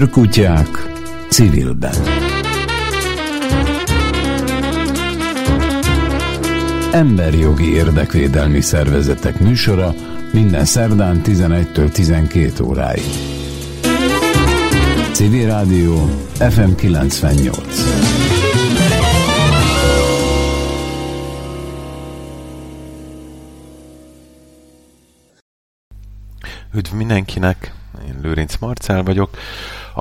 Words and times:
Őrkutyák 0.00 0.92
civilben. 1.28 1.94
Emberjogi 6.92 7.72
érdekvédelmi 7.72 8.60
szervezetek 8.60 9.40
műsora 9.40 9.94
minden 10.32 10.64
szerdán 10.64 11.20
11-től 11.24 11.92
12 11.92 12.64
óráig. 12.64 13.02
Civil 15.12 15.46
Rádió 15.46 16.08
FM 16.50 16.74
98. 16.74 17.58
Üdv 26.74 26.94
mindenkinek, 26.94 27.72
én 28.06 28.18
Lőrinc 28.22 28.56
Marcel 28.60 29.02
vagyok. 29.02 29.30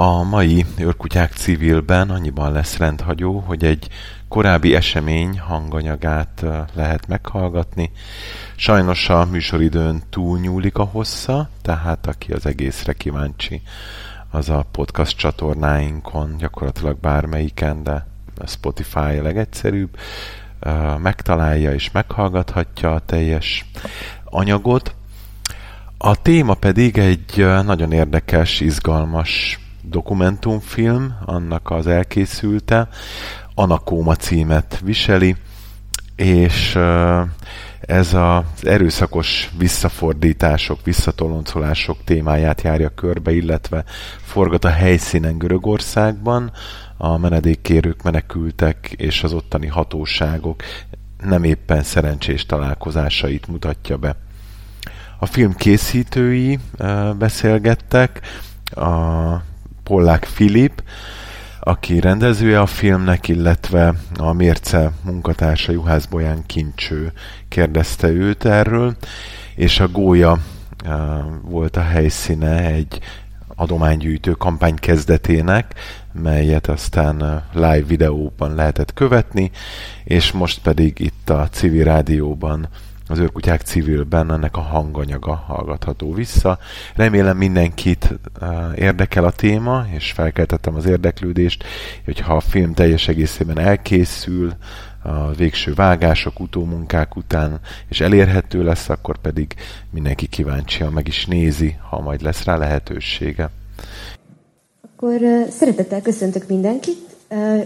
A 0.02 0.23
mai 0.23 0.66
Őrkutyák 0.77 1.31
civilben 1.31 2.09
annyiban 2.09 2.52
lesz 2.52 2.77
rendhagyó, 2.77 3.39
hogy 3.39 3.63
egy 3.63 3.88
korábbi 4.27 4.75
esemény 4.75 5.39
hanganyagát 5.39 6.45
lehet 6.73 7.08
meghallgatni. 7.08 7.91
Sajnos 8.55 9.09
a 9.09 9.25
műsoridőn 9.25 10.02
túlnyúlik 10.09 10.77
a 10.77 10.84
hossza, 10.84 11.49
tehát 11.62 12.08
aki 12.08 12.31
az 12.31 12.45
egészre 12.45 12.94
kíváncsi, 12.94 13.62
az 14.30 14.49
a 14.49 14.66
podcast 14.72 15.17
csatornáinkon, 15.17 16.38
gyakorlatilag 16.38 17.00
bármelyiken, 17.00 17.84
de 17.84 18.08
a 18.38 18.47
Spotify 18.47 19.17
a 19.17 19.22
legegyszerűbb, 19.22 19.97
megtalálja 20.97 21.73
és 21.73 21.91
meghallgathatja 21.91 22.94
a 22.94 23.00
teljes 23.00 23.66
anyagot. 24.23 24.95
A 25.97 26.22
téma 26.22 26.53
pedig 26.53 26.97
egy 26.97 27.45
nagyon 27.63 27.91
érdekes, 27.91 28.59
izgalmas 28.59 29.59
dokumentumfilm, 29.81 31.16
annak 31.25 31.69
az 31.72 31.88
elkészülte, 31.88 32.88
Anakóma 33.55 34.16
címet 34.16 34.80
viseli, 34.83 35.35
és 36.16 36.75
ez 37.81 38.13
az 38.13 38.44
erőszakos 38.63 39.50
visszafordítások, 39.57 40.83
visszatoloncolások 40.83 41.97
témáját 42.03 42.61
járja 42.61 42.89
körbe, 42.89 43.31
illetve 43.31 43.83
forgat 44.23 44.66
a 44.66 44.69
helyszínen 44.69 45.38
Görögországban, 45.38 46.52
a 46.97 47.17
menedékkérők, 47.17 48.03
menekültek 48.03 48.94
és 48.97 49.23
az 49.23 49.33
ottani 49.33 49.67
hatóságok 49.67 50.63
nem 51.23 51.44
éppen 51.44 51.83
szerencsés 51.83 52.45
találkozásait 52.45 53.47
mutatja 53.47 53.97
be. 53.97 54.16
A 55.19 55.25
film 55.25 55.55
készítői 55.55 56.59
beszélgettek, 57.17 58.22
a 58.72 59.48
Pollák 59.89 60.23
Filip, 60.23 60.83
aki 61.59 61.99
rendezője 61.99 62.59
a 62.59 62.65
filmnek, 62.65 63.27
illetve 63.27 63.93
a 64.17 64.33
Mérce 64.33 64.91
munkatársa 65.01 65.71
Juhász 65.71 66.05
Bolyán 66.05 66.43
Kincső 66.45 67.11
kérdezte 67.47 68.07
őt 68.07 68.45
erről, 68.45 68.95
és 69.55 69.79
a 69.79 69.87
Gólya 69.87 70.37
volt 71.41 71.77
a 71.77 71.81
helyszíne 71.81 72.65
egy 72.65 72.99
adománygyűjtő 73.55 74.31
kampány 74.31 74.75
kezdetének, 74.75 75.73
melyet 76.11 76.67
aztán 76.67 77.43
live 77.53 77.85
videóban 77.87 78.55
lehetett 78.55 78.94
követni, 78.94 79.51
és 80.03 80.31
most 80.31 80.59
pedig 80.61 80.99
itt 80.99 81.29
a 81.29 81.47
civil 81.51 81.83
rádióban 81.83 82.69
az 83.09 83.20
őrkutyák 83.20 83.62
civilben 83.62 84.31
ennek 84.31 84.58
a 84.58 84.62
hanganyaga 84.62 85.36
hallgatható 85.36 86.14
vissza. 86.14 86.59
Remélem 86.96 87.38
mindenkit 87.38 88.20
érdekel 88.75 89.24
a 89.24 89.31
téma, 89.31 89.86
és 89.96 90.12
felkeltettem 90.12 90.75
az 90.75 90.86
érdeklődést, 90.86 91.64
hogyha 92.06 92.36
a 92.36 92.40
film 92.40 92.74
teljes 92.74 93.08
egészében 93.08 93.59
elkészül, 93.59 94.53
a 95.03 95.31
végső 95.31 95.74
vágások, 95.74 96.40
utómunkák 96.40 97.16
után, 97.16 97.59
és 97.88 98.00
elérhető 98.00 98.64
lesz, 98.64 98.90
akkor 98.90 99.18
pedig 99.18 99.56
mindenki 99.91 100.28
kíváncsian 100.28 100.94
meg 100.94 101.08
is 101.08 101.26
nézi, 101.26 101.76
ha 101.90 102.00
majd 102.00 102.22
lesz 102.22 102.44
rá 102.44 102.58
lehetősége. 102.58 103.50
Akkor 104.81 105.20
szeretettel 105.50 106.02
köszöntök 106.02 106.47
mindenkit, 106.47 107.18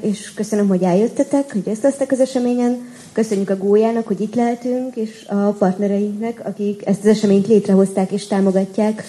és 0.02 0.34
köszönöm, 0.34 0.68
hogy 0.68 0.84
eljöttetek, 0.84 1.52
hogy 1.52 1.64
vesztek 1.64 2.12
az 2.12 2.20
eseményen. 2.20 2.93
Köszönjük 3.13 3.50
a 3.50 3.57
Gólyának, 3.57 4.07
hogy 4.07 4.22
itt 4.22 4.35
lehetünk, 4.35 4.96
és 4.96 5.25
a 5.28 5.35
partnereinknek, 5.35 6.41
akik 6.46 6.85
ezt 6.85 7.00
az 7.00 7.06
eseményt 7.06 7.47
létrehozták 7.47 8.12
és 8.12 8.28
támogatják 8.28 9.03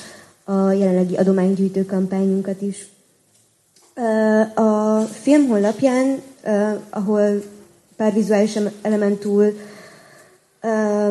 a 0.44 0.70
jelenlegi 0.70 1.14
adománygyűjtő 1.14 1.84
kampányunkat 1.84 2.62
is. 2.62 2.88
A 4.54 5.00
film 5.00 5.48
honlapján, 5.48 6.22
ahol 6.90 7.42
pár 7.96 8.12
vizuális 8.12 8.58
elemen 8.82 9.16
túl 9.16 9.52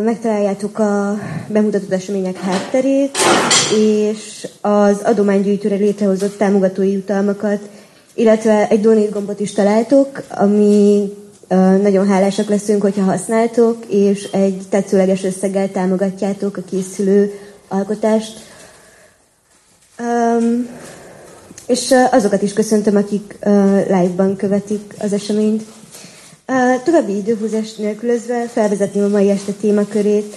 megtaláljátok 0.04 0.80
a 0.80 1.18
bemutatott 1.48 1.92
események 1.92 2.38
hátterét, 2.38 3.18
és 3.78 4.48
az 4.62 5.02
adománygyűjtőre 5.04 5.76
létrehozott 5.76 6.38
támogatói 6.38 6.92
jutalmakat, 6.92 7.70
illetve 8.14 8.68
egy 8.68 8.82
donate 8.82 9.10
gombot 9.10 9.40
is 9.40 9.52
találtok, 9.52 10.24
ami 10.30 11.10
nagyon 11.82 12.08
hálásak 12.08 12.50
leszünk, 12.50 12.82
hogyha 12.82 13.04
használtok, 13.04 13.86
és 13.88 14.24
egy 14.32 14.62
tetszőleges 14.70 15.24
összeggel 15.24 15.72
támogatjátok 15.72 16.58
a 16.58 16.62
készülő 16.62 17.40
alkotást. 17.68 18.40
Um, 20.00 20.68
és 21.68 21.94
azokat 22.12 22.42
is 22.42 22.54
köszöntöm, 22.54 22.96
akik 22.96 23.38
uh, 23.46 23.54
live-ban 23.88 24.36
követik 24.36 24.94
az 25.00 25.14
eseményt. 25.14 25.64
Uh, 26.48 26.84
további 26.84 27.16
időhúzást 27.16 27.78
nélkülözve 27.78 28.48
felvezetném 28.48 29.04
a 29.04 29.08
mai 29.08 29.30
este 29.30 29.52
témakörét. 29.52 30.36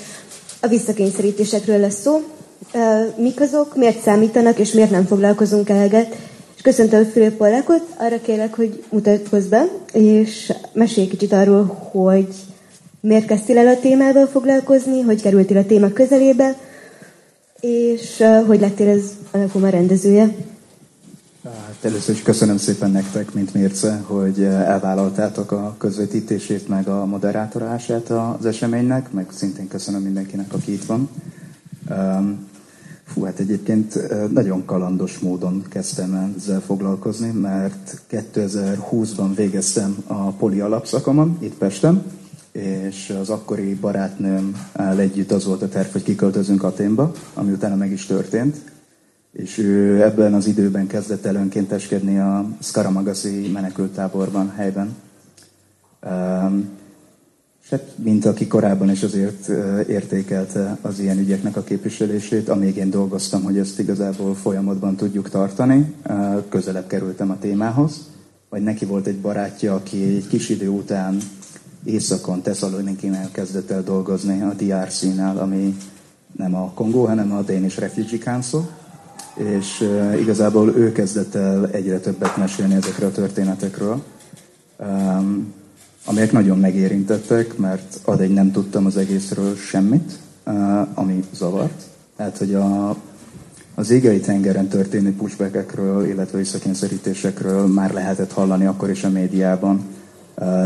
A 0.60 0.66
visszakényszerítésekről 0.66 1.78
lesz 1.78 2.00
szó. 2.00 2.22
Uh, 2.74 3.16
mik 3.16 3.40
azok, 3.40 3.76
miért 3.76 4.02
számítanak, 4.02 4.58
és 4.58 4.72
miért 4.72 4.90
nem 4.90 5.06
foglalkozunk 5.06 5.68
eleget 5.68 6.16
Köszöntöm 6.66 7.04
Fülöp 7.04 7.36
Pollákot, 7.36 7.94
arra 7.96 8.20
kérlek, 8.20 8.54
hogy 8.54 8.84
mutatkozz 8.90 9.46
be, 9.46 9.68
és 9.92 10.52
mesélj 10.72 11.06
kicsit 11.06 11.32
arról, 11.32 11.64
hogy 11.64 12.28
miért 13.00 13.26
kezdtél 13.26 13.58
el 13.58 13.66
a 13.66 13.80
témával 13.80 14.26
foglalkozni, 14.26 15.00
hogy 15.00 15.22
kerültél 15.22 15.56
a 15.56 15.66
téma 15.66 15.92
közelébe, 15.92 16.56
és 17.60 18.22
hogy 18.46 18.60
lettél 18.60 18.88
ez 18.88 19.02
a 19.54 19.64
a 19.64 19.68
rendezője. 19.68 20.34
Hát 21.44 21.76
először 21.80 22.14
is 22.14 22.22
köszönöm 22.22 22.56
szépen 22.56 22.90
nektek, 22.90 23.32
mint 23.32 23.54
Mérce, 23.54 24.02
hogy 24.06 24.42
elvállaltátok 24.42 25.52
a 25.52 25.74
közvetítését, 25.78 26.68
meg 26.68 26.88
a 26.88 27.04
moderátorását 27.04 28.10
az 28.10 28.46
eseménynek, 28.46 29.12
meg 29.12 29.26
szintén 29.30 29.68
köszönöm 29.68 30.02
mindenkinek, 30.02 30.52
aki 30.52 30.72
itt 30.72 30.84
van. 30.84 31.08
Fú, 33.06 33.22
hát 33.22 33.38
egyébként 33.38 33.98
nagyon 34.32 34.64
kalandos 34.64 35.18
módon 35.18 35.64
kezdtem 35.68 36.34
ezzel 36.36 36.60
foglalkozni, 36.60 37.30
mert 37.30 38.02
2020-ban 38.10 39.30
végeztem 39.34 39.96
a 40.06 40.30
poli 40.30 40.60
alapszakomon, 40.60 41.36
itt 41.40 41.54
Pesten, 41.54 42.02
és 42.52 43.16
az 43.20 43.30
akkori 43.30 43.74
barátnőm 43.74 44.56
együtt 44.96 45.32
az 45.32 45.44
volt 45.44 45.62
a 45.62 45.68
terv, 45.68 45.92
hogy 45.92 46.02
kiköltözünk 46.02 46.62
Aténba, 46.62 47.12
ami 47.34 47.52
utána 47.52 47.76
meg 47.76 47.92
is 47.92 48.06
történt. 48.06 48.56
És 49.32 49.58
ő 49.58 50.02
ebben 50.02 50.34
az 50.34 50.46
időben 50.46 50.86
kezdett 50.86 51.24
el 51.24 51.34
önkénteskedni 51.34 52.18
a 52.18 52.48
Skaramagasi 52.60 53.50
menekültáborban 53.52 54.52
helyben. 54.56 54.94
És 56.02 56.85
hát, 57.70 57.82
mint 57.96 58.24
aki 58.24 58.46
korábban 58.46 58.90
is 58.90 59.02
azért 59.02 59.48
értékelte 59.88 60.78
az 60.80 60.98
ilyen 60.98 61.18
ügyeknek 61.18 61.56
a 61.56 61.62
képviselését, 61.62 62.48
amíg 62.48 62.76
én 62.76 62.90
dolgoztam, 62.90 63.42
hogy 63.42 63.58
ezt 63.58 63.78
igazából 63.78 64.34
folyamatban 64.34 64.96
tudjuk 64.96 65.30
tartani, 65.30 65.94
közelebb 66.48 66.86
kerültem 66.86 67.30
a 67.30 67.38
témához. 67.38 68.10
Vagy 68.48 68.62
neki 68.62 68.84
volt 68.84 69.06
egy 69.06 69.20
barátja, 69.20 69.74
aki 69.74 70.02
egy 70.02 70.26
kis 70.28 70.48
idő 70.48 70.68
után 70.68 71.16
északon, 71.84 72.42
Tesszalonikinél 72.42 73.28
kezdett 73.32 73.70
el 73.70 73.82
dolgozni 73.82 74.42
a 74.42 74.54
DRC-nál, 74.54 75.38
ami 75.38 75.76
nem 76.36 76.54
a 76.54 76.70
Kongó, 76.74 77.04
hanem 77.04 77.32
a 77.32 77.42
Danish 77.42 77.78
Refugee 77.78 78.18
Council. 78.18 78.68
És 79.34 79.88
igazából 80.20 80.76
ő 80.76 80.92
kezdett 80.92 81.34
el 81.34 81.68
egyre 81.70 81.98
többet 81.98 82.36
mesélni 82.36 82.74
ezekről 82.74 83.08
a 83.08 83.12
történetekről 83.12 84.02
amelyek 86.08 86.32
nagyon 86.32 86.58
megérintettek, 86.58 87.56
mert 87.56 88.00
addig 88.04 88.30
nem 88.30 88.50
tudtam 88.52 88.86
az 88.86 88.96
egészről 88.96 89.56
semmit, 89.56 90.18
ami 90.94 91.24
zavart. 91.34 91.82
Tehát, 92.16 92.38
hogy 92.38 92.54
a, 92.54 92.96
az 93.74 93.90
égei 93.90 94.20
tengeren 94.20 94.68
történő 94.68 95.14
pushbackekről, 95.14 96.08
illetve 96.08 96.38
visszakényszerítésekről 96.38 97.66
már 97.66 97.92
lehetett 97.92 98.32
hallani 98.32 98.66
akkor 98.66 98.90
is 98.90 99.04
a 99.04 99.10
médiában, 99.10 99.84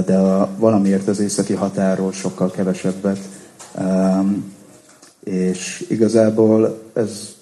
de 0.07 0.17
a, 0.17 0.51
valamiért 0.59 1.09
az 1.09 1.21
északi 1.21 1.53
határól 1.53 2.13
sokkal 2.13 2.51
kevesebbet. 2.51 3.19
És 5.25 5.87
igazából 5.89 6.83
ez 6.93 7.35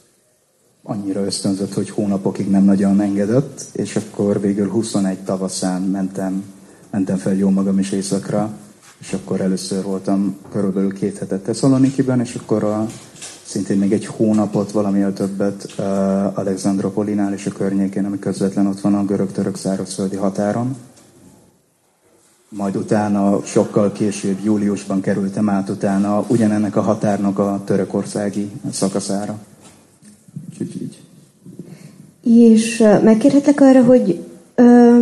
annyira 0.82 1.24
ösztönzött, 1.24 1.74
hogy 1.74 1.90
hónapokig 1.90 2.50
nem 2.50 2.64
nagyon 2.64 3.00
engedett, 3.00 3.64
és 3.72 3.96
akkor 3.96 4.40
végül 4.40 4.68
21 4.68 5.18
tavaszán 5.18 5.82
mentem, 5.82 6.44
mentem 6.90 7.16
fel 7.16 7.34
jó 7.34 7.50
magam 7.50 7.78
is 7.78 7.92
éjszakra, 7.92 8.50
és 9.00 9.12
akkor 9.12 9.40
először 9.40 9.82
voltam 9.82 10.36
körülbelül 10.52 10.92
két 10.92 11.18
hetet 11.18 11.42
Tesszalonikiben, 11.42 12.20
és 12.20 12.34
akkor 12.34 12.64
a, 12.64 12.86
szintén 13.44 13.78
még 13.78 13.92
egy 13.92 14.06
hónapot, 14.06 14.70
valamivel 14.70 15.12
többet 15.12 15.74
uh, 15.78 15.84
Alexandropolinál 16.38 17.32
és 17.32 17.46
a 17.46 17.52
környékén, 17.52 18.04
ami 18.04 18.18
közvetlen 18.18 18.66
ott 18.66 18.80
van 18.80 18.94
a 18.94 19.04
görög-török 19.04 19.56
szárazföldi 19.56 20.16
határon. 20.16 20.76
Majd 22.48 22.76
utána, 22.76 23.40
sokkal 23.44 23.92
később, 23.92 24.38
júliusban 24.44 25.00
kerültem 25.00 25.48
át 25.48 25.68
utána 25.68 26.24
ugyanennek 26.28 26.76
a 26.76 26.80
határnak 26.80 27.38
a 27.38 27.62
törökországi 27.64 28.50
szakaszára. 28.70 29.38
Úgyhogy 30.50 30.82
így. 30.82 30.98
És 32.22 32.84
megkérhetek 33.02 33.60
arra, 33.60 33.84
hogy 33.84 34.24
um, 34.56 34.97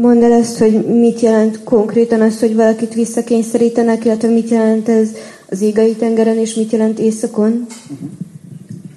mondd 0.00 0.22
el 0.22 0.32
ezt, 0.32 0.58
hogy 0.58 0.86
mit 0.86 1.20
jelent 1.20 1.64
konkrétan 1.64 2.20
az, 2.20 2.40
hogy 2.40 2.54
valakit 2.54 2.94
visszakényszerítenek, 2.94 4.04
illetve 4.04 4.28
mit 4.28 4.48
jelent 4.48 4.88
ez 4.88 5.08
az 5.50 5.60
égai 5.60 5.94
tengeren, 5.94 6.36
és 6.36 6.54
mit 6.54 6.72
jelent 6.72 6.98
északon? 6.98 7.66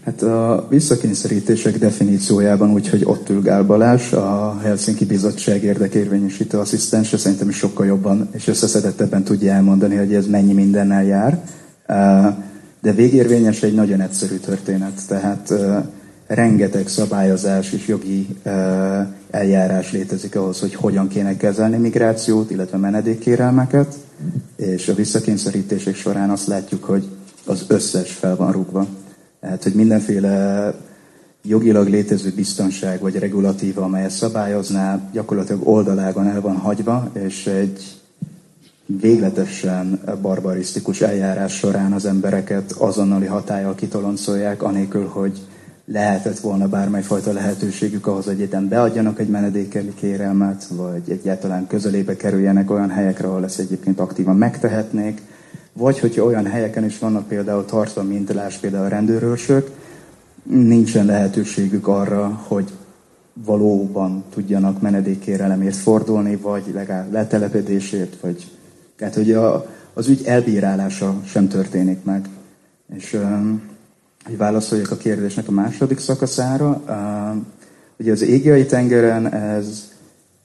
Hát 0.06 0.22
a 0.22 0.68
visszakényszerítések 0.70 1.78
definíciójában 1.78 2.74
úgy, 2.74 2.90
hogy 2.90 3.04
ott 3.06 3.30
ül 3.30 3.42
Gál 3.42 3.64
Balázs, 3.64 4.14
a 4.14 4.60
Helsinki 4.64 5.06
Bizottság 5.06 5.64
érdekérvényesítő 5.64 6.58
asszisztense, 6.58 7.18
szerintem 7.18 7.50
is 7.50 7.56
sokkal 7.56 7.86
jobban 7.86 8.30
és 8.34 8.48
összeszedettebben 8.48 9.24
tudja 9.24 9.52
elmondani, 9.52 9.96
hogy 9.96 10.14
ez 10.14 10.28
mennyi 10.28 10.54
mindennel 10.54 11.04
jár. 11.04 11.44
De 12.82 12.92
végérvényes 12.92 13.64
egy 13.64 13.74
nagyon 13.74 14.02
egyszerű 14.02 14.36
történet, 14.36 15.02
tehát 15.08 15.54
rengeteg 16.34 16.88
szabályozás 16.88 17.72
és 17.72 17.88
jogi 17.88 18.28
eljárás 19.32 19.92
létezik 19.92 20.36
ahhoz, 20.36 20.60
hogy 20.60 20.76
hogyan 20.76 21.08
kéne 21.08 21.38
kezelni 21.38 21.78
migrációt, 21.78 22.52
illetve 22.52 22.78
menedékkérelmeket, 22.78 23.96
és 24.56 24.88
a 24.88 24.94
visszakényszerítések 24.94 25.96
során 25.96 26.30
azt 26.30 26.48
látjuk, 26.48 26.84
hogy 26.84 27.10
az 27.46 27.66
összes 27.68 28.12
fel 28.12 28.36
van 28.36 28.52
rúgva. 28.52 28.88
Tehát, 29.40 29.64
hogy 29.64 29.74
mindenféle 29.74 30.74
jogilag 31.44 31.88
létező 31.88 32.32
biztonság 32.36 33.00
vagy 33.00 33.16
regulatíva, 33.16 33.84
amely 33.84 34.10
szabályozná, 34.10 35.00
gyakorlatilag 35.12 35.68
oldalágon 35.68 36.28
el 36.28 36.42
van 36.42 36.56
hagyva, 36.56 37.12
és 37.14 37.48
egy 37.48 38.02
végletesen 38.86 40.02
barbarisztikus 40.22 41.02
eljárás 41.02 41.54
során 41.54 41.92
az 41.92 42.06
embereket 42.06 42.72
azonnali 42.72 43.26
hatállyal 43.26 43.76
kitoloncolják, 43.76 44.64
anélkül, 44.64 45.08
hogy 45.08 45.40
lehetett 45.86 46.40
volna 46.40 46.68
bármelyfajta 46.68 47.32
lehetőségük 47.32 48.08
ahhoz, 48.08 48.26
hogy 48.26 48.34
egyetem 48.34 48.68
beadjanak 48.68 49.20
egy 49.20 49.30
menedékeli 49.30 49.94
kérelmet, 49.94 50.66
vagy 50.68 51.02
egyáltalán 51.08 51.68
közelébe 51.68 52.16
kerüljenek 52.16 52.72
olyan 52.72 52.90
helyekre, 52.90 53.28
ahol 53.28 53.44
ezt 53.44 53.60
egyébként 53.60 54.00
aktívan 54.00 54.36
megtehetnék, 54.36 55.22
vagy 55.74 56.00
hogyha 56.00 56.26
olyan 56.26 56.46
helyeken 56.46 56.86
is 56.86 57.00
vannak 57.00 57.28
például 57.28 57.66
tartva 57.66 58.04
mintelás, 58.04 58.58
például 58.58 58.90
rendőrőrsök, 58.90 59.72
nincsen 60.44 61.06
lehetőségük 61.06 61.88
arra, 61.88 62.42
hogy 62.48 62.72
valóban 63.34 64.24
tudjanak 64.34 64.82
menedékkérelemért 64.82 65.76
fordulni, 65.76 66.36
vagy 66.36 66.64
legalább 66.74 67.12
letelepedésért, 67.12 68.20
vagy 68.22 68.52
tehát, 68.96 69.16
hogy 69.16 69.32
a, 69.32 69.66
az 69.94 70.08
ügy 70.08 70.22
elbírálása 70.26 71.22
sem 71.26 71.48
történik 71.48 72.04
meg. 72.04 72.26
És 72.96 73.20
hogy 74.26 74.38
válaszoljak 74.38 74.92
a 74.92 74.98
kérdésnek 74.98 75.48
a 75.48 75.52
második 75.52 76.00
szakaszára. 76.00 76.82
Ugye 77.98 78.12
az 78.12 78.22
égiai 78.22 78.66
tengeren 78.66 79.34
ez 79.34 79.92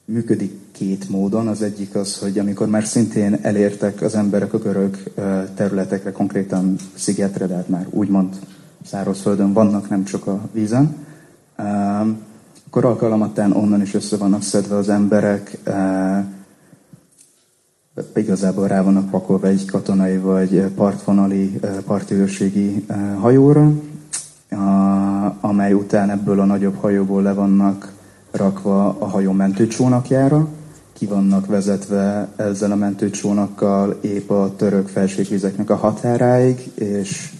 működik 0.05 0.51
két 0.71 1.09
módon. 1.09 1.47
Az 1.47 1.61
egyik 1.61 1.95
az, 1.95 2.17
hogy 2.17 2.39
amikor 2.39 2.67
már 2.67 2.83
szintén 2.83 3.39
elértek 3.41 4.01
az 4.01 4.15
emberek 4.15 4.53
a 4.53 4.57
görög 4.57 4.97
területekre, 5.55 6.11
konkrétan 6.11 6.75
szigetre, 6.95 7.47
de 7.47 7.55
hát 7.55 7.69
már 7.69 7.87
úgymond 7.89 8.35
szárazföldön 8.85 9.53
vannak, 9.53 9.89
nem 9.89 10.03
csak 10.03 10.27
a 10.27 10.49
vízen, 10.51 10.95
akkor 12.67 12.85
alkalmattán 12.85 13.51
onnan 13.51 13.81
is 13.81 13.93
össze 13.93 14.17
vannak 14.17 14.41
szedve 14.41 14.75
az 14.75 14.89
emberek, 14.89 15.57
igazából 18.15 18.67
rá 18.67 18.81
vannak 18.81 19.09
pakolva 19.09 19.47
egy 19.47 19.65
katonai 19.65 20.17
vagy 20.17 20.61
partvonali 20.75 21.59
partőrségi 21.85 22.85
hajóra, 23.19 23.71
amely 25.41 25.73
után 25.73 26.09
ebből 26.09 26.39
a 26.39 26.45
nagyobb 26.45 26.75
hajóból 26.75 27.21
le 27.21 27.33
vannak 27.33 27.93
rakva 28.31 28.95
a 28.99 29.05
hajó 29.05 29.31
mentőcsónakjára, 29.31 30.47
ki 30.93 31.05
vannak 31.05 31.45
vezetve 31.45 32.27
ezzel 32.35 32.71
a 32.71 32.75
mentőcsónakkal 32.75 33.97
épp 34.01 34.29
a 34.29 34.53
török 34.55 34.87
felségvizeknek 34.87 35.69
a 35.69 35.75
határáig, 35.75 36.71
és 36.75 37.31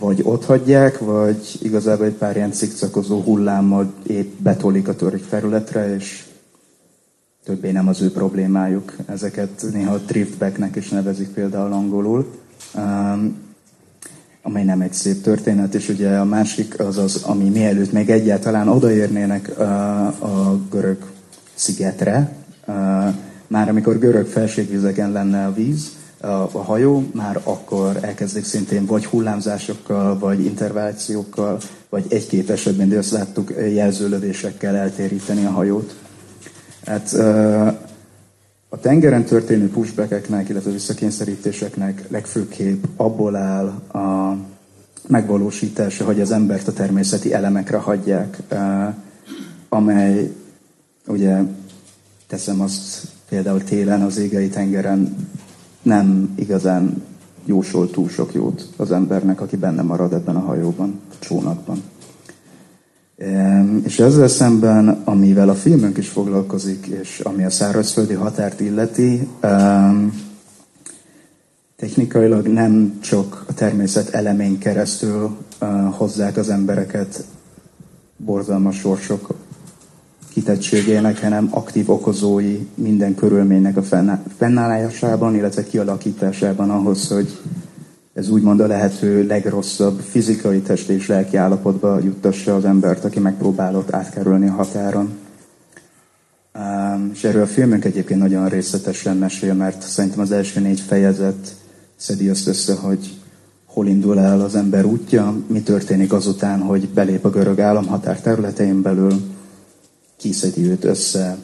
vagy 0.00 0.20
ott 0.24 0.44
hagyják, 0.44 0.98
vagy 0.98 1.58
igazából 1.62 2.06
egy 2.06 2.14
pár 2.14 2.36
ilyen 2.36 2.52
cikcakozó 2.52 3.20
hullámmal 3.20 3.92
épp 4.06 4.38
betolik 4.38 4.88
a 4.88 4.94
török 4.94 5.26
területre, 5.26 5.94
és 5.94 6.24
többé 7.44 7.70
nem 7.70 7.88
az 7.88 8.02
ő 8.02 8.12
problémájuk. 8.12 8.96
Ezeket 9.06 9.64
néha 9.72 9.96
driftbacknek 9.96 10.76
is 10.76 10.88
nevezik 10.88 11.28
például 11.28 11.72
angolul, 11.72 12.30
amely 14.42 14.64
nem 14.64 14.80
egy 14.80 14.92
szép 14.92 15.22
történet, 15.22 15.74
és 15.74 15.88
ugye 15.88 16.16
a 16.16 16.24
másik 16.24 16.80
az 16.80 16.98
az, 16.98 17.22
ami 17.22 17.48
mielőtt 17.48 17.92
még 17.92 18.10
egyáltalán 18.10 18.68
odaérnének 18.68 19.58
a 19.58 20.58
görög 20.70 20.98
szigetre, 21.54 22.36
már 23.46 23.68
amikor 23.68 23.98
görög 23.98 24.26
felségvizeken 24.26 25.12
lenne 25.12 25.46
a 25.46 25.52
víz, 25.52 25.96
a 26.52 26.58
hajó, 26.62 27.04
már 27.12 27.40
akkor 27.42 27.98
elkezdik 28.00 28.44
szintén 28.44 28.86
vagy 28.86 29.06
hullámzásokkal, 29.06 30.18
vagy 30.18 30.44
intervációkkal, 30.44 31.60
vagy 31.88 32.04
egy-két 32.08 32.50
esetben, 32.50 32.88
de 32.88 32.98
azt 32.98 33.10
láttuk, 33.10 33.52
jelzőlövésekkel 33.74 34.76
eltéríteni 34.76 35.44
a 35.44 35.50
hajót. 35.50 35.94
Hát 36.84 37.12
a 38.68 38.78
tengeren 38.80 39.24
történő 39.24 39.68
pushbackeknek, 39.68 40.48
illetve 40.48 40.70
visszakényszerítéseknek 40.70 42.04
legfőképp 42.08 42.84
abból 42.96 43.36
áll 43.36 43.66
a 43.92 44.36
megvalósítása, 45.08 46.04
hogy 46.04 46.20
az 46.20 46.30
embert 46.30 46.68
a 46.68 46.72
természeti 46.72 47.32
elemekre 47.32 47.76
hagyják, 47.76 48.42
amely 49.68 50.32
ugye 51.06 51.38
teszem 52.26 52.60
azt 52.60 53.06
például 53.28 53.64
télen 53.64 54.02
az 54.02 54.18
égei 54.18 54.48
tengeren 54.48 55.16
nem 55.82 56.32
igazán 56.36 57.02
jósol 57.44 57.90
túl 57.90 58.08
sok 58.08 58.34
jót 58.34 58.68
az 58.76 58.92
embernek, 58.92 59.40
aki 59.40 59.56
benne 59.56 59.82
marad 59.82 60.12
ebben 60.12 60.36
a 60.36 60.40
hajóban, 60.40 61.00
a 61.10 61.14
csónakban. 61.18 61.82
És 63.84 63.98
ezzel 63.98 64.28
szemben, 64.28 64.88
amivel 65.04 65.48
a 65.48 65.54
filmünk 65.54 65.98
is 65.98 66.08
foglalkozik, 66.08 66.86
és 66.86 67.20
ami 67.20 67.44
a 67.44 67.50
szárazföldi 67.50 68.14
határt 68.14 68.60
illeti, 68.60 69.28
technikailag 71.76 72.46
nem 72.46 72.98
csak 73.00 73.44
a 73.48 73.54
természet 73.54 74.08
elemén 74.08 74.58
keresztül 74.58 75.36
hozzák 75.90 76.36
az 76.36 76.48
embereket 76.48 77.24
borzalmas 78.16 78.78
sorsok 78.78 79.34
kitettségének, 80.28 81.20
hanem 81.20 81.48
aktív 81.50 81.90
okozói 81.90 82.66
minden 82.74 83.14
körülménynek 83.14 83.76
a 83.76 83.82
fennállásában, 84.36 85.34
illetve 85.34 85.64
kialakításában 85.64 86.70
ahhoz, 86.70 87.08
hogy 87.08 87.38
ez 88.14 88.28
úgymond 88.28 88.60
a 88.60 88.66
lehető 88.66 89.26
legrosszabb 89.26 90.00
fizikai 90.00 90.60
test 90.60 90.88
és 90.88 91.06
lelki 91.06 91.36
állapotba 91.36 91.98
juttassa 91.98 92.54
az 92.54 92.64
embert, 92.64 93.04
aki 93.04 93.18
megpróbálott 93.18 93.92
átkerülni 93.92 94.48
a 94.48 94.52
határon. 94.52 95.18
És 97.12 97.24
erről 97.24 97.42
a 97.42 97.46
filmünk 97.46 97.84
egyébként 97.84 98.20
nagyon 98.20 98.48
részletesen 98.48 99.16
mesél, 99.16 99.54
mert 99.54 99.82
szerintem 99.82 100.20
az 100.20 100.32
első 100.32 100.60
négy 100.60 100.80
fejezet 100.80 101.54
szedi 101.96 102.28
azt 102.28 102.46
össze, 102.46 102.74
hogy 102.74 103.14
hol 103.66 103.86
indul 103.86 104.18
el 104.18 104.40
az 104.40 104.54
ember 104.54 104.84
útja, 104.84 105.36
mi 105.46 105.62
történik 105.62 106.12
azután, 106.12 106.60
hogy 106.60 106.88
belép 106.88 107.24
a 107.24 107.30
görög 107.30 107.60
államhatár 107.60 108.20
területein 108.20 108.82
belül, 108.82 109.22
ki 110.16 110.32
szedi 110.32 110.70
őt 110.70 110.84
össze, 110.84 111.36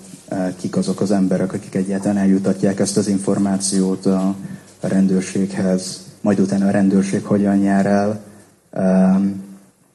kik 0.57 0.77
azok 0.77 1.01
az 1.01 1.11
emberek, 1.11 1.53
akik 1.53 1.75
egyáltalán 1.75 2.17
eljutatják 2.17 2.81
ezt 2.81 2.97
az 2.97 3.09
információt 3.09 4.07
a 4.07 4.35
rendőrséghez, 4.81 6.10
majd 6.21 6.41
utána 6.41 6.67
a 6.67 6.71
rendőrség 6.71 7.25
hogyan 7.25 7.59
jár 7.59 7.87
el, 7.87 8.21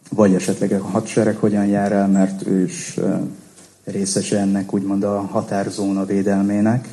vagy 0.09 0.33
esetleg 0.33 0.71
a 0.71 0.83
hadsereg 0.83 1.35
hogyan 1.35 1.65
jár 1.65 1.91
el, 1.91 2.07
mert 2.07 2.47
ő 2.47 2.63
is 2.63 2.99
részese 3.83 4.39
ennek 4.39 4.73
úgymond 4.73 5.03
a 5.03 5.19
határzóna 5.21 6.05
védelmének. 6.05 6.89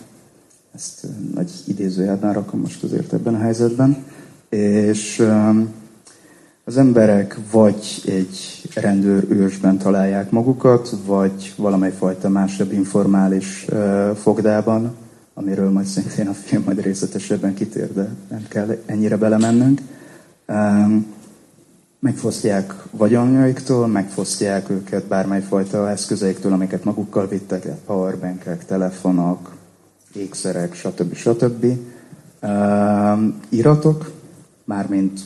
Ezt 0.75 1.07
nagy 1.35 1.51
idézőjelben 1.67 2.33
rakom 2.33 2.61
most 2.61 2.83
azért 2.83 3.13
ebben 3.13 3.35
a 3.35 3.39
helyzetben. 3.39 4.05
És 4.49 5.27
Az 6.65 6.77
emberek 6.77 7.39
vagy 7.51 8.03
egy 8.07 8.69
rendőrőrsben 8.75 9.79
találják 9.79 10.31
magukat, 10.31 10.97
vagy 11.07 11.53
valamely 11.57 11.93
fajta 11.93 12.29
másabb 12.29 12.73
informális 12.73 13.67
uh, 13.71 14.11
fogdában, 14.15 14.95
amiről 15.35 15.71
majd 15.71 15.87
szintén 15.87 16.29
a 16.29 16.33
film 16.33 16.63
majd 16.63 16.81
részletesebben 16.81 17.55
kitér, 17.55 17.93
de 17.93 18.09
nem 18.31 18.47
kell 18.49 18.77
ennyire 18.87 19.17
belemennünk. 19.17 19.81
Um, 20.49 21.07
megfosztják 21.99 22.75
vagyonjaiktól, 22.91 23.87
megfosztják 23.87 24.71
őket 24.71 25.05
bármely 25.05 25.43
fajta 25.43 25.91
eszközeiktől, 25.91 26.53
amiket 26.53 26.85
magukkal 26.85 27.29
vittek, 27.29 27.67
powerbankek, 27.87 28.65
telefonok, 28.65 29.55
ékszerek, 30.15 30.75
stb. 30.75 31.15
stb. 31.15 31.65
Uh, 32.43 33.23
iratok, 33.49 34.11
mármint 34.65 35.21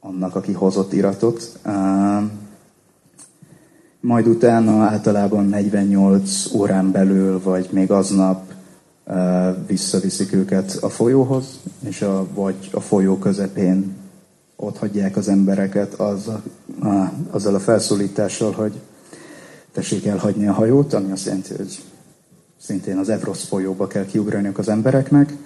annak, 0.00 0.36
aki 0.36 0.52
hozott 0.52 0.92
iratot. 0.92 1.58
Uh, 1.66 2.22
majd 4.00 4.26
utána 4.26 4.82
általában 4.82 5.46
48 5.46 6.54
órán 6.54 6.90
belül, 6.90 7.42
vagy 7.42 7.68
még 7.72 7.90
aznap 7.90 8.53
visszaviszik 9.66 10.32
őket 10.32 10.76
a 10.80 10.88
folyóhoz, 10.88 11.60
és 11.80 12.02
a, 12.02 12.26
vagy 12.34 12.70
a 12.72 12.80
folyó 12.80 13.18
közepén 13.18 13.94
ott 14.56 14.78
hagyják 14.78 15.16
az 15.16 15.28
embereket 15.28 15.94
azzal, 15.94 16.42
a, 16.80 17.12
azzal 17.30 17.54
a 17.54 17.60
felszólítással, 17.60 18.52
hogy 18.52 18.80
tessék 19.72 20.06
elhagyni 20.06 20.46
a 20.46 20.52
hajót, 20.52 20.92
ami 20.92 21.12
azt 21.12 21.24
jelenti, 21.24 21.54
hogy 21.56 21.82
szintén 22.60 22.96
az 22.96 23.08
Evrosz 23.08 23.44
folyóba 23.44 23.86
kell 23.86 24.06
kiugraniuk 24.06 24.58
az 24.58 24.68
embereknek, 24.68 25.36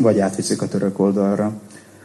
vagy 0.00 0.18
átviszik 0.18 0.62
a 0.62 0.68
török 0.68 0.98
oldalra. 0.98 1.52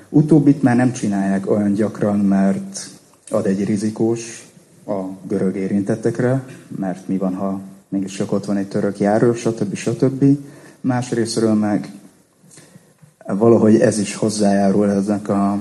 Utóbbit 0.09 0.63
már 0.63 0.75
nem 0.75 0.91
csinálják 0.91 1.49
olyan 1.49 1.73
gyakran, 1.73 2.19
mert 2.19 2.89
ad 3.29 3.45
egy 3.45 3.65
rizikós 3.65 4.47
a 4.87 5.01
görög 5.27 5.55
érintettekre, 5.55 6.43
mert 6.79 7.07
mi 7.07 7.17
van, 7.17 7.33
ha 7.33 7.61
mégis 7.93 8.13
csak 8.13 8.31
ott 8.31 8.45
van 8.45 8.57
egy 8.57 8.67
török 8.67 8.99
járő, 8.99 9.33
stb. 9.33 9.75
stb. 9.75 10.37
Másrésztről 10.81 11.53
meg 11.53 11.91
valahogy 13.25 13.79
ez 13.79 13.99
is 13.99 14.15
hozzájárul 14.15 14.89
ezek 14.89 15.29
a 15.29 15.59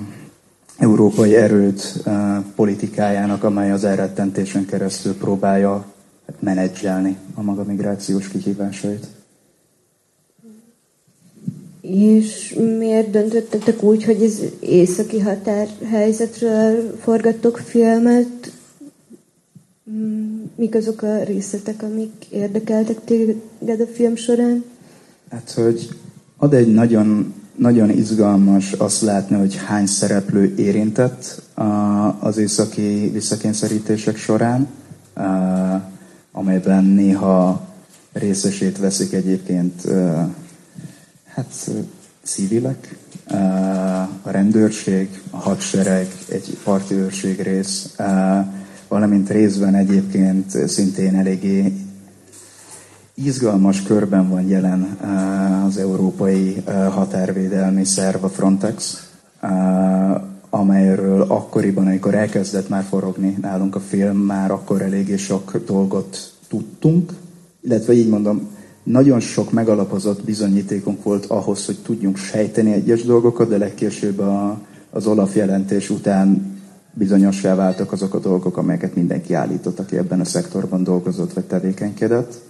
európai 0.79 1.37
erőt 1.37 2.03
uh, 2.07 2.37
politikájának, 2.55 3.45
amely 3.45 3.73
az 3.73 3.85
elrettentésen 3.85 4.67
keresztül 4.67 5.17
próbálja 5.17 5.73
hát, 6.27 6.37
menedzselni 6.43 7.17
a 7.35 7.43
maga 7.43 7.65
migrációs 7.65 8.29
kihívásait. 8.29 9.07
És 11.81 12.57
miért 12.79 13.11
döntöttetek 13.11 13.83
úgy, 13.83 14.05
hogy 14.05 14.23
ez 14.23 14.41
északi 14.61 15.21
határhelyzetről 15.21 16.97
forgattok 17.01 17.59
filmet? 17.59 18.53
Mm, 19.91 20.43
mik 20.57 20.75
azok 20.75 21.03
a 21.03 21.23
részletek, 21.25 21.83
amik 21.83 22.27
érdekeltek 22.31 23.05
téged 23.05 23.81
a 23.81 23.87
film 23.93 24.17
során? 24.17 24.65
Hát, 25.31 25.51
hogy 25.51 25.89
ad 26.37 26.55
egy 26.55 26.73
nagyon 26.73 27.35
nagyon 27.57 27.91
izgalmas 27.91 28.73
azt 28.73 29.01
látni, 29.01 29.37
hogy 29.37 29.57
hány 29.57 29.87
szereplő 29.87 30.55
érintett 30.57 31.43
az 32.19 32.37
északi 32.37 33.11
visszakényszerítések 33.13 34.17
során, 34.17 34.69
amelyben 36.33 36.85
néha 36.85 37.69
részesét 38.13 38.79
veszik 38.79 39.13
egyébként 39.13 39.89
hát 41.25 41.71
civilek, 42.23 42.97
a 44.23 44.31
rendőrség, 44.31 45.23
a 45.31 45.37
hadsereg, 45.37 46.07
egy 46.29 46.59
parti 46.65 46.95
őrség 46.95 47.41
rész, 47.41 47.95
valamint 48.93 49.31
részben 49.31 49.75
egyébként 49.75 50.69
szintén 50.69 51.15
eléggé 51.15 51.73
izgalmas 53.15 53.83
körben 53.83 54.29
van 54.29 54.49
jelen 54.49 54.97
eh, 55.03 55.65
az 55.65 55.77
Európai 55.77 56.63
eh, 56.65 56.93
Határvédelmi 56.93 57.85
Szerv, 57.85 58.25
a 58.25 58.29
Frontex, 58.29 59.07
eh, 59.41 60.15
amelyről 60.51 61.23
akkoriban, 61.23 61.87
amikor 61.87 62.15
elkezdett 62.15 62.69
már 62.69 62.83
forogni 62.83 63.37
nálunk 63.41 63.75
a 63.75 63.81
film, 63.81 64.17
már 64.17 64.51
akkor 64.51 64.83
eléggé 64.83 65.17
sok 65.17 65.63
dolgot 65.67 66.33
tudtunk, 66.49 67.13
illetve 67.61 67.93
így 67.93 68.09
mondom, 68.09 68.49
nagyon 68.83 69.21
sok 69.21 69.53
megalapozott 69.53 70.25
bizonyítékunk 70.25 71.03
volt 71.03 71.27
ahhoz, 71.27 71.67
hogy 71.67 71.79
tudjunk 71.83 72.17
sejteni 72.17 72.73
egyes 72.73 73.03
dolgokat, 73.05 73.49
de 73.49 73.57
legkésőbb 73.57 74.19
a, 74.19 74.61
az 74.91 75.07
Olaf 75.07 75.37
jelentés 75.37 75.91
után 75.91 76.52
bizonyossá 76.93 77.55
váltak 77.55 77.93
azok 77.93 78.15
a 78.15 78.19
dolgok, 78.19 78.57
amelyeket 78.57 78.95
mindenki 78.95 79.35
állított, 79.35 79.79
aki 79.79 79.97
ebben 79.97 80.21
a 80.21 80.25
szektorban 80.25 80.85
dolgozott 80.85 81.33
vagy 81.33 81.45
tevékenykedett. 81.45 82.41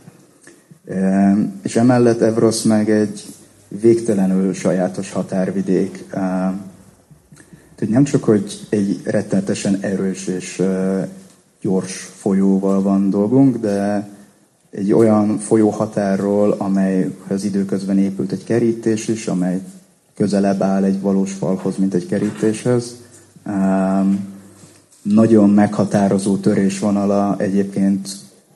És 1.63 1.77
emellett 1.77 2.21
Evrosz 2.21 2.63
meg 2.63 2.91
egy 2.91 3.25
végtelenül 3.69 4.53
sajátos 4.53 5.13
határvidék. 5.13 6.05
Tehát 7.75 7.95
nem 7.95 8.05
csak, 8.05 8.25
hogy 8.25 8.67
egy 8.69 9.01
rettenetesen 9.05 9.79
erős 9.81 10.27
és 10.27 10.63
gyors 11.61 12.11
folyóval 12.15 12.83
van 12.83 13.11
dolgunk, 13.11 13.57
de 13.57 14.09
egy 14.71 14.93
olyan 14.93 15.39
folyóhatárról, 15.39 16.55
amelyhez 16.59 17.45
időközben 17.45 17.99
épült 17.99 18.33
egy 18.33 18.45
kerítés 18.45 19.09
is, 19.09 19.27
amely 19.27 19.61
közelebb 20.15 20.63
áll 20.63 20.85
egy 20.85 21.01
valós 21.01 21.33
falhoz, 21.33 21.77
mint 21.77 21.95
egy 21.95 22.07
kerítéshez. 22.07 22.97
Nagyon 25.03 25.51
meghatározó 25.51 26.37
törésvonala 26.37 27.35
egyébként 27.39 28.09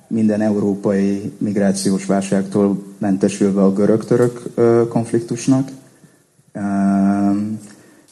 minden 0.07 0.41
európai 0.41 1.33
migrációs 1.39 2.07
válságtól 2.07 2.83
mentesülve 2.99 3.63
a 3.63 3.73
görög-török 3.73 4.43
konfliktusnak, 4.89 5.71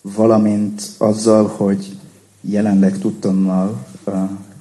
valamint 0.02 0.82
azzal, 0.98 1.46
hogy 1.46 1.96
jelenleg 2.40 2.98
tudtommal, 2.98 3.84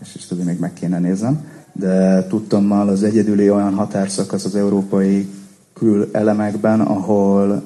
és 0.02 0.16
is 0.16 0.26
tudom, 0.26 0.46
még 0.46 0.60
meg 0.60 0.74
kéne 0.74 1.00
nézem, 1.00 1.46
de 1.72 2.26
tudtommal 2.28 2.88
az 2.88 3.04
egyedüli 3.04 3.50
olyan 3.50 3.74
határszakasz 3.74 4.46
az 4.46 4.56
európai 4.56 5.28
külemekben, 5.74 6.82
ahol, 6.82 7.64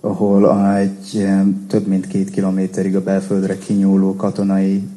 ahol 0.00 0.76
egy 0.76 1.28
több 1.68 1.86
mint 1.86 2.06
két 2.06 2.30
kilométerig 2.30 2.96
a 2.96 3.02
belföldre 3.02 3.58
kinyúló 3.58 4.16
katonai 4.16 4.88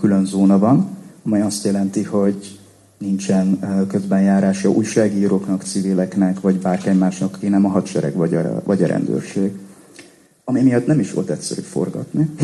külön 0.00 0.24
zóna 0.24 0.58
van, 0.58 0.88
amely 1.24 1.40
azt 1.40 1.64
jelenti, 1.64 2.02
hogy 2.02 2.58
nincsen 2.98 3.58
közbenjárása 3.88 4.68
újságíróknak, 4.70 5.62
civileknek, 5.62 6.40
vagy 6.40 6.58
bárki 6.58 6.90
másnak, 6.90 7.34
aki 7.34 7.48
nem 7.48 7.64
a 7.64 7.68
hadsereg 7.68 8.14
vagy 8.14 8.34
a, 8.34 8.62
vagy 8.64 8.82
a 8.82 8.86
rendőrség. 8.86 9.52
Ami 10.44 10.62
miatt 10.62 10.86
nem 10.86 11.00
is 11.00 11.12
volt 11.12 11.30
egyszerű 11.30 11.60
forgatni. 11.60 12.30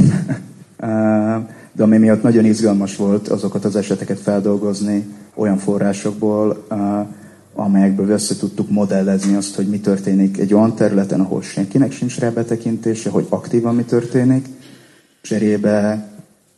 De 1.72 1.82
ami 1.82 1.98
miatt 1.98 2.22
nagyon 2.22 2.44
izgalmas 2.44 2.96
volt 2.96 3.28
azokat 3.28 3.64
az 3.64 3.76
eseteket 3.76 4.18
feldolgozni 4.18 5.06
olyan 5.34 5.56
forrásokból, 5.56 6.66
amelyekből 7.54 8.08
össze 8.08 8.36
tudtuk 8.36 8.70
modellezni 8.70 9.34
azt, 9.34 9.54
hogy 9.54 9.68
mi 9.68 9.80
történik 9.80 10.38
egy 10.38 10.54
olyan 10.54 10.74
területen, 10.74 11.20
ahol 11.20 11.42
senkinek 11.42 11.92
sincs 11.92 12.18
rá 12.18 12.30
betekintése, 12.30 13.10
hogy 13.10 13.26
aktívan 13.28 13.74
mi 13.74 13.84
történik, 13.84 14.46
cserébe 15.22 16.08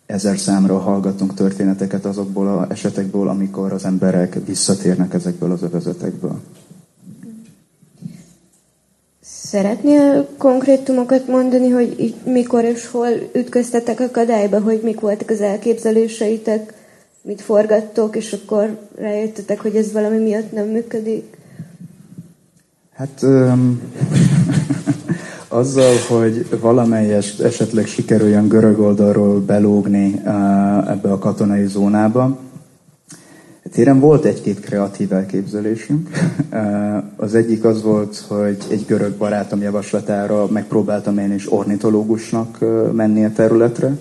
ezer 0.07 0.39
számra 0.39 0.79
hallgatunk 0.79 1.35
történeteket 1.35 2.05
azokból 2.05 2.49
az 2.49 2.71
esetekből, 2.71 3.29
amikor 3.29 3.73
az 3.73 3.85
emberek 3.85 4.39
visszatérnek 4.47 5.15
ezekből 5.15 5.53
az 5.53 5.63
övezetekből. 5.63 6.41
Szeretnél 9.21 10.29
konkrétumokat 10.39 11.27
mondani, 11.27 11.69
hogy 11.69 12.15
mikor 12.25 12.65
és 12.65 12.87
hol 12.87 13.09
ütköztetek 13.35 14.01
akadályba, 14.01 14.61
hogy 14.61 14.81
mik 14.83 15.01
voltak 15.01 15.31
az 15.31 15.41
elképzeléseitek, 15.41 16.82
mit 17.23 17.41
forgattok, 17.41 18.17
és 18.17 18.33
akkor 18.33 18.79
rájöttetek, 18.97 19.61
hogy 19.61 19.77
ez 19.77 19.93
valami 19.93 20.19
miatt 20.19 20.53
nem 20.53 20.67
működik? 20.67 21.37
Hát 22.93 23.23
um, 23.23 23.81
azzal, 25.49 25.95
hogy 26.09 26.47
valamelyest 26.61 27.41
esetleg 27.41 27.87
sikerüljön 27.87 28.49
görög 28.49 28.79
oldalról 28.79 29.41
belógni 29.41 30.21
ebbe 30.87 31.13
a 31.13 31.19
katonai 31.19 31.67
zónába, 31.67 32.39
Téren 33.73 34.01
volt 34.01 34.25
egy-két 34.25 34.61
kreatív 34.61 35.13
elképzelésünk. 35.13 36.09
Az 37.17 37.35
egyik 37.35 37.65
az 37.65 37.83
volt, 37.83 38.25
hogy 38.29 38.57
egy 38.71 38.85
görög 38.87 39.13
barátom 39.13 39.63
javaslatára 39.63 40.47
megpróbáltam 40.47 41.19
én 41.19 41.35
is 41.35 41.53
ornitológusnak 41.53 42.59
menni 42.93 43.25
a 43.25 43.33
területre. 43.33 43.97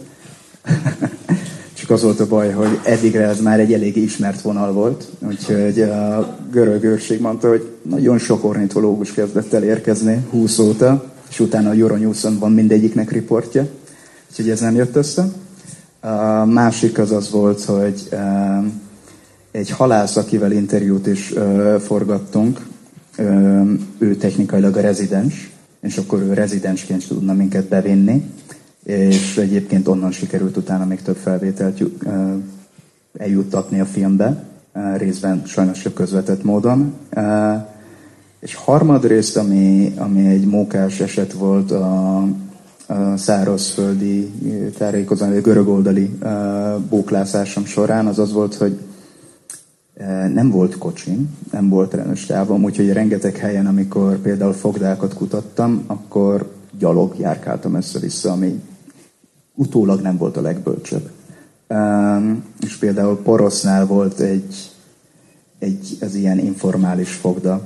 Az 1.92 2.02
volt 2.02 2.20
a 2.20 2.28
baj, 2.28 2.52
hogy 2.52 2.80
eddigre 2.84 3.28
ez 3.28 3.42
már 3.42 3.60
egy 3.60 3.74
elég 3.74 3.98
ismert 3.98 4.42
vonal 4.42 4.74
volt, 4.74 5.08
úgyhogy 5.28 5.82
a 5.82 6.38
görög 6.52 6.84
őrség 6.84 7.22
mondta, 7.22 7.50
hogy 7.50 7.70
nagyon 7.82 8.18
sok 8.18 8.44
ornitológus 8.44 9.14
kezdett 9.14 9.54
el 9.54 9.64
érkezni 9.64 10.26
20 10.30 10.60
óta, 10.60 11.14
és 11.30 11.40
utána 11.40 11.70
a 11.70 11.74
Euronews-on 11.74 12.40
van 12.40 12.52
mindegyiknek 12.52 13.12
riportja. 13.12 13.68
Úgyhogy 14.30 14.50
ez 14.50 14.60
nem 14.60 14.76
jött 14.76 14.96
össze. 14.96 15.28
A 16.00 16.46
másik 16.46 17.00
az 17.00 17.12
az 17.12 17.32
volt, 17.32 17.64
hogy 17.64 18.10
egy 19.52 19.70
halász, 19.70 20.16
akivel 20.16 20.52
interjút 20.52 21.08
is 21.08 21.34
forgattunk, 21.80 22.60
ő 23.98 24.16
technikailag 24.16 24.78
a 24.78 24.82
rezidens, 24.82 25.52
és 25.82 25.98
akkor 25.98 26.20
ő 26.20 26.34
rezidensként 26.34 27.08
tudna 27.08 27.34
minket 27.34 27.66
bevinni, 27.66 28.24
és 28.84 29.38
egyébként 29.38 29.88
onnan 29.88 30.12
sikerült 30.12 30.58
utána 30.58 30.86
még 30.86 31.02
több 31.02 31.16
felvételt 31.16 31.84
eljuttatni 33.18 33.80
a 33.80 33.86
filmbe, 33.86 34.44
részben 34.98 35.42
sajnos 35.46 35.88
közvetett 35.94 36.44
módon. 36.44 36.94
És 38.40 38.56
harmadrészt, 38.56 39.38
ami, 39.38 39.94
ami 39.98 40.28
egy 40.28 40.46
mókás 40.46 41.00
eset 41.00 41.34
volt 41.34 41.72
a, 41.72 42.18
a 42.88 43.18
szárazföldi 43.18 44.32
tárékozani, 44.78 45.38
a 45.38 45.42
görög 45.42 45.68
oldali 45.68 46.18
bóklászásom 46.90 47.66
során, 47.66 48.08
az 48.08 48.20
az 48.20 48.32
volt, 48.32 48.56
hogy 48.56 48.80
nem 50.34 50.50
volt 50.52 50.78
kocsim, 50.78 51.38
nem 51.52 51.70
volt 51.70 51.94
rendes 51.94 52.26
távom, 52.26 52.64
úgyhogy 52.64 52.92
rengeteg 52.92 53.36
helyen, 53.36 53.66
amikor 53.66 54.18
például 54.18 54.54
fogdákat 54.54 55.14
kutattam, 55.14 55.84
akkor 55.88 56.52
gyalog 56.78 57.16
járkáltam 57.18 57.76
össze-vissza, 57.76 58.32
ami 58.32 58.62
utólag 59.56 60.02
nem 60.02 60.18
volt 60.18 60.38
a 60.38 60.42
legbölcsebb. 60.42 61.10
Um, 61.68 62.44
és 62.60 62.76
például 62.76 63.18
Porosznál 63.18 63.86
volt 63.86 64.20
egy, 64.20 64.72
egy 65.60 65.98
az 66.02 66.16
ilyen 66.16 66.40
informális 66.40 67.14
fogda, 67.14 67.62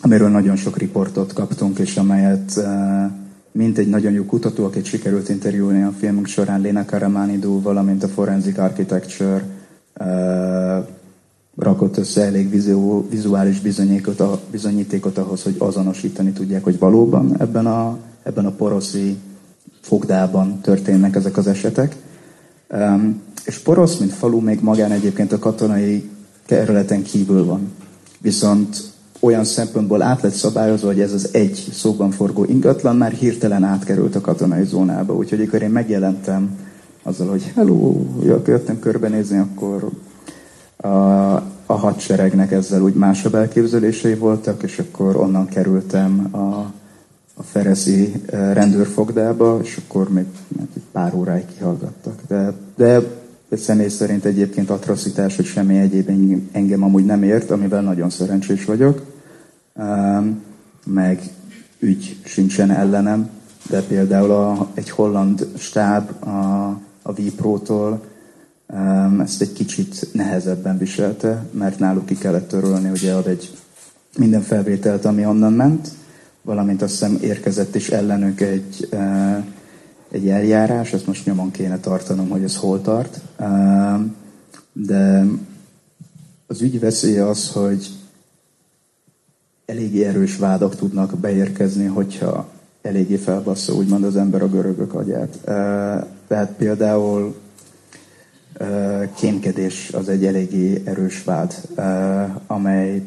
amiről 0.00 0.28
nagyon 0.28 0.56
sok 0.56 0.76
riportot 0.76 1.32
kaptunk, 1.32 1.78
és 1.78 1.96
amelyet 1.96 2.52
uh, 2.56 3.10
mint 3.52 3.78
egy 3.78 3.88
nagyon 3.88 4.12
jó 4.12 4.24
kutató, 4.24 4.64
akit 4.64 4.84
sikerült 4.84 5.28
interjúlni 5.28 5.82
a 5.82 5.92
filmünk 5.98 6.26
során, 6.26 6.60
Lena 6.60 6.84
Karamanidou, 6.84 7.60
valamint 7.60 8.02
a 8.02 8.08
Forensic 8.08 8.58
Architecture 8.58 9.44
uh, 10.00 10.86
rakott 11.56 11.96
össze 11.96 12.24
elég 12.24 12.50
vizuális 13.10 13.60
bizonyítékot, 13.60 14.40
bizonyítékot 14.50 15.18
ahhoz, 15.18 15.42
hogy 15.42 15.54
azonosítani 15.58 16.32
tudják, 16.32 16.64
hogy 16.64 16.78
valóban 16.78 17.40
ebben 17.40 17.66
a, 17.66 17.98
ebben 18.22 18.46
a 18.46 18.50
poroszi 18.50 19.16
fogdában 19.82 20.60
történnek 20.60 21.14
ezek 21.16 21.36
az 21.36 21.46
esetek. 21.46 21.96
És 23.44 23.58
Porosz, 23.58 23.98
mint 23.98 24.12
falu, 24.12 24.40
még 24.40 24.60
magán 24.60 24.90
egyébként 24.90 25.32
a 25.32 25.38
katonai 25.38 26.10
kerületen 26.46 27.02
kívül 27.02 27.44
van. 27.44 27.72
Viszont 28.18 28.76
olyan 29.20 29.44
szempontból 29.44 30.02
át 30.02 30.22
lett 30.22 30.32
szabályozva, 30.32 30.86
hogy 30.86 31.00
ez 31.00 31.12
az 31.12 31.28
egy 31.32 31.68
szóban 31.72 32.10
forgó 32.10 32.44
ingatlan 32.44 32.96
már 32.96 33.12
hirtelen 33.12 33.64
átkerült 33.64 34.14
a 34.14 34.20
katonai 34.20 34.64
zónába. 34.64 35.14
Úgyhogy 35.14 35.38
amikor 35.38 35.62
én 35.62 35.70
megjelentem 35.70 36.58
azzal, 37.02 37.28
hogy 37.28 37.52
hello, 37.54 38.00
jöttem 38.24 38.78
körbenézni, 38.78 39.38
akkor 39.38 39.88
a, 40.76 40.88
a 41.66 41.74
hadseregnek 41.74 42.52
ezzel 42.52 42.82
úgy 42.82 42.94
másabb 42.94 43.34
elképzelései 43.34 44.14
voltak, 44.14 44.62
és 44.62 44.78
akkor 44.78 45.16
onnan 45.16 45.48
kerültem 45.48 46.34
a 46.34 46.72
a 47.34 47.42
Fereszi 47.42 48.12
eh, 48.26 48.54
rendőrfogdába, 48.54 49.58
és 49.62 49.80
akkor 49.84 50.08
még 50.08 50.24
egy 50.74 50.82
pár 50.92 51.14
óráig 51.14 51.44
kihallgattak. 51.56 52.20
De, 52.28 52.52
de 52.76 53.00
személy 53.56 53.88
szerint 53.88 54.24
egyébként 54.24 54.70
atrocitás, 54.70 55.36
hogy 55.36 55.44
semmi 55.44 55.78
egyéb 55.78 56.08
engem 56.52 56.82
amúgy 56.82 57.04
nem 57.04 57.22
ért, 57.22 57.50
amivel 57.50 57.82
nagyon 57.82 58.10
szerencsés 58.10 58.64
vagyok. 58.64 59.02
Meg 60.84 61.22
ügy 61.78 62.16
sincsen 62.24 62.70
ellenem, 62.70 63.30
de 63.68 63.82
például 63.82 64.30
a, 64.30 64.70
egy 64.74 64.90
holland 64.90 65.48
stáb 65.56 66.24
a, 66.24 66.28
a 67.02 67.12
Viprótól 67.14 68.02
ezt 69.20 69.40
egy 69.40 69.52
kicsit 69.52 70.08
nehezebben 70.12 70.78
viselte, 70.78 71.46
mert 71.50 71.78
náluk 71.78 72.06
ki 72.06 72.14
kellett 72.14 72.48
törölni 72.48 72.90
ugye 72.90 73.12
ad 73.12 73.26
egy 73.26 73.50
minden 74.18 74.42
felvételt, 74.42 75.04
ami 75.04 75.26
onnan 75.26 75.52
ment, 75.52 75.88
valamint 76.42 76.82
azt 76.82 76.92
hiszem 76.92 77.18
érkezett 77.20 77.74
is 77.74 77.88
ellenük 77.88 78.40
egy, 78.40 78.88
egy 80.10 80.28
eljárás, 80.28 80.92
ezt 80.92 81.06
most 81.06 81.26
nyomon 81.26 81.50
kéne 81.50 81.78
tartanom, 81.78 82.28
hogy 82.28 82.42
ez 82.42 82.56
hol 82.56 82.80
tart. 82.80 83.20
De 84.72 85.24
az 86.46 86.62
ügy 86.62 86.80
veszélye 86.80 87.28
az, 87.28 87.52
hogy 87.52 87.90
eléggé 89.64 90.04
erős 90.04 90.36
vádak 90.36 90.76
tudnak 90.76 91.18
beérkezni, 91.18 91.86
hogyha 91.86 92.48
eléggé 92.82 93.16
felbassza 93.16 93.74
úgymond 93.74 94.04
az 94.04 94.16
ember 94.16 94.42
a 94.42 94.48
görögök 94.48 94.94
agyát. 94.94 95.38
Tehát 96.26 96.54
például 96.56 97.34
kémkedés 99.14 99.90
az 99.92 100.08
egy 100.08 100.26
eléggé 100.26 100.82
erős 100.84 101.24
vád, 101.24 101.54
amely 102.46 103.02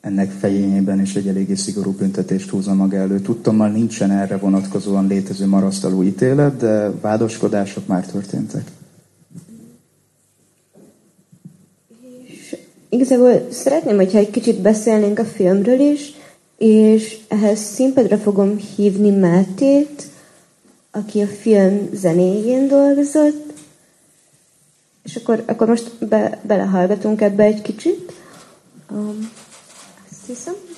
ennek 0.00 0.30
fejényében 0.30 1.00
is 1.00 1.14
egy 1.14 1.28
eléggé 1.28 1.54
szigorú 1.54 1.92
büntetést 1.92 2.50
húzza 2.50 2.74
maga 2.74 2.96
elő. 2.96 3.20
Tudtommal 3.20 3.68
nincsen 3.68 4.10
erre 4.10 4.36
vonatkozóan 4.36 5.06
létező 5.06 5.46
marasztaló 5.46 6.02
ítélet, 6.02 6.56
de 6.56 6.90
vádoskodások 6.90 7.86
már 7.86 8.06
történtek. 8.06 8.70
És 12.26 12.56
igazából 12.88 13.46
szeretném, 13.50 13.96
hogyha 13.96 14.18
egy 14.18 14.30
kicsit 14.30 14.60
beszélnénk 14.60 15.18
a 15.18 15.24
filmről 15.24 15.80
is, 15.80 16.12
és 16.58 17.18
ehhez 17.28 17.58
színpadra 17.58 18.18
fogom 18.18 18.56
hívni 18.56 19.10
Mátét, 19.10 20.06
aki 20.90 21.20
a 21.20 21.26
film 21.26 21.88
zenéjén 21.92 22.68
dolgozott, 22.68 23.52
és 25.02 25.16
akkor, 25.16 25.42
akkor 25.46 25.68
most 25.68 26.06
be, 26.08 26.40
belehallgatunk 26.42 27.20
ebbe 27.20 27.42
egy 27.42 27.62
kicsit. 27.62 28.12
Um, 28.90 29.30
System 30.30 30.69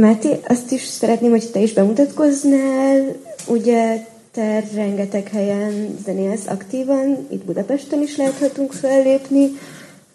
Máté, 0.00 0.40
azt 0.48 0.72
is 0.72 0.84
szeretném, 0.84 1.30
hogy 1.30 1.50
te 1.50 1.60
is 1.60 1.72
bemutatkoznál. 1.72 3.16
Ugye 3.46 4.06
te 4.32 4.64
rengeteg 4.74 5.28
helyen 5.28 5.98
zenélsz 6.04 6.46
aktívan, 6.46 7.26
itt 7.30 7.44
Budapesten 7.44 8.02
is 8.02 8.16
láthatunk 8.16 8.72
fellépni, 8.72 9.50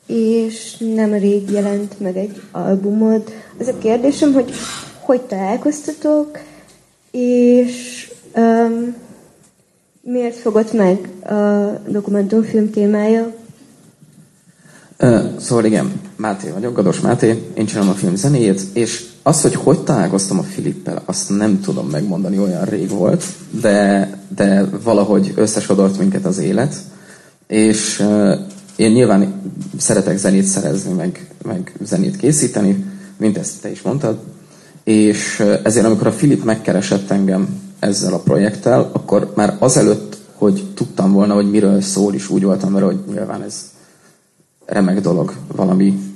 és 0.08 0.78
nem 0.78 1.14
rég 1.14 1.50
jelent 1.50 2.00
meg 2.00 2.18
egy 2.18 2.42
albumod. 2.52 3.24
Az 3.60 3.68
a 3.68 3.78
kérdésem, 3.78 4.34
hogy 4.34 4.52
hogy 5.00 5.22
találkoztatok, 5.22 6.40
és 7.12 8.12
um, 8.36 8.96
miért 10.02 10.36
fogott 10.36 10.74
meg 10.74 11.10
a 11.36 11.72
dokumentumfilm 11.88 12.70
témája? 12.70 13.34
Szóval 15.40 15.66
igen, 15.66 16.02
Máté 16.16 16.50
vagyok, 16.50 16.76
Gados 16.76 17.00
Máté, 17.00 17.44
én 17.54 17.66
csinálom 17.66 17.90
a 17.90 17.94
film 17.94 18.16
zenéjét, 18.16 18.62
és 18.74 19.14
az, 19.28 19.42
hogy 19.42 19.56
hogy 19.56 19.84
találkoztam 19.84 20.40
a 20.40 20.44
Filippel, 20.44 21.02
azt 21.06 21.30
nem 21.30 21.62
tudom 21.62 21.88
megmondani, 21.90 22.40
olyan 22.40 22.66
rég 22.66 22.90
volt, 22.90 23.24
de, 23.62 24.10
de 24.36 24.66
valahogy 24.84 25.34
összesodort 25.36 25.98
minket 25.98 26.26
az 26.26 26.38
élet, 26.38 26.76
és 27.48 28.00
uh, 28.00 28.40
én 28.76 28.92
nyilván 28.92 29.42
szeretek 29.78 30.18
zenét 30.18 30.44
szerezni, 30.44 30.94
meg, 30.94 31.36
meg 31.44 31.76
zenét 31.84 32.18
készíteni, 32.18 32.86
mint 33.18 33.38
ezt 33.38 33.62
te 33.62 33.72
is 33.72 33.82
mondtad, 33.82 34.20
és 34.84 35.44
ezért 35.64 35.86
amikor 35.86 36.08
a 36.08 36.12
Filip 36.12 36.44
megkeresett 36.44 37.12
engem 37.12 37.62
ezzel 37.80 38.14
a 38.14 38.20
projekttel, 38.20 38.90
akkor 38.94 39.32
már 39.36 39.56
azelőtt, 39.60 40.18
hogy 40.34 40.72
tudtam 40.74 41.12
volna, 41.12 41.34
hogy 41.34 41.50
miről 41.50 41.82
szól, 41.82 42.14
is 42.14 42.30
úgy 42.30 42.44
voltam 42.44 42.74
vele, 42.74 42.86
hogy 42.86 43.00
nyilván 43.08 43.42
ez 43.42 43.72
remek 44.66 45.02
dolog 45.02 45.34
valami, 45.56 46.15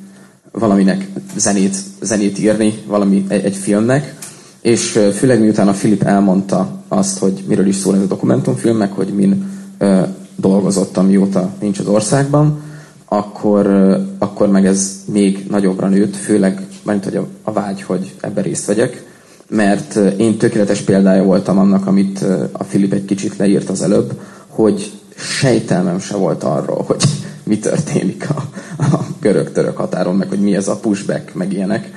valaminek 0.51 1.07
zenét, 1.35 1.75
zenét 2.01 2.39
írni, 2.39 2.73
valami, 2.87 3.25
egy, 3.27 3.43
egy 3.45 3.55
filmnek, 3.55 4.17
és 4.61 4.99
főleg 5.13 5.39
miután 5.39 5.67
a 5.67 5.73
Filip 5.73 6.03
elmondta 6.03 6.83
azt, 6.87 7.19
hogy 7.19 7.43
miről 7.47 7.67
is 7.67 7.75
szól 7.75 7.95
ez 7.95 8.01
a 8.01 8.05
dokumentumfilm, 8.05 8.77
meg 8.77 8.91
hogy 8.91 9.07
min 9.07 9.45
ö, 9.77 10.01
dolgozottam, 10.35 11.05
mióta 11.05 11.49
nincs 11.59 11.79
az 11.79 11.87
országban, 11.87 12.61
akkor, 13.05 13.65
ö, 13.65 13.97
akkor 14.17 14.47
meg 14.49 14.65
ez 14.65 15.03
még 15.05 15.45
nagyobbra 15.49 15.87
nőtt, 15.87 16.15
főleg, 16.15 16.67
mert 16.83 17.03
hogy 17.03 17.15
a, 17.15 17.27
a 17.43 17.51
vágy, 17.51 17.81
hogy 17.81 18.15
ebben 18.21 18.43
részt 18.43 18.65
vegyek, 18.65 19.03
mert 19.49 19.95
én 20.17 20.37
tökéletes 20.37 20.81
példája 20.81 21.23
voltam 21.23 21.57
annak, 21.57 21.87
amit 21.87 22.25
a 22.51 22.63
Filip 22.63 22.93
egy 22.93 23.05
kicsit 23.05 23.37
leírt 23.37 23.69
az 23.69 23.81
előbb, 23.81 24.19
hogy 24.47 24.91
sejtelmem 25.15 25.99
se 25.99 26.15
volt 26.15 26.43
arról, 26.43 26.83
hogy 26.87 27.03
mi 27.49 27.59
történik 27.59 28.29
a, 28.29 28.49
a 28.77 29.05
görög-török 29.19 29.77
határon, 29.77 30.15
meg 30.15 30.29
hogy 30.29 30.39
mi 30.39 30.55
ez 30.55 30.67
a 30.67 30.75
pushback, 30.75 31.33
meg 31.33 31.53
ilyenek. 31.53 31.91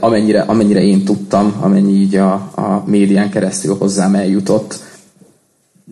Amennyire, 0.00 0.40
amennyire 0.40 0.82
én 0.82 1.04
tudtam, 1.04 1.56
amennyi 1.60 1.92
így 1.92 2.16
a, 2.16 2.32
a 2.54 2.82
médián 2.86 3.30
keresztül 3.30 3.76
hozzám 3.76 4.14
eljutott, 4.14 4.80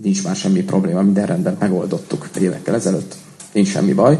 nincs 0.02 0.24
már 0.24 0.36
semmi 0.36 0.62
probléma, 0.62 1.02
minden 1.02 1.26
rendben 1.26 1.56
megoldottuk 1.58 2.28
évekkel 2.40 2.74
ezelőtt, 2.74 3.14
nincs 3.52 3.68
semmi 3.68 3.92
baj. 3.92 4.18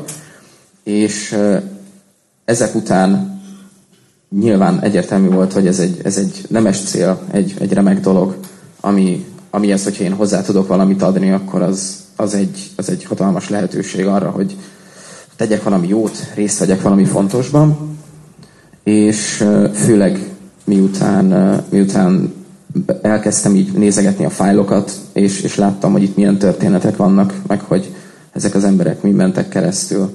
És 0.82 1.36
ezek 2.44 2.74
után 2.74 3.40
nyilván 4.40 4.80
egyértelmű 4.80 5.28
volt, 5.28 5.52
hogy 5.52 5.66
ez 5.66 5.78
egy, 5.78 6.00
ez 6.04 6.16
egy 6.16 6.44
nemes 6.48 6.80
cél, 6.80 7.20
egy, 7.30 7.54
egy 7.58 7.72
remek 7.72 8.00
dolog, 8.00 8.36
ami, 8.80 9.26
amihez, 9.50 9.84
hogyha 9.84 10.04
én 10.04 10.12
hozzá 10.12 10.42
tudok 10.42 10.66
valamit 10.68 11.02
adni, 11.02 11.30
akkor 11.30 11.62
az, 11.62 11.96
az, 12.16 12.34
egy, 12.34 12.70
az 12.76 12.90
egy 12.90 13.04
hatalmas 13.04 13.48
lehetőség 13.48 14.06
arra, 14.06 14.30
hogy 14.30 14.56
tegyek 15.40 15.62
valami 15.62 15.88
jót, 15.88 16.32
részt 16.34 16.58
vegyek 16.58 16.82
valami 16.82 17.04
fontosban, 17.04 17.96
és 18.82 19.44
főleg 19.74 20.30
miután, 20.64 21.60
miután 21.70 22.34
elkezdtem 23.02 23.54
így 23.54 23.72
nézegetni 23.72 24.24
a 24.24 24.30
fájlokat, 24.30 24.92
és, 25.12 25.42
és 25.42 25.56
láttam, 25.56 25.92
hogy 25.92 26.02
itt 26.02 26.16
milyen 26.16 26.38
történetek 26.38 26.96
vannak, 26.96 27.34
meg 27.46 27.60
hogy 27.60 27.94
ezek 28.32 28.54
az 28.54 28.64
emberek 28.64 29.02
mi 29.02 29.10
mentek 29.10 29.48
keresztül, 29.48 30.10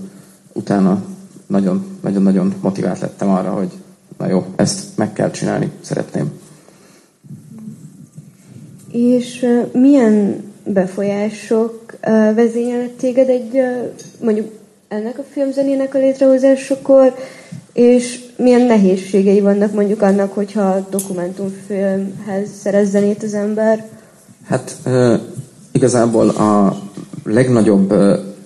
utána 0.53 1.03
nagyon-nagyon 1.47 2.53
motivált 2.61 2.99
lettem 2.99 3.29
arra, 3.29 3.49
hogy 3.49 3.71
na 4.17 4.27
jó, 4.27 4.45
ezt 4.55 4.83
meg 4.95 5.13
kell 5.13 5.31
csinálni, 5.31 5.71
szeretném. 5.81 6.31
És 8.91 9.45
milyen 9.73 10.43
befolyások 10.63 11.95
vezényelnek 12.35 12.95
téged 12.95 13.29
egy, 13.29 13.61
mondjuk 14.21 14.63
ennek 14.95 15.19
a 15.19 15.23
filmzenének 15.31 15.95
a 15.95 15.97
létrehozásakor, 15.97 17.15
és 17.73 18.19
milyen 18.37 18.61
nehézségei 18.61 19.39
vannak 19.39 19.73
mondjuk 19.73 20.01
annak, 20.01 20.33
hogyha 20.33 20.87
dokumentumfilmhez 20.89 22.49
szerez 22.61 22.89
zenét 22.89 23.23
az 23.23 23.33
ember? 23.33 23.85
Hát 24.47 24.77
igazából 25.71 26.29
a 26.29 26.77
legnagyobb, 27.23 27.91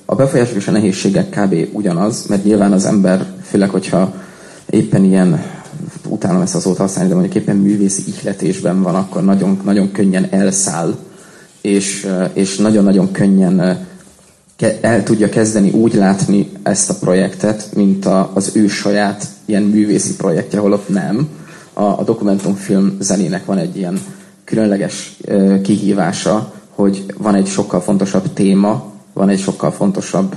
a 0.05 0.15
befolyások 0.15 0.55
és 0.55 0.67
a 0.67 0.71
nehézségek 0.71 1.29
kb. 1.29 1.55
ugyanaz, 1.71 2.25
mert 2.25 2.43
nyilván 2.43 2.71
az 2.71 2.85
ember, 2.85 3.25
főleg, 3.43 3.69
hogyha 3.69 4.13
éppen 4.69 5.03
ilyen, 5.03 5.43
utálom 6.07 6.41
ezt 6.41 6.55
az 6.55 6.77
használni, 6.77 7.09
de 7.09 7.15
mondjuk 7.15 7.43
éppen 7.43 7.57
művészi 7.57 8.03
ihletésben 8.07 8.81
van, 8.81 8.95
akkor 8.95 9.23
nagyon, 9.23 9.59
nagyon 9.63 9.91
könnyen 9.91 10.27
elszáll, 10.29 10.95
és, 11.61 12.07
és 12.33 12.57
nagyon-nagyon 12.57 13.11
könnyen 13.11 13.87
el 14.81 15.03
tudja 15.03 15.29
kezdeni 15.29 15.71
úgy 15.71 15.93
látni 15.93 16.49
ezt 16.63 16.89
a 16.89 16.95
projektet, 16.99 17.69
mint 17.75 18.05
a, 18.05 18.31
az 18.33 18.51
ő 18.53 18.67
saját 18.67 19.27
ilyen 19.45 19.63
művészi 19.63 20.15
projektje, 20.15 20.59
holott 20.59 20.89
nem. 20.89 21.29
A, 21.73 21.83
a 21.83 22.03
dokumentumfilm 22.03 22.97
zenének 22.99 23.45
van 23.45 23.57
egy 23.57 23.77
ilyen 23.77 23.99
különleges 24.43 25.17
uh, 25.27 25.61
kihívása, 25.61 26.53
hogy 26.69 27.05
van 27.17 27.35
egy 27.35 27.47
sokkal 27.47 27.81
fontosabb 27.81 28.33
téma, 28.33 28.91
van 29.13 29.29
egy 29.29 29.39
sokkal 29.39 29.71
fontosabb 29.71 30.35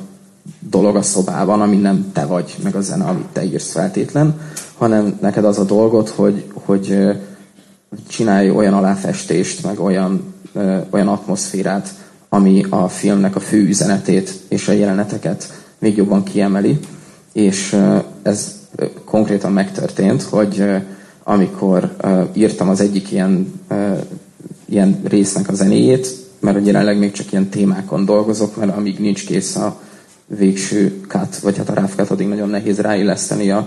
dolog 0.59 0.97
a 0.97 1.03
szobában, 1.03 1.61
ami 1.61 1.77
nem 1.77 2.11
te 2.13 2.25
vagy, 2.25 2.57
meg 2.63 2.75
a 2.75 2.81
zene, 2.81 3.05
amit 3.05 3.27
te 3.33 3.45
írsz 3.45 3.73
feltétlen, 3.73 4.41
hanem 4.79 5.19
neked 5.21 5.45
az 5.45 5.59
a 5.59 5.65
dolgot, 5.65 6.09
hogy, 6.09 6.45
hogy 6.55 6.97
csinálj 8.09 8.51
olyan 8.51 8.75
aláfestést, 8.75 9.65
meg 9.65 9.81
olyan, 9.81 10.35
olyan 10.91 11.09
atmoszférát, 11.09 11.95
ami 12.35 12.65
a 12.69 12.89
filmnek 12.89 13.37
a 13.37 13.41
fő 13.41 13.67
üzenetét 13.67 14.33
és 14.49 14.69
a 14.69 14.73
jeleneteket 14.73 15.65
még 15.79 15.97
jobban 15.97 16.23
kiemeli, 16.23 16.79
és 17.33 17.77
ez 18.23 18.55
konkrétan 19.05 19.53
megtörtént, 19.53 20.23
hogy 20.23 20.65
amikor 21.23 21.97
írtam 22.33 22.69
az 22.69 22.81
egyik 22.81 23.13
ilyen, 23.13 23.63
ilyen 24.65 25.01
résznek 25.05 25.49
a 25.49 25.55
zenéjét, 25.55 26.07
mert 26.41 26.67
jelenleg 26.67 26.99
még 26.99 27.13
csak 27.13 27.33
ilyen 27.33 27.49
témákon 27.49 28.05
dolgozok, 28.05 28.57
mert 28.57 28.77
amíg 28.77 28.99
nincs 28.99 29.27
kész 29.27 29.57
a 29.57 29.81
végső 30.27 31.01
cut, 31.09 31.39
vagy 31.39 31.57
hát 31.57 31.69
a 31.69 31.75
rough 31.75 32.13
addig 32.13 32.29
nagyon 32.29 32.49
nehéz 32.49 32.79
ráilleszteni 32.79 33.51
a, 33.51 33.67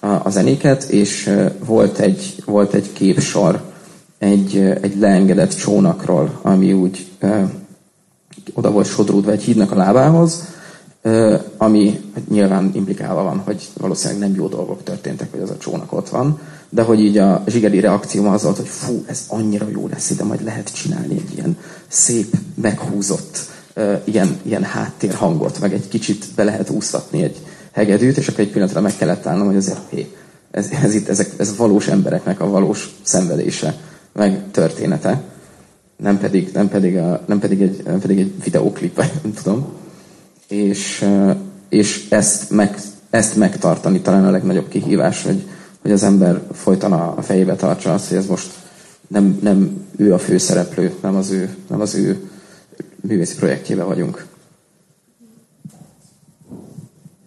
a, 0.00 0.06
a 0.06 0.30
zenéket, 0.30 0.82
és 0.82 1.30
volt 1.64 1.98
egy, 1.98 2.42
volt 2.44 2.74
egy 2.74 2.92
képsor 2.92 3.62
egy, 4.18 4.56
egy 4.80 4.98
leengedett 4.98 5.54
csónakról, 5.54 6.38
ami 6.42 6.72
úgy 6.72 7.06
oda 8.54 8.70
volt 8.70 8.86
sodródva 8.86 9.30
egy 9.30 9.42
hídnak 9.42 9.70
a 9.70 9.76
lábához, 9.76 10.42
ami 11.56 12.00
nyilván 12.28 12.70
implikálva 12.74 13.22
van, 13.22 13.38
hogy 13.38 13.68
valószínűleg 13.76 14.20
nem 14.20 14.34
jó 14.36 14.46
dolgok 14.46 14.82
történtek, 14.82 15.30
hogy 15.30 15.40
az 15.40 15.50
a 15.50 15.56
csónak 15.56 15.92
ott 15.92 16.08
van, 16.08 16.40
de 16.68 16.82
hogy 16.82 17.00
így 17.00 17.18
a 17.18 17.44
zsigeri 17.46 17.80
reakció 17.80 18.26
az 18.26 18.42
volt, 18.42 18.56
hogy 18.56 18.68
fú, 18.68 19.04
ez 19.06 19.24
annyira 19.28 19.66
jó 19.68 19.88
lesz, 19.90 20.14
de 20.16 20.24
majd 20.24 20.44
lehet 20.44 20.74
csinálni 20.74 21.14
egy 21.14 21.36
ilyen 21.36 21.56
szép, 21.88 22.36
meghúzott 22.54 23.38
ilyen, 24.04 24.40
ilyen 24.42 24.62
háttérhangot, 24.62 25.60
meg 25.60 25.72
egy 25.72 25.88
kicsit 25.88 26.24
be 26.34 26.44
lehet 26.44 26.70
úsztatni 26.70 27.22
egy 27.22 27.36
hegedűt, 27.72 28.16
és 28.16 28.28
akkor 28.28 28.40
egy 28.40 28.50
pillanatra 28.50 28.80
meg 28.80 28.96
kellett 28.96 29.26
állnom, 29.26 29.46
hogy 29.46 29.56
azért, 29.56 29.80
hé, 29.88 30.12
ez, 30.50 30.68
ez, 30.82 30.94
itt, 30.94 31.08
ezek, 31.08 31.30
ez 31.36 31.56
valós 31.56 31.88
embereknek 31.88 32.40
a 32.40 32.50
valós 32.50 32.94
szenvedése, 33.02 33.74
meg 34.12 34.50
története 34.50 35.22
nem 36.02 36.18
pedig, 36.18 36.50
nem 36.52 36.68
pedig, 36.68 36.96
a, 36.96 37.22
nem 37.26 37.38
pedig, 37.38 37.62
egy, 37.62 37.82
nem 37.84 38.00
pedig 38.00 38.18
egy 38.18 38.32
videóklip, 38.44 38.96
vagy 38.96 39.10
nem 39.22 39.32
tudom. 39.32 39.66
És, 40.48 41.08
és 41.68 42.06
ezt, 42.10 42.50
meg, 42.50 42.78
ezt 43.10 43.36
megtartani 43.36 44.00
talán 44.00 44.24
a 44.24 44.30
legnagyobb 44.30 44.68
kihívás, 44.68 45.22
hogy, 45.22 45.42
hogy 45.82 45.90
az 45.90 46.02
ember 46.02 46.42
folyton 46.52 46.92
a, 46.92 47.22
fejébe 47.22 47.54
tartsa 47.54 47.92
azt, 47.92 48.08
hogy 48.08 48.16
ez 48.16 48.26
most 48.26 48.50
nem, 49.06 49.38
nem 49.42 49.86
ő 49.96 50.12
a 50.12 50.18
főszereplő, 50.18 50.92
nem 51.02 51.16
az 51.16 51.30
ő, 51.30 51.56
nem 51.68 51.80
az 51.80 51.94
ő 51.94 52.30
művészi 53.00 53.34
projektjébe 53.34 53.82
vagyunk. 53.82 54.26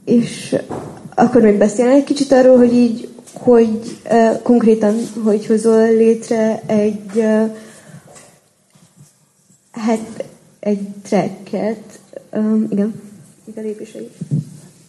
És 0.06 0.56
akkor 1.16 1.42
még 1.42 1.58
beszélni 1.58 1.94
egy 1.94 2.04
kicsit 2.04 2.32
arról, 2.32 2.58
hogy 2.58 2.74
így, 2.74 3.10
hogy 3.34 4.00
uh, 4.12 4.42
konkrétan 4.42 4.96
hogy 5.24 5.46
hozol 5.46 5.88
létre 5.88 6.62
egy 6.66 7.16
uh, 7.16 7.50
Hát 9.86 10.24
egy 10.60 10.88
tracket, 11.02 12.00
um, 12.34 12.68
igen, 12.70 12.94
mik 13.46 13.58
a 13.58 13.62
lépései? 13.62 14.10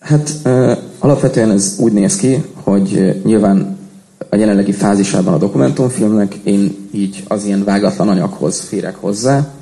Hát 0.00 0.30
uh, 0.44 0.78
alapvetően 0.98 1.50
ez 1.50 1.76
úgy 1.78 1.92
néz 1.92 2.16
ki, 2.16 2.44
hogy 2.54 2.92
uh, 2.92 3.22
nyilván 3.22 3.78
a 4.28 4.36
jelenlegi 4.36 4.72
fázisában 4.72 5.34
a 5.34 5.38
dokumentumfilmnek 5.38 6.34
én 6.34 6.88
így 6.90 7.24
az 7.28 7.44
ilyen 7.44 7.64
vágatlan 7.64 8.08
anyaghoz 8.08 8.60
férek 8.60 8.96
hozzá, 8.96 9.52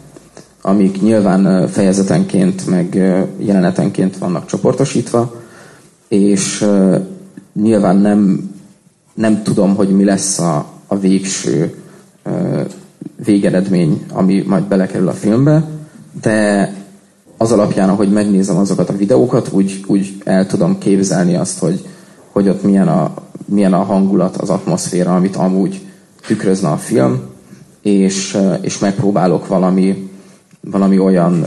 amik 0.60 1.00
nyilván 1.00 1.68
fejezetenként, 1.68 2.66
meg 2.66 2.94
jelenetenként 3.38 4.18
vannak 4.18 4.46
csoportosítva, 4.46 5.34
és 6.08 6.66
nyilván 7.52 7.96
nem, 7.96 8.50
nem 9.14 9.42
tudom, 9.42 9.74
hogy 9.74 9.88
mi 9.88 10.04
lesz 10.04 10.38
a, 10.38 10.66
a 10.86 10.98
végső 10.98 11.74
végeredmény, 13.24 14.04
ami 14.12 14.44
majd 14.46 14.64
belekerül 14.64 15.08
a 15.08 15.12
filmbe, 15.12 15.68
de 16.22 16.72
az 17.36 17.52
alapján, 17.52 17.88
ahogy 17.88 18.10
megnézem 18.10 18.56
azokat 18.56 18.88
a 18.88 18.96
videókat, 18.96 19.48
úgy, 19.52 19.84
úgy 19.86 20.22
el 20.24 20.46
tudom 20.46 20.78
képzelni 20.78 21.36
azt, 21.36 21.58
hogy, 21.58 21.84
hogy 22.32 22.48
ott 22.48 22.62
milyen 22.62 22.88
a, 22.88 23.14
milyen 23.44 23.72
a 23.72 23.82
hangulat, 23.82 24.36
az 24.36 24.50
atmoszféra, 24.50 25.14
amit 25.14 25.36
amúgy 25.36 25.80
tükrözne 26.26 26.68
a 26.68 26.76
film, 26.76 27.20
és, 27.82 28.38
és 28.60 28.78
megpróbálok 28.78 29.46
valami, 29.46 30.10
valami 30.60 30.98
olyan 30.98 31.46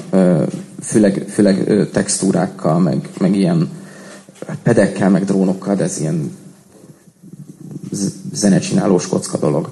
főleg, 0.81 1.25
főleg 1.29 1.87
textúrákkal, 1.91 2.79
meg, 2.79 3.09
meg 3.19 3.35
ilyen 3.35 3.69
pedekkel, 4.63 5.09
meg 5.09 5.25
drónokkal, 5.25 5.75
de 5.75 5.83
ez 5.83 5.99
ilyen 5.99 6.31
zenecsinálós 8.33 9.07
kocka 9.07 9.37
dolog. 9.37 9.69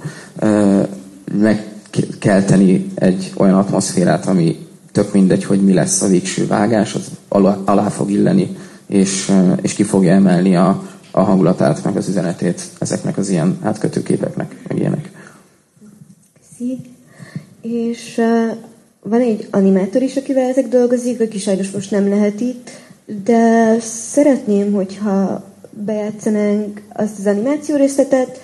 Megkelteni 1.98 2.92
egy 2.96 3.32
olyan 3.38 3.56
atmoszférát, 3.56 4.26
ami 4.26 4.68
tök 4.92 5.14
mindegy, 5.14 5.44
hogy 5.44 5.64
mi 5.64 5.74
lesz 5.74 6.02
a 6.02 6.08
végső 6.08 6.48
vágás, 6.48 6.96
az 6.96 7.12
alá, 7.66 7.90
fog 7.90 8.12
illeni, 8.12 8.58
és, 8.88 9.32
és 9.62 9.74
ki 9.74 9.84
fogja 9.84 10.14
emelni 10.14 10.56
a, 10.56 10.90
a 11.12 11.22
hangulatát, 11.22 11.84
meg 11.84 11.96
az 11.96 12.08
üzenetét 12.08 12.62
ezeknek 12.80 13.18
az 13.18 13.30
ilyen 13.30 13.58
átkötőképeknek, 13.62 14.56
meg 14.68 14.78
ilyenek. 14.78 15.12
És 17.62 18.18
uh, 18.18 18.58
van 19.04 19.22
egy 19.22 19.48
animátor 19.52 20.02
is, 20.02 20.16
akivel 20.16 20.50
ezek 20.50 20.68
dolgozik, 20.68 21.22
aki 21.22 21.40
sajnos 21.40 21.72
most 21.72 21.92
nem 21.92 22.10
lehet 22.10 22.40
itt, 22.40 22.70
de 23.24 23.76
szeretném, 23.80 24.72
hogyha 24.72 25.44
bejátszanánk 25.70 26.82
azt 26.94 27.20
az 27.20 27.26
animáció 27.26 27.76
részletet, 27.76 28.42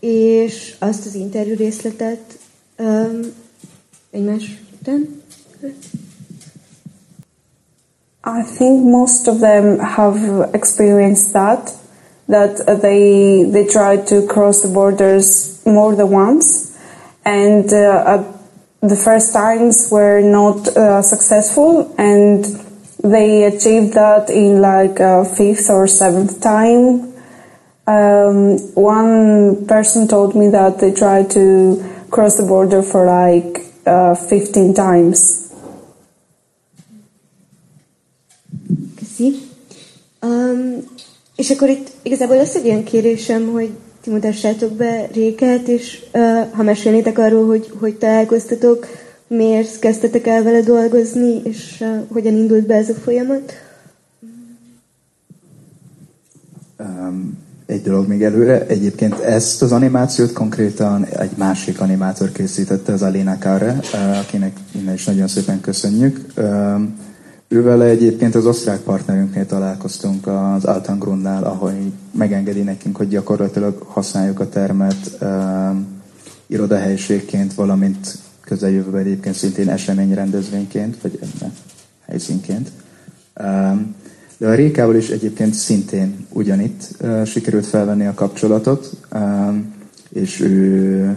és 0.00 0.74
azt 0.78 1.06
az 1.06 1.14
interjú 1.14 1.54
részletet 1.56 2.38
um. 2.80 3.34
I 8.24 8.42
think 8.42 8.84
most 8.84 9.28
of 9.28 9.40
them 9.40 9.78
have 9.78 10.54
experienced 10.54 11.32
that, 11.32 11.72
that 12.28 12.80
they 12.82 13.44
they 13.44 13.66
try 13.66 13.96
to 13.96 14.26
cross 14.26 14.62
the 14.62 14.68
borders 14.68 15.64
more 15.64 15.94
than 15.94 16.10
once, 16.10 16.76
and 17.24 17.72
uh, 17.72 18.24
the 18.80 18.96
first 18.96 19.32
times 19.32 19.88
were 19.90 20.20
not 20.20 20.68
uh, 20.68 21.02
successful, 21.02 21.94
and 21.98 22.44
they 23.02 23.44
achieved 23.44 23.94
that 23.94 24.28
in 24.28 24.60
like 24.60 25.00
a 25.00 25.24
fifth 25.24 25.70
or 25.70 25.86
seventh 25.86 26.40
time. 26.42 27.14
Um, 27.86 28.58
one 28.74 29.66
person 29.66 30.06
told 30.08 30.34
me 30.34 30.48
that 30.48 30.78
they 30.78 30.92
tried 30.92 31.30
to 31.30 31.99
cross 32.10 32.36
the 32.36 32.44
border 32.44 32.82
for 32.82 33.06
like 33.06 33.60
uh, 33.86 34.14
15 34.28 34.74
times. 34.74 35.18
Köszi. 38.98 39.34
Um, 40.22 40.76
és 41.36 41.50
akkor 41.50 41.68
itt 41.68 41.90
igazából 42.02 42.36
lesz 42.36 42.54
egy 42.54 42.64
ilyen 42.64 42.84
kérésem, 42.84 43.52
hogy 43.52 43.70
ti 44.00 44.10
mutassátok 44.10 44.72
be 44.72 45.08
Réket, 45.12 45.68
és 45.68 46.04
uh, 46.12 46.50
ha 46.52 46.62
mesélnétek 46.62 47.18
arról, 47.18 47.46
hogy 47.46 47.72
hogy 47.78 47.96
találkoztatok, 47.96 48.86
miért 49.26 49.78
kezdtetek 49.78 50.26
el 50.26 50.42
vele 50.42 50.60
dolgozni, 50.60 51.40
és 51.44 51.80
uh, 51.80 52.12
hogyan 52.12 52.34
indult 52.34 52.66
be 52.66 52.74
ez 52.74 52.88
a 52.88 52.94
folyamat? 52.94 53.52
Um, 56.78 57.39
egy 57.80 57.86
dolog 57.86 58.08
még 58.08 58.22
előre, 58.22 58.66
egyébként 58.66 59.18
ezt 59.18 59.62
az 59.62 59.72
animációt 59.72 60.32
konkrétan 60.32 61.04
egy 61.04 61.30
másik 61.36 61.80
animátor 61.80 62.32
készítette, 62.32 62.92
az 62.92 63.02
Alina 63.02 63.38
Kare, 63.38 63.78
uh, 63.92 64.18
akinek 64.18 64.56
innen 64.72 64.94
is 64.94 65.04
nagyon 65.04 65.28
szépen 65.28 65.60
köszönjük. 65.60 66.26
Ővele 67.48 67.84
egyébként 67.84 68.34
az 68.34 68.46
osztrák 68.46 68.80
partnerünknél 68.80 69.46
találkoztunk 69.46 70.26
az 70.26 70.64
Altangrundnál, 70.64 71.44
ahol 71.44 71.72
megengedi 72.12 72.62
nekünk, 72.62 72.96
hogy 72.96 73.08
gyakorlatilag 73.08 73.82
használjuk 73.86 74.40
a 74.40 74.48
termet 74.48 75.18
irodahelyiségként, 76.46 77.54
valamint 77.54 78.18
közeljövőben 78.44 79.00
egyébként 79.00 79.34
szintén 79.34 79.68
eseményrendezvényként, 79.68 80.96
vagy 81.02 81.18
helyszínként. 82.06 82.70
Um, 83.40 83.94
de 84.40 84.48
a 84.48 84.54
Rékával 84.54 84.96
is 84.96 85.08
egyébként 85.08 85.54
szintén 85.54 86.26
ugyanitt 86.32 86.88
uh, 87.00 87.24
sikerült 87.24 87.66
felvenni 87.66 88.06
a 88.06 88.14
kapcsolatot, 88.14 88.96
és 90.12 90.40
ő 90.40 91.16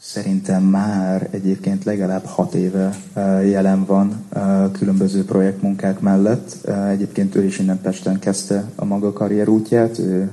Szerintem 0.00 0.62
már 0.62 1.28
egyébként 1.30 1.84
legalább 1.84 2.24
hat 2.24 2.54
éve 2.54 2.96
jelen 3.44 3.84
van 3.84 4.24
különböző 4.72 5.24
projektmunkák 5.24 6.00
mellett. 6.00 6.68
Egyébként 6.90 7.34
ő 7.34 7.44
is 7.44 7.58
innen 7.58 7.80
Pesten 7.80 8.18
kezdte 8.18 8.64
a 8.74 8.84
maga 8.84 9.12
karrier 9.12 9.48
útját, 9.48 9.98
ő 9.98 10.30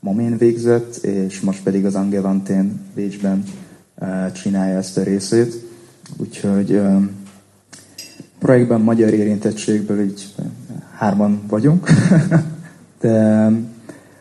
Momén 0.00 0.36
végzett, 0.36 0.96
és 0.96 1.40
most 1.40 1.62
pedig 1.62 1.84
az 1.84 1.94
Angevantén 1.94 2.80
Bécsben 2.94 3.42
csinálja 4.32 4.76
ezt 4.76 4.98
a 4.98 5.02
részét. 5.02 5.64
Úgyhogy 6.16 6.80
projektben 8.38 8.80
magyar 8.80 9.12
érintettségből 9.12 10.00
így 10.00 10.26
hárman 10.96 11.42
vagyunk, 11.48 11.88
de 13.00 13.48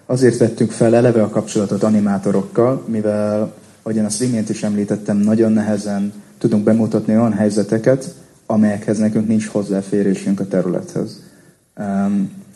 azért 0.05 0.37
vettünk 0.37 0.71
fel 0.71 0.95
eleve 0.95 1.23
a 1.23 1.29
kapcsolatot 1.29 1.83
animátorokkal, 1.83 2.83
mivel 2.87 3.53
ahogyan 3.81 4.05
azt 4.05 4.21
imént 4.21 4.49
is 4.49 4.63
említettem, 4.63 5.17
nagyon 5.17 5.51
nehezen 5.51 6.13
tudunk 6.37 6.63
bemutatni 6.63 7.17
olyan 7.17 7.33
helyzeteket, 7.33 8.15
amelyekhez 8.45 8.97
nekünk 8.97 9.27
nincs 9.27 9.47
hozzáférésünk 9.47 10.39
a 10.39 10.47
területhez. 10.47 11.21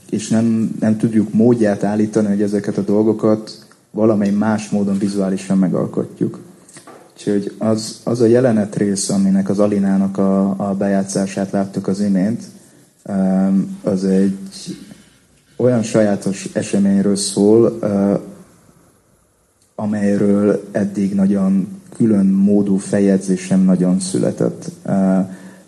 És 0.09 0.29
nem, 0.29 0.75
nem 0.79 0.97
tudjuk 0.97 1.33
módját 1.33 1.83
állítani, 1.83 2.27
hogy 2.27 2.41
ezeket 2.41 2.77
a 2.77 2.81
dolgokat 2.81 3.67
valamely 3.91 4.31
más 4.31 4.69
módon 4.69 4.97
vizuálisan 4.97 5.57
megalkotjuk. 5.57 6.39
Úgyhogy 7.13 7.55
az, 7.57 8.01
az 8.03 8.21
a 8.21 8.25
jelenet 8.25 8.75
rész, 8.75 9.09
aminek 9.09 9.49
az 9.49 9.59
Alinának 9.59 10.17
a, 10.17 10.49
a 10.69 10.73
bejátszását 10.73 11.51
láttuk 11.51 11.87
az 11.87 11.99
imént, 11.99 12.43
az 13.83 14.03
egy 14.03 14.37
olyan 15.55 15.83
sajátos 15.83 16.49
eseményről 16.53 17.15
szól, 17.15 17.79
amelyről 19.75 20.67
eddig 20.71 21.13
nagyon 21.13 21.67
külön 21.95 22.25
módú 22.25 22.77
feljegyzés 22.77 23.41
sem 23.41 23.59
nagyon 23.59 23.99
született. 23.99 24.71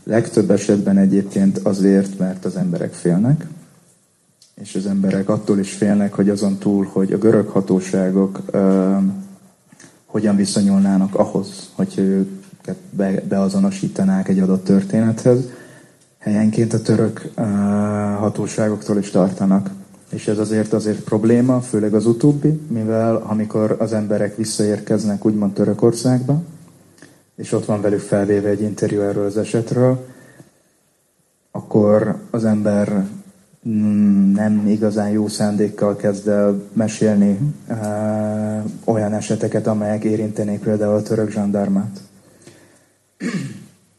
Legtöbb 0.03 0.51
esetben 0.51 0.97
egyébként 0.97 1.57
azért, 1.57 2.19
mert 2.19 2.45
az 2.45 2.55
emberek 2.55 2.93
félnek, 2.93 3.47
és 4.61 4.75
az 4.75 4.85
emberek 4.85 5.29
attól 5.29 5.59
is 5.59 5.73
félnek, 5.73 6.13
hogy 6.13 6.29
azon 6.29 6.57
túl, 6.57 6.89
hogy 6.91 7.13
a 7.13 7.17
görög 7.17 7.47
hatóságok 7.47 8.41
hogyan 10.05 10.35
viszonyulnának 10.35 11.15
ahhoz, 11.15 11.69
hogy 11.73 11.93
őket 11.97 12.77
be, 12.89 13.23
beazonosítanák 13.29 14.27
egy 14.27 14.39
adott 14.39 14.63
történethez, 14.63 15.39
helyenként 16.21 16.73
a 16.73 16.81
török 16.81 17.29
uh, 17.37 17.45
hatóságoktól 18.17 18.97
is 18.97 19.09
tartanak. 19.09 19.69
És 20.09 20.27
ez 20.27 20.37
azért 20.37 20.73
azért 20.73 21.03
probléma, 21.03 21.61
főleg 21.61 21.93
az 21.93 22.05
utóbbi, 22.05 22.61
mivel 22.67 23.15
amikor 23.15 23.75
az 23.79 23.93
emberek 23.93 24.35
visszaérkeznek 24.35 25.25
úgymond 25.25 25.53
Törökországba, 25.53 26.41
és 27.35 27.51
ott 27.51 27.65
van 27.65 27.81
velük 27.81 27.99
felvéve 27.99 28.49
egy 28.49 28.61
interjú 28.61 29.01
erről 29.01 29.25
az 29.25 29.37
esetről, 29.37 30.05
akkor 31.51 32.15
az 32.29 32.45
ember 32.45 33.05
mm, 33.69 34.33
nem 34.33 34.67
igazán 34.67 35.09
jó 35.09 35.27
szándékkal 35.27 35.95
kezd 35.95 36.27
el 36.27 36.63
mesélni 36.73 37.39
uh, 37.67 37.77
olyan 38.83 39.13
eseteket, 39.13 39.67
amelyek 39.67 40.03
érintenék 40.03 40.59
például 40.59 40.95
a 40.95 41.01
török 41.01 41.31
zsandarmát. 41.31 41.99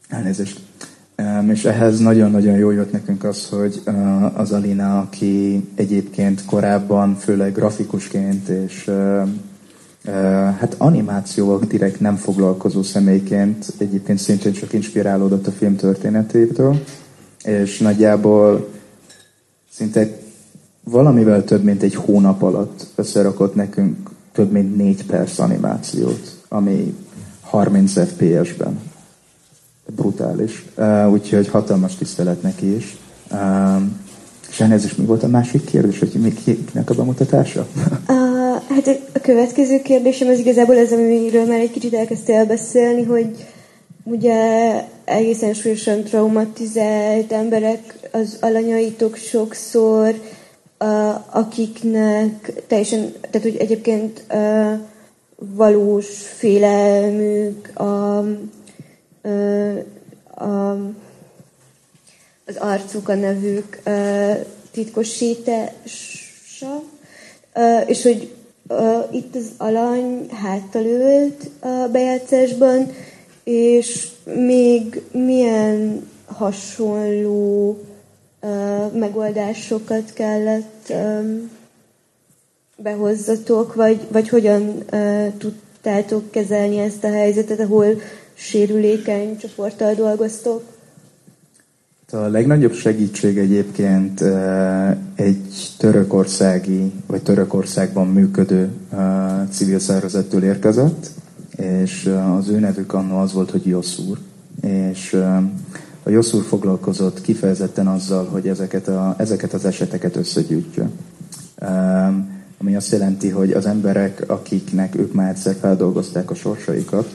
Elnézést. 0.09 0.62
És 1.51 1.65
ehhez 1.65 1.99
nagyon-nagyon 1.99 2.55
jó 2.55 2.71
jött 2.71 2.91
nekünk 2.91 3.23
az, 3.23 3.49
hogy 3.49 3.81
az 4.33 4.51
Alina, 4.51 4.99
aki 4.99 5.63
egyébként 5.75 6.45
korábban 6.45 7.15
főleg 7.15 7.53
grafikusként 7.53 8.47
és 8.47 8.91
hát 10.59 10.75
animációval 10.77 11.59
direkt 11.67 11.99
nem 11.99 12.15
foglalkozó 12.15 12.81
személyként 12.81 13.73
egyébként 13.77 14.19
szintén 14.19 14.53
csak 14.53 14.73
inspirálódott 14.73 15.47
a 15.47 15.51
film 15.51 15.75
történetétől, 15.75 16.83
és 17.43 17.77
nagyjából 17.77 18.67
szinte 19.71 20.07
valamivel 20.83 21.43
több 21.43 21.63
mint 21.63 21.83
egy 21.83 21.95
hónap 21.95 22.41
alatt 22.41 22.87
összerakott 22.95 23.55
nekünk 23.55 24.09
több 24.31 24.51
mint 24.51 24.75
négy 24.75 25.05
perc 25.05 25.39
animációt, 25.39 26.43
ami 26.47 26.95
30 27.41 27.91
FPS-ben 27.91 28.79
brutális. 29.95 30.65
Úgyhogy 31.11 31.47
hatalmas 31.47 31.95
tisztelet 31.95 32.41
neki 32.41 32.75
is. 32.75 32.97
És 34.53 34.59
elnézést, 34.59 34.97
mi 34.97 35.05
volt 35.05 35.23
a 35.23 35.27
másik 35.27 35.65
kérdés, 35.65 35.99
hogy 35.99 36.11
mi 36.13 36.33
kinek 36.33 36.89
a 36.89 36.93
bemutatása? 36.93 37.67
Uh, 38.07 38.61
hát 38.69 38.99
a 39.13 39.19
következő 39.19 39.81
kérdésem 39.81 40.27
az 40.27 40.39
igazából 40.39 40.77
ez, 40.77 40.91
amiről 40.91 41.45
már 41.45 41.59
egy 41.59 41.71
kicsit 41.71 41.93
elkezdtél 41.93 42.45
beszélni, 42.45 43.03
hogy 43.03 43.47
ugye 44.03 44.35
egészen 45.05 45.53
súlyosan 45.53 46.03
traumatizált 46.03 47.31
emberek 47.31 47.93
az 48.11 48.37
alanyaitok 48.41 49.15
sokszor, 49.15 50.13
uh, 50.79 51.37
akiknek 51.37 52.53
teljesen, 52.67 53.11
tehát 53.31 53.41
hogy 53.41 53.57
egyébként 53.59 54.23
uh, 54.33 54.79
valós 55.35 56.07
félelmük, 56.17 57.79
a, 57.79 58.23
a, 60.35 60.71
az 62.45 62.55
arcuk, 62.59 63.09
a 63.09 63.15
nevük 63.15 63.79
uh, 63.85 64.35
titkosítása, 64.71 65.71
uh, 67.55 67.89
és 67.89 68.03
hogy 68.03 68.33
uh, 68.67 69.07
itt 69.11 69.35
az 69.35 69.51
alany 69.57 70.29
háttal 70.31 70.85
ült 70.85 71.49
a 71.59 71.87
bejátszásban, 71.91 72.91
és 73.43 74.07
még 74.23 75.01
milyen 75.11 76.07
hasonló 76.25 77.69
uh, 78.41 78.91
megoldásokat 78.93 80.13
kellett 80.13 80.87
um, 80.89 81.51
behozzatok, 82.77 83.75
vagy, 83.75 84.07
vagy 84.11 84.29
hogyan 84.29 84.83
uh, 84.91 85.37
tudtátok 85.37 86.31
kezelni 86.31 86.77
ezt 86.77 87.03
a 87.03 87.11
helyzetet, 87.11 87.59
ahol 87.59 88.01
sérülékeny 88.43 89.37
csoporttal 89.37 89.93
dolgoztok? 89.93 90.63
A 92.11 92.17
legnagyobb 92.17 92.73
segítség 92.73 93.37
egyébként 93.37 94.23
egy 95.15 95.69
törökországi, 95.77 96.91
vagy 97.07 97.23
Törökországban 97.23 98.07
működő 98.07 98.69
civil 99.51 99.79
szervezettől 99.79 100.43
érkezett, 100.43 101.09
és 101.55 102.13
az 102.37 102.49
ő 102.49 102.59
nevük 102.59 102.93
annó 102.93 103.17
az 103.17 103.33
volt, 103.33 103.51
hogy 103.51 103.65
Joszúr. 103.65 104.17
És 104.61 105.13
a 106.03 106.09
Joszúr 106.09 106.43
foglalkozott 106.43 107.21
kifejezetten 107.21 107.87
azzal, 107.87 108.25
hogy 108.25 108.47
ezeket, 108.47 108.87
a, 108.87 109.15
ezeket 109.17 109.53
az 109.53 109.65
eseteket 109.65 110.15
összegyűjtje. 110.15 110.89
Ami 112.59 112.75
azt 112.75 112.91
jelenti, 112.91 113.29
hogy 113.29 113.51
az 113.51 113.65
emberek, 113.65 114.23
akiknek 114.27 114.95
ők 114.95 115.13
már 115.13 115.29
egyszer 115.29 115.55
feldolgozták 115.59 116.31
a 116.31 116.35
sorsaikat, 116.35 117.13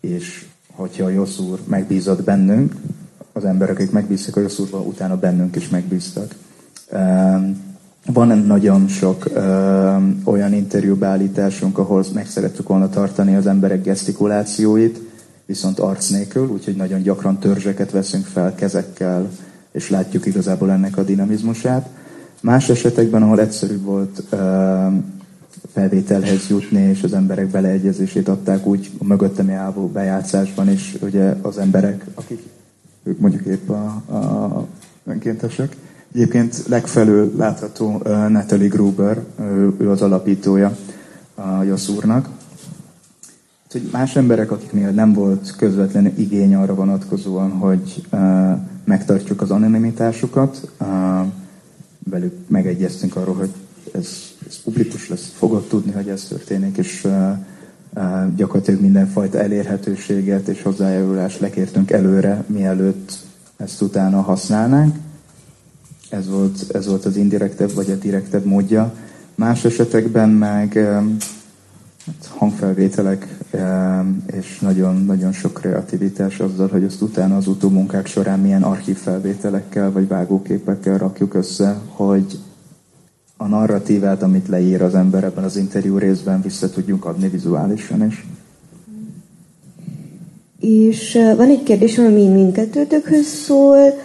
és 0.00 0.44
hogyha 0.72 1.04
a 1.04 1.08
Joszúr 1.08 1.58
megbízott 1.66 2.24
bennünk, 2.24 2.74
az 3.32 3.44
emberek, 3.44 3.74
akik 3.74 3.90
megbíztak 3.90 4.36
a 4.36 4.40
Joszúrba, 4.40 4.78
utána 4.78 5.16
bennünk 5.16 5.56
is 5.56 5.68
megbíztak. 5.68 6.34
Van 8.06 8.38
nagyon 8.38 8.88
sok 8.88 9.24
ö, 9.24 9.96
olyan 10.24 10.52
interjúbeállításunk, 10.52 11.78
ahol 11.78 12.04
meg 12.14 12.26
szerettük 12.26 12.68
volna 12.68 12.88
tartani 12.88 13.34
az 13.34 13.46
emberek 13.46 13.82
gesztikulációit, 13.82 15.00
viszont 15.46 15.78
arc 15.78 16.08
nélkül, 16.08 16.48
úgyhogy 16.48 16.76
nagyon 16.76 17.02
gyakran 17.02 17.38
törzseket 17.38 17.90
veszünk 17.90 18.24
fel 18.24 18.54
kezekkel, 18.54 19.28
és 19.72 19.90
látjuk 19.90 20.26
igazából 20.26 20.70
ennek 20.70 20.96
a 20.96 21.02
dinamizmusát. 21.02 21.88
Más 22.40 22.68
esetekben, 22.68 23.22
ahol 23.22 23.40
egyszerűbb 23.40 23.84
volt 23.84 24.22
ö, 24.30 24.86
felvételhez 25.72 26.48
jutni, 26.48 26.80
és 26.80 27.02
az 27.02 27.12
emberek 27.12 27.46
beleegyezését 27.46 28.28
adták 28.28 28.66
úgy 28.66 28.90
a 28.98 29.04
mögöttem 29.04 29.50
álló 29.50 29.86
bejátszásban 29.86 30.70
is, 30.70 30.96
ugye 31.00 31.34
az 31.42 31.58
emberek, 31.58 32.04
akik 32.14 32.42
ők 33.02 33.18
mondjuk 33.18 33.46
épp 33.46 33.68
a, 33.68 33.84
a 34.14 34.66
önkéntesek, 35.04 35.76
Egyébként 36.14 36.66
legfelül 36.68 37.32
látható 37.36 37.94
uh, 37.94 38.28
Natalie 38.28 38.68
Gruber, 38.68 39.22
ő, 39.40 39.72
ő 39.78 39.90
az 39.90 40.02
alapítója 40.02 40.76
a 41.34 41.62
Joszúrnak. 41.62 42.28
Hogy 43.70 43.88
más 43.92 44.16
emberek, 44.16 44.50
akiknél 44.50 44.90
nem 44.90 45.12
volt 45.12 45.56
közvetlen 45.56 46.12
igény 46.16 46.54
arra 46.54 46.74
vonatkozóan, 46.74 47.50
hogy 47.50 48.04
uh, 48.12 48.20
megtartjuk 48.84 49.40
az 49.40 49.50
anonimitásukat, 49.50 50.70
uh, 50.80 50.86
velük 52.10 52.34
megegyeztünk 52.48 53.16
arról, 53.16 53.34
hogy 53.34 53.50
ez, 53.92 54.08
ez 54.48 54.62
publikus 54.62 55.08
lesz, 55.08 55.32
fogod 55.36 55.66
tudni, 55.68 55.92
hogy 55.92 56.08
ez 56.08 56.24
történik, 56.24 56.76
és 56.76 57.06
gyakorlatilag 58.36 58.80
mindenfajta 58.80 59.38
elérhetőséget 59.38 60.48
és 60.48 60.62
hozzájárulást 60.62 61.40
lekértünk 61.40 61.90
előre, 61.90 62.44
mielőtt 62.46 63.12
ezt 63.56 63.82
utána 63.82 64.20
használnánk. 64.20 64.94
Ez 66.10 66.28
volt, 66.28 66.70
ez 66.72 66.86
volt 66.86 67.04
az 67.04 67.16
indirektebb 67.16 67.72
vagy 67.72 67.90
a 67.90 67.96
direktebb 67.96 68.44
módja. 68.44 68.94
Más 69.34 69.64
esetekben 69.64 70.28
meg 70.28 70.74
hát 72.06 72.26
hangfelvételek 72.28 73.38
és 74.26 74.58
nagyon-nagyon 74.58 75.32
sok 75.32 75.54
kreativitás 75.54 76.40
azzal, 76.40 76.68
hogy 76.68 76.84
azt 76.84 77.00
utána 77.00 77.36
az 77.36 77.46
utómunkák 77.46 78.06
során 78.06 78.40
milyen 78.40 78.62
archívfelvételekkel 78.62 79.92
vagy 79.92 80.08
vágóképekkel 80.08 80.98
rakjuk 80.98 81.34
össze, 81.34 81.80
hogy 81.86 82.38
a 83.42 83.46
narratívát, 83.46 84.22
amit 84.22 84.48
leír 84.48 84.82
az 84.82 84.94
ember 84.94 85.24
ebben 85.24 85.44
az 85.44 85.56
interjú 85.56 85.98
részben, 85.98 86.42
vissza 86.42 86.70
tudjunk 86.70 87.04
adni 87.04 87.28
vizuálisan 87.28 88.06
is. 88.06 88.26
És 90.60 91.18
van 91.36 91.48
egy 91.48 91.62
kérdésem, 91.62 92.04
ami 92.04 92.26
mindkettőtökhöz 92.28 93.26
szól. 93.26 93.98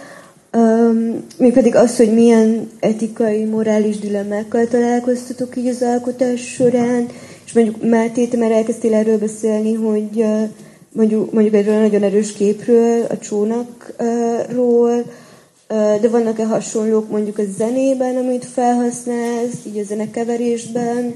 Um, 0.52 1.52
pedig 1.52 1.74
az, 1.74 1.96
hogy 1.96 2.14
milyen 2.14 2.70
etikai, 2.80 3.44
morális 3.44 3.98
dilemmákkal 3.98 4.66
találkoztatok 4.66 5.56
így 5.56 5.68
az 5.68 5.82
alkotás 5.82 6.40
során, 6.40 7.06
és 7.44 7.52
mondjuk 7.52 7.88
Máté, 7.88 8.26
te 8.26 8.36
már 8.36 8.50
elkezdtél 8.50 8.94
erről 8.94 9.18
beszélni, 9.18 9.74
hogy 9.74 10.10
uh, 10.14 10.42
mondjuk, 10.92 11.32
mondjuk 11.32 11.54
egy 11.54 11.66
nagyon 11.66 12.02
erős 12.02 12.32
képről, 12.32 13.04
a 13.08 13.18
csónakról, 13.18 14.90
uh, 14.90 15.04
de 16.00 16.08
vannak-e 16.08 16.46
hasonlók 16.46 17.10
mondjuk 17.10 17.38
a 17.38 17.42
zenében, 17.56 18.16
amit 18.16 18.44
felhasználsz, 18.44 19.64
így 19.66 19.78
a 19.78 19.84
zenekeverésben, 19.84 21.14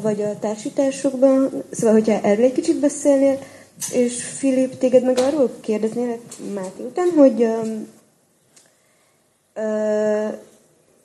vagy 0.00 0.22
a 0.22 0.38
társításokban, 0.38 1.62
szóval, 1.70 1.94
hogyha 1.94 2.20
erről 2.20 2.44
egy 2.44 2.52
kicsit 2.52 2.80
beszélnél, 2.80 3.38
és 3.92 4.24
Filip, 4.24 4.78
téged 4.78 5.04
meg 5.04 5.18
arról 5.18 5.50
kérdeznélek 5.60 6.20
Máté 6.54 6.82
után, 6.82 7.08
hogy 7.16 7.48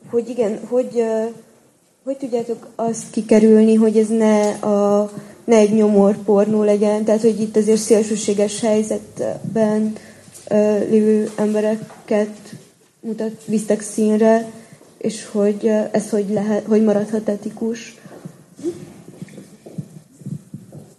hogy 0.10 0.30
igen, 0.30 0.60
hogy, 0.68 1.04
hogy 2.04 2.18
tudjátok 2.18 2.68
azt 2.76 3.10
kikerülni, 3.12 3.76
hogy 3.76 3.98
ez 3.98 4.08
ne, 4.08 4.50
a, 4.50 5.12
ne 5.46 5.56
egy 5.56 5.74
nyomorpornó 5.74 6.64
legyen, 6.64 7.04
tehát 7.04 7.22
hogy 7.22 7.42
itt 7.42 7.56
azért 7.56 7.80
szélsőséges 7.80 8.60
helyzetben 8.60 9.94
lévő 10.90 11.30
embereket 11.36 12.56
mutat, 13.00 13.44
visztek 13.46 13.82
színre, 13.82 14.52
és 14.98 15.28
hogy 15.32 15.72
ez 15.92 16.10
hogy, 16.10 16.30
lehet, 16.30 16.66
hogy 16.66 16.84
maradhat 16.84 17.30
etikus. 17.30 17.96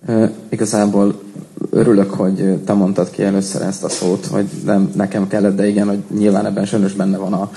Uh, 0.07 0.31
igazából 0.49 1.23
örülök, 1.71 2.11
hogy 2.11 2.59
te 2.65 2.73
mondtad 2.73 3.11
ki 3.11 3.23
először 3.23 3.63
ezt 3.63 3.85
a 3.85 3.89
szót, 3.89 4.27
hogy 4.27 4.49
nem 4.65 4.93
nekem 4.95 5.29
kellett, 5.29 5.57
de 5.57 5.69
igen, 5.69 5.89
hogy 5.89 6.03
nyilván 6.19 6.47
ebben 6.47 6.65
sajnos 6.65 6.93
benne 6.93 7.17
van 7.17 7.33
a, 7.33 7.51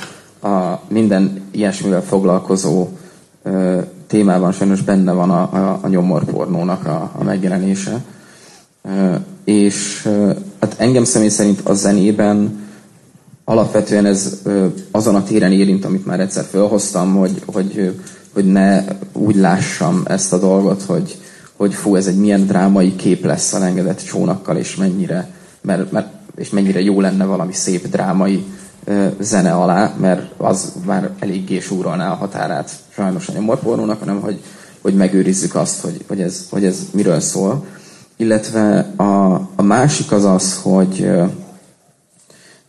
a 0.48 0.82
minden 0.88 1.42
ilyesmivel 1.52 2.04
foglalkozó 2.04 2.88
témában 4.08 4.52
sajnos 4.52 4.82
benne 4.82 5.12
van 5.12 5.32
a, 5.32 5.42
a, 5.42 5.80
a 5.82 5.88
nyomorpornónak 5.88 6.86
a, 6.86 7.12
a 7.18 7.24
megjelenése. 7.24 8.04
Ö, 8.82 9.16
és 9.44 10.10
hát 10.60 10.76
engem 10.78 11.04
személy 11.04 11.30
szerint 11.30 11.62
a 11.64 11.74
zenében 11.74 12.64
alapvetően 13.44 14.06
ez 14.06 14.42
azon 14.92 15.16
a 15.16 15.24
téren 15.24 15.52
érint, 15.52 15.86
amit 15.86 16.06
már 16.06 16.20
egyszer 16.20 16.44
felhoztam, 16.44 17.16
hogy, 17.16 17.42
hogy, 17.46 18.00
hogy 18.34 18.46
ne 18.46 18.84
úgy 19.14 19.36
lássam 19.36 20.04
ezt 20.06 20.34
a 20.34 20.40
dolgot, 20.40 20.82
hogy, 20.82 21.18
hogy 21.56 21.74
fú, 21.74 21.96
ez 21.96 22.08
egy 22.08 22.18
milyen 22.18 22.46
drámai 22.46 22.96
kép 22.96 23.26
lesz 23.26 23.54
a 23.54 23.60
lengedett 23.60 24.04
csónakkal, 24.04 24.58
és 24.58 24.76
mennyire, 24.76 25.30
mert, 25.62 25.92
mert, 25.92 26.08
és 26.36 26.50
mennyire 26.50 26.82
jó 26.82 27.02
lenne 27.02 27.26
valami 27.26 27.54
szép 27.54 27.88
drámai 27.88 28.46
zene 29.20 29.52
alá, 29.52 29.94
mert 30.00 30.32
az 30.38 30.74
már 30.86 31.10
eléggé 31.20 31.60
súrolná 31.60 32.12
a 32.12 32.16
határát 32.16 32.72
sajnos 32.90 33.28
a 33.28 33.34
nyomorpornónak, 33.34 34.00
hanem 34.00 34.20
hogy, 34.20 34.44
hogy 34.82 34.96
megőrizzük 34.96 35.56
azt, 35.56 35.82
hogy, 35.82 36.04
hogy, 36.08 36.22
ez, 36.22 36.46
hogy 36.50 36.66
ez 36.66 36.78
miről 36.92 37.20
szól. 37.20 37.66
Illetve 38.18 38.80
a, 38.96 39.34
a 39.56 39.62
másik 39.62 40.12
az 40.12 40.26
az, 40.26 40.60
hogy 40.62 41.10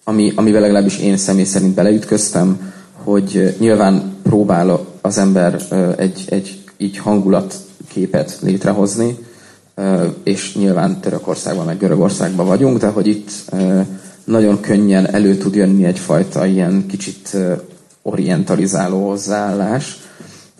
ami, 0.05 0.32
amivel 0.34 0.61
legalábbis 0.61 0.99
én 0.99 1.16
személy 1.16 1.44
szerint 1.44 1.74
beleütköztem, 1.74 2.72
hogy 2.92 3.57
nyilván 3.59 4.16
próbál 4.22 4.86
az 5.01 5.18
ember 5.18 5.61
egy, 5.99 6.24
egy 6.28 6.61
így 6.76 6.99
hangulat 6.99 7.55
képet 7.88 8.38
létrehozni, 8.40 9.18
és 10.22 10.55
nyilván 10.55 11.01
Törökországban, 11.01 11.64
meg 11.64 11.78
Görögországban 11.78 12.47
vagyunk, 12.47 12.78
de 12.78 12.86
hogy 12.86 13.07
itt 13.07 13.30
nagyon 14.24 14.61
könnyen 14.61 15.14
elő 15.14 15.36
tud 15.36 15.55
jönni 15.55 15.84
egyfajta 15.84 16.47
ilyen 16.47 16.86
kicsit 16.86 17.36
orientalizáló 18.03 19.09
hozzáállás, 19.09 19.99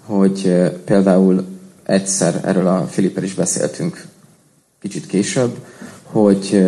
hogy 0.05 0.71
például 0.85 1.45
egyszer 1.83 2.41
erről 2.45 2.67
a 2.67 2.87
Filippel 2.91 3.23
is 3.23 3.35
beszéltünk 3.35 4.07
kicsit 4.89 5.07
később, 5.07 5.57
hogy, 6.03 6.67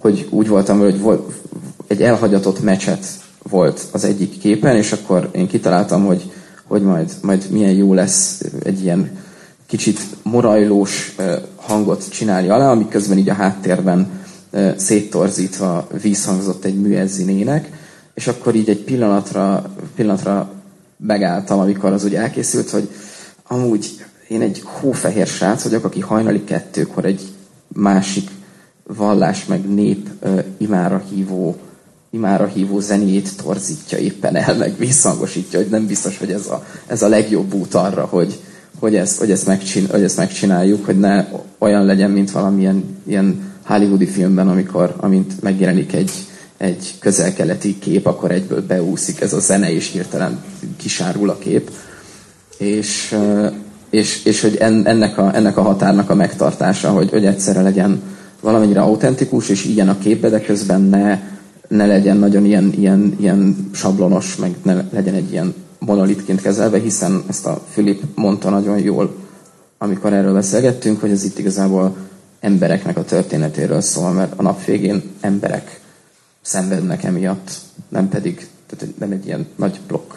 hogy 0.00 0.26
úgy 0.30 0.48
voltam, 0.48 0.78
hogy 0.78 1.00
volt, 1.00 1.32
egy 1.86 2.02
elhagyatott 2.02 2.62
mecset 2.62 3.06
volt 3.42 3.86
az 3.92 4.04
egyik 4.04 4.38
képen, 4.38 4.76
és 4.76 4.92
akkor 4.92 5.28
én 5.32 5.48
kitaláltam, 5.48 6.06
hogy, 6.06 6.32
hogy 6.64 6.82
majd, 6.82 7.10
majd 7.22 7.46
milyen 7.50 7.72
jó 7.72 7.94
lesz 7.94 8.40
egy 8.64 8.82
ilyen 8.82 9.10
kicsit 9.66 10.00
morajlós 10.22 11.16
hangot 11.56 12.08
csinálni 12.10 12.48
alá, 12.48 12.70
amik 12.70 12.88
közben 12.88 13.18
így 13.18 13.28
a 13.28 13.34
háttérben 13.34 14.10
széttorzítva 14.76 15.88
vízhangzott 16.02 16.64
egy 16.64 16.80
műezzinének, 16.80 17.70
és 18.14 18.26
akkor 18.26 18.54
így 18.54 18.68
egy 18.68 18.84
pillanatra, 18.84 19.74
pillanatra 19.94 20.52
megálltam, 20.96 21.58
amikor 21.58 21.92
az 21.92 22.04
úgy 22.04 22.14
elkészült, 22.14 22.70
hogy 22.70 22.88
amúgy 23.46 24.04
én 24.32 24.40
egy 24.40 24.60
hófehér 24.64 25.26
srác 25.26 25.62
vagyok, 25.62 25.84
aki 25.84 26.00
hajnali 26.00 26.44
kettőkor 26.44 27.04
egy 27.04 27.22
másik 27.68 28.30
vallás 28.86 29.46
meg 29.46 29.74
nép 29.74 30.08
uh, 30.22 30.44
imára 30.58 31.02
hívó 31.10 31.56
imára 32.10 32.46
hívó 32.46 32.80
zenéjét 32.80 33.36
torzítja 33.42 33.98
éppen 33.98 34.36
el, 34.36 34.56
meg 34.56 34.74
visszhangosítja, 34.78 35.58
hogy 35.58 35.68
nem 35.68 35.86
biztos, 35.86 36.18
hogy 36.18 36.30
ez 36.30 36.46
a, 36.46 36.66
ez 36.86 37.02
a 37.02 37.08
legjobb 37.08 37.54
út 37.54 37.74
arra, 37.74 38.04
hogy, 38.04 38.40
hogy, 38.78 38.96
ezt, 38.96 39.18
hogy, 39.18 39.30
ezt 39.30 39.46
megcsin, 39.46 39.86
hogy 39.90 40.02
ezt 40.02 40.16
megcsináljuk, 40.16 40.84
hogy 40.84 40.98
ne 40.98 41.26
olyan 41.58 41.84
legyen, 41.84 42.10
mint 42.10 42.30
valamilyen 42.30 42.98
ilyen 43.06 43.52
hollywoodi 43.64 44.06
filmben, 44.06 44.48
amikor, 44.48 44.94
amint 44.96 45.42
megjelenik 45.42 45.92
egy, 45.92 46.10
egy 46.56 46.94
közel-keleti 47.00 47.78
kép, 47.78 48.06
akkor 48.06 48.30
egyből 48.30 48.66
beúszik 48.66 49.20
ez 49.20 49.32
a 49.32 49.40
zene, 49.40 49.72
és 49.72 49.90
hirtelen 49.90 50.44
kisárul 50.76 51.30
a 51.30 51.38
kép. 51.38 51.70
És, 52.58 53.16
és, 53.92 54.24
és 54.24 54.40
hogy 54.40 54.56
ennek 54.56 55.18
a, 55.18 55.36
ennek 55.36 55.56
a 55.56 55.62
határnak 55.62 56.10
a 56.10 56.14
megtartása, 56.14 56.90
hogy, 56.90 57.10
hogy 57.10 57.26
egyszerre 57.26 57.62
legyen 57.62 58.02
valamennyire 58.40 58.80
autentikus, 58.80 59.48
és 59.48 59.64
ilyen 59.64 59.88
a 59.88 59.98
képbe, 59.98 60.28
de 60.28 60.40
közben 60.40 60.80
ne, 60.80 61.20
ne 61.68 61.86
legyen 61.86 62.16
nagyon 62.16 62.44
ilyen, 62.44 62.72
ilyen, 62.78 63.16
ilyen 63.20 63.68
sablonos, 63.72 64.36
meg 64.36 64.54
ne 64.62 64.84
legyen 64.90 65.14
egy 65.14 65.32
ilyen 65.32 65.54
monolitként 65.78 66.40
kezelve, 66.40 66.78
hiszen 66.78 67.22
ezt 67.28 67.46
a 67.46 67.62
Filip 67.70 68.02
mondta 68.14 68.50
nagyon 68.50 68.78
jól, 68.78 69.14
amikor 69.78 70.12
erről 70.12 70.32
beszélgettünk, 70.32 71.00
hogy 71.00 71.10
ez 71.10 71.24
itt 71.24 71.38
igazából 71.38 71.96
embereknek 72.40 72.96
a 72.96 73.04
történetéről 73.04 73.80
szól, 73.80 74.12
mert 74.12 74.32
a 74.36 74.42
nap 74.42 74.64
végén 74.64 75.02
emberek 75.20 75.80
szenvednek 76.42 77.04
emiatt, 77.04 77.50
nem 77.88 78.08
pedig 78.08 78.48
tehát 78.66 78.98
nem 78.98 79.10
egy 79.10 79.26
ilyen 79.26 79.46
nagy 79.56 79.80
blokk. 79.86 80.12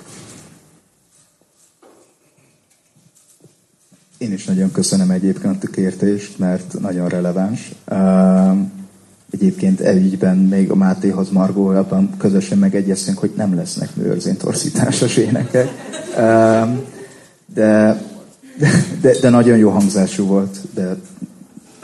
Én 4.17 4.33
is 4.33 4.45
nagyon 4.45 4.71
köszönöm 4.71 5.11
egyébként 5.11 5.63
a 5.63 5.67
kértést, 5.67 6.39
mert 6.39 6.79
nagyon 6.79 7.07
releváns. 7.07 7.71
Egyébként 9.31 9.81
elügyben 9.81 10.37
még 10.37 10.71
a 10.71 10.75
Mátéhoz 10.75 11.29
Margó 11.29 11.67
abban 11.67 12.09
közösen 12.17 12.57
megegyeztünk, 12.57 13.17
hogy 13.17 13.33
nem 13.35 13.55
lesznek 13.55 13.95
műőrzéntorzításos 13.95 15.17
énekek. 15.17 15.69
De, 17.53 18.01
de, 19.01 19.15
de, 19.21 19.29
nagyon 19.29 19.57
jó 19.57 19.69
hangzású 19.69 20.25
volt. 20.25 20.57
De, 20.73 20.95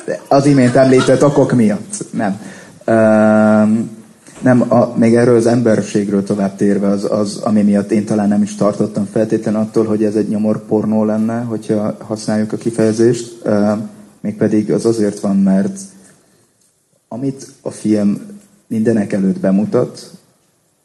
de 0.05 0.21
az 0.27 0.45
imént 0.45 0.75
említett 0.75 1.23
okok 1.23 1.51
miatt. 1.51 2.05
Nem. 2.11 2.39
Nem, 4.42 4.72
a, 4.72 4.94
még 4.98 5.16
erről 5.16 5.36
az 5.36 5.46
emberségről 5.46 6.24
tovább 6.24 6.56
térve, 6.56 6.88
az, 6.88 7.08
az, 7.12 7.38
ami 7.38 7.62
miatt 7.62 7.92
én 7.92 8.06
talán 8.06 8.28
nem 8.28 8.42
is 8.42 8.56
tartottam 8.56 9.06
feltétlen 9.06 9.56
attól, 9.56 9.86
hogy 9.86 10.04
ez 10.04 10.16
egy 10.16 10.28
nyomor 10.28 10.66
pornó 10.66 11.04
lenne, 11.04 11.42
hogyha 11.42 11.96
használjuk 12.00 12.54
a 12.54 12.58
kifejezést. 12.58 13.42
Mégpedig 14.22 14.72
az 14.72 14.86
azért 14.86 15.20
van, 15.20 15.38
mert 15.38 15.80
amit 17.08 17.48
a 17.62 17.72
film 17.72 18.22
mindenek 18.68 19.14
előtt 19.14 19.39
bemutat, 19.39 20.12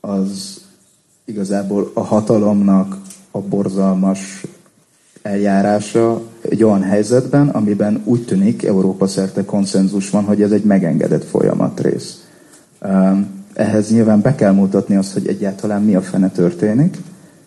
az 0.01 0.61
igazából 1.25 1.91
a 1.95 2.01
hatalomnak 2.01 2.97
a 3.31 3.39
borzalmas 3.39 4.47
eljárása 5.23 6.23
egy 6.41 6.63
olyan 6.63 6.83
helyzetben, 6.83 7.49
amiben 7.49 8.03
úgy 8.05 8.25
tűnik 8.25 8.65
Európa 8.65 9.07
szerte 9.07 9.45
konszenzus 9.45 10.11
van, 10.11 10.25
hogy 10.25 10.43
ez 10.43 10.51
egy 10.51 10.65
megengedett 10.65 11.25
folyamat 11.25 11.81
rész. 11.81 12.25
Ehhez 13.57 13.91
nyilván 13.91 14.21
be 14.21 14.35
kell 14.35 14.53
mutatni 14.53 14.97
azt, 14.97 15.13
hogy 15.13 15.27
egyáltalán 15.27 15.83
mi 15.83 15.95
a 15.95 16.03
fene 16.03 16.31
történik, 16.31 16.97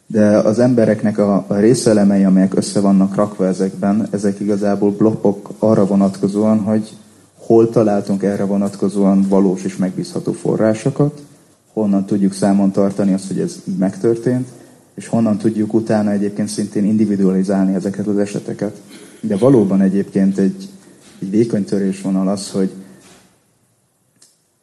de 0.07 0.37
az 0.37 0.59
embereknek 0.59 1.17
a, 1.17 1.45
a 1.47 1.55
részelemei, 1.55 2.23
amelyek 2.23 2.55
össze 2.55 2.79
vannak 2.79 3.15
rakva 3.15 3.45
ezekben, 3.45 4.07
ezek 4.11 4.39
igazából 4.39 4.91
blokkok 4.91 5.49
arra 5.59 5.85
vonatkozóan, 5.85 6.59
hogy 6.59 6.97
hol 7.37 7.69
találtunk 7.69 8.23
erre 8.23 8.43
vonatkozóan 8.43 9.25
valós 9.27 9.63
és 9.63 9.77
megbízható 9.77 10.31
forrásokat, 10.31 11.21
honnan 11.73 12.05
tudjuk 12.05 12.33
számon 12.33 12.71
tartani 12.71 13.13
azt, 13.13 13.27
hogy 13.27 13.39
ez 13.39 13.61
így 13.65 13.77
megtörtént, 13.77 14.47
és 14.93 15.07
honnan 15.07 15.37
tudjuk 15.37 15.73
utána 15.73 16.11
egyébként 16.11 16.47
szintén 16.47 16.85
individualizálni 16.85 17.75
ezeket 17.75 18.07
az 18.07 18.17
eseteket. 18.17 18.81
De 19.21 19.37
valóban 19.37 19.81
egyébként 19.81 20.37
egy, 20.37 20.69
egy 21.21 21.29
vékony 21.29 21.65
törésvonal 21.65 22.27
az, 22.27 22.51
hogy 22.51 22.71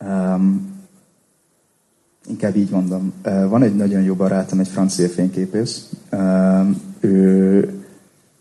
um, 0.01 0.76
inkább 2.29 2.57
így 2.57 2.71
mondom, 2.71 3.13
van 3.23 3.63
egy 3.63 3.77
nagyon 3.77 4.03
jó 4.03 4.15
barátom, 4.15 4.59
egy 4.59 4.69
francia 4.69 5.09
fényképész, 5.09 5.89
ő, 7.01 7.69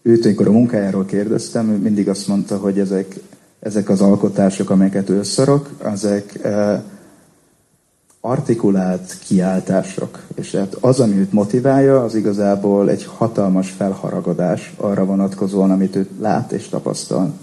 őt, 0.01 0.25
amikor 0.25 0.47
a 0.47 0.51
munkájáról 0.51 1.05
kérdeztem, 1.05 1.69
ő 1.69 1.77
mindig 1.77 2.09
azt 2.09 2.27
mondta, 2.27 2.57
hogy 2.57 2.79
ezek 2.79 3.19
ezek 3.65 3.89
az 3.89 4.01
alkotások, 4.01 4.69
amelyeket 4.69 5.09
ő 5.09 5.17
összerak, 5.17 5.69
ezek 5.83 6.47
artikulált 8.19 9.17
kiáltások. 9.19 10.21
És 10.35 10.55
hát 10.55 10.73
az, 10.73 10.99
ami 10.99 11.15
őt 11.15 11.31
motiválja, 11.31 12.03
az 12.03 12.15
igazából 12.15 12.89
egy 12.89 13.05
hatalmas 13.05 13.69
felharagadás 13.69 14.73
arra 14.77 15.05
vonatkozóan, 15.05 15.71
amit 15.71 15.95
ő 15.95 16.07
lát 16.19 16.51
és 16.51 16.67
tapasztal. 16.67 17.33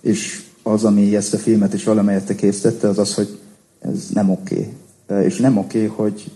És 0.00 0.44
az, 0.62 0.84
ami 0.84 1.16
ezt 1.16 1.34
a 1.34 1.38
filmet 1.38 1.74
is 1.74 1.84
valamelyet 1.84 2.34
készítette, 2.34 2.88
az 2.88 2.98
az, 2.98 3.14
hogy 3.14 3.38
ez 3.80 4.08
nem 4.12 4.30
oké. 4.30 4.54
Okay. 4.54 4.72
És 5.08 5.36
nem 5.36 5.56
oké, 5.56 5.84
hogy 5.84 6.30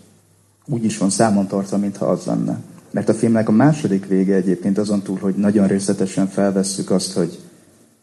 úgy 0.67 0.85
is 0.85 0.99
van 0.99 1.11
számon 1.11 1.47
tartva, 1.47 1.77
mintha 1.77 2.07
az 2.07 2.25
lenne. 2.25 2.61
Mert 2.91 3.09
a 3.09 3.15
filmnek 3.15 3.49
a 3.49 3.53
második 3.53 4.07
vége 4.07 4.35
egyébként 4.35 4.79
azon 4.79 5.03
túl, 5.03 5.19
hogy 5.19 5.35
nagyon 5.35 5.67
részletesen 5.67 6.27
felvesszük 6.27 6.91
azt, 6.91 7.13
hogy 7.13 7.39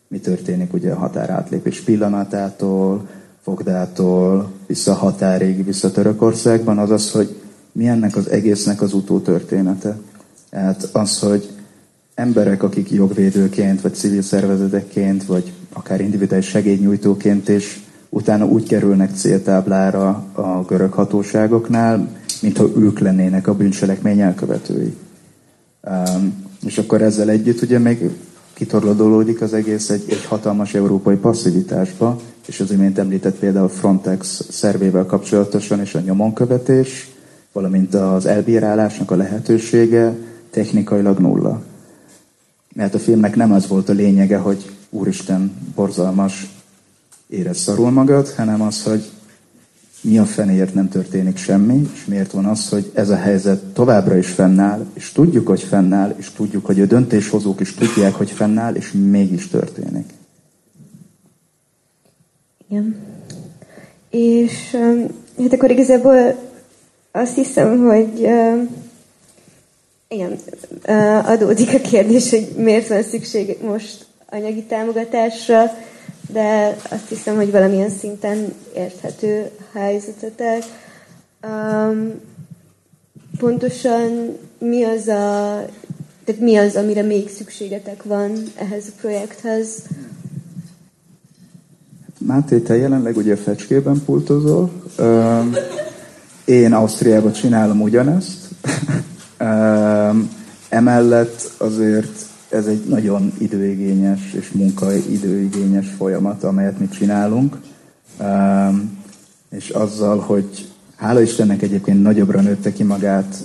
mi 0.07 0.20
történik 0.20 0.74
ugye 0.74 0.91
a 0.91 0.97
határátlépés 0.97 1.82
pillanatától, 1.82 3.07
fogdától, 3.41 4.51
vissza 4.68 4.93
határig, 4.93 5.65
vissza 5.65 5.91
Törökországban, 5.91 6.78
az 6.78 6.91
az, 6.91 7.11
hogy 7.11 7.41
mi 7.72 7.88
ennek 7.88 8.15
az 8.15 8.30
egésznek 8.30 8.82
az 8.82 8.93
utótörténete. 8.93 9.97
Tehát 10.49 10.89
az, 10.91 11.20
hogy 11.20 11.49
emberek, 12.15 12.63
akik 12.63 12.91
jogvédőként, 12.91 13.82
vagy 13.82 13.93
civil 13.93 14.22
szervezetekként, 14.22 15.26
vagy 15.26 15.53
akár 15.74 16.01
individuális 16.01 16.47
segédnyújtóként 16.47 17.49
és 17.49 17.80
utána 18.10 18.45
úgy 18.45 18.68
kerülnek 18.68 19.16
céltáblára 19.16 20.26
a 20.34 20.64
görög 20.68 20.91
hatóságoknál, 20.91 22.10
mintha 22.41 22.70
ők 22.76 22.99
lennének 22.99 23.47
a 23.47 23.55
bűncselekmény 23.55 24.20
elkövetői. 24.20 24.95
Um, 25.82 26.45
és 26.66 26.78
akkor 26.78 27.01
ezzel 27.01 27.30
együtt 27.30 27.62
ugye 27.62 27.80
még 27.80 28.10
kitorlódolódik 28.53 29.41
az 29.41 29.53
egész 29.53 29.89
egy, 29.89 30.03
egy 30.10 30.26
hatalmas 30.26 30.74
európai 30.74 31.16
passzivitásba, 31.16 32.20
és 32.47 32.60
az 32.60 32.72
imént 32.72 32.97
említett 32.97 33.36
például 33.36 33.70
Frontex 33.70 34.45
szervével 34.49 35.05
kapcsolatosan 35.05 35.80
és 35.80 35.95
a 35.95 35.99
nyomonkövetés, 35.99 37.10
valamint 37.51 37.93
az 37.93 38.26
elbírálásnak 38.26 39.12
a 39.12 39.16
lehetősége 39.16 40.16
technikailag 40.49 41.20
nulla. 41.20 41.62
Mert 42.74 42.93
a 42.93 42.99
filmnek 42.99 43.36
nem 43.36 43.51
az 43.51 43.68
volt 43.68 43.89
a 43.89 43.93
lényege, 43.93 44.38
hogy 44.38 44.70
úristen, 44.89 45.51
borzalmas, 45.76 46.57
érez 47.30 47.57
szarul 47.57 47.89
magad, 47.89 48.30
hanem 48.30 48.61
az, 48.61 48.84
hogy 48.84 49.11
mi 50.01 50.17
a 50.17 50.25
fenéért 50.25 50.73
nem 50.73 50.89
történik 50.89 51.38
semmi, 51.38 51.89
és 51.93 52.05
miért 52.05 52.32
van 52.32 52.45
az, 52.45 52.69
hogy 52.69 52.91
ez 52.93 53.09
a 53.09 53.15
helyzet 53.15 53.63
továbbra 53.63 54.17
is 54.17 54.28
fennáll, 54.28 54.86
és 54.93 55.11
tudjuk, 55.11 55.47
hogy 55.47 55.61
fennáll, 55.61 56.15
és 56.17 56.32
tudjuk, 56.32 56.65
hogy 56.65 56.82
a 56.82 56.86
döntéshozók 56.86 57.59
is 57.59 57.73
tudják, 57.73 58.13
hogy 58.13 58.32
fennáll, 58.32 58.73
és 58.75 58.91
mégis 58.91 59.47
történik. 59.47 60.05
Igen. 62.69 62.95
És 64.09 64.75
hát 65.38 65.53
akkor 65.53 65.71
igazából 65.71 66.36
azt 67.11 67.36
hiszem, 67.36 67.86
hogy 67.86 68.19
uh, 68.19 68.69
igen, 70.07 70.36
uh, 70.88 71.30
adódik 71.30 71.73
a 71.73 71.80
kérdés, 71.80 72.30
hogy 72.30 72.47
miért 72.57 72.88
van 72.88 73.03
szükség 73.03 73.57
most 73.61 74.05
anyagi 74.30 74.63
támogatásra, 74.63 75.71
de 76.28 76.78
azt 76.89 77.09
hiszem, 77.09 77.36
hogy 77.36 77.51
valamilyen 77.51 77.89
szinten 77.89 78.53
érthető 78.75 79.49
helyzetetek. 79.73 80.63
Um, 81.47 82.13
pontosan 83.38 84.38
mi 84.59 84.84
az 84.84 85.07
a, 85.07 85.65
tehát 86.25 86.41
mi 86.41 86.55
az, 86.55 86.75
amire 86.75 87.01
még 87.01 87.30
szükségetek 87.30 88.03
van 88.03 88.43
ehhez 88.55 88.84
a 88.88 88.97
projekthez? 89.01 89.84
Máté, 92.17 92.59
te 92.59 92.75
jelenleg 92.75 93.17
ugye 93.17 93.36
fecskében 93.36 94.01
pultozol. 94.05 94.71
Én 96.45 96.73
Ausztriában 96.73 97.32
csinálom 97.32 97.82
ugyanezt. 97.82 98.47
Emellett 100.69 101.51
azért 101.57 102.25
ez 102.58 102.66
egy 102.66 102.84
nagyon 102.88 103.32
időigényes 103.38 104.34
és 104.34 104.51
munkaidőigényes 104.51 105.88
folyamat, 105.97 106.43
amelyet 106.43 106.80
mi 106.80 106.88
csinálunk. 106.88 107.58
És 109.49 109.70
azzal, 109.70 110.20
hogy 110.20 110.72
hála 110.95 111.22
Istennek 111.22 111.62
egyébként 111.62 112.01
nagyobbra 112.01 112.41
nőtte 112.41 112.74
ki 112.74 112.84
magát, 112.84 113.36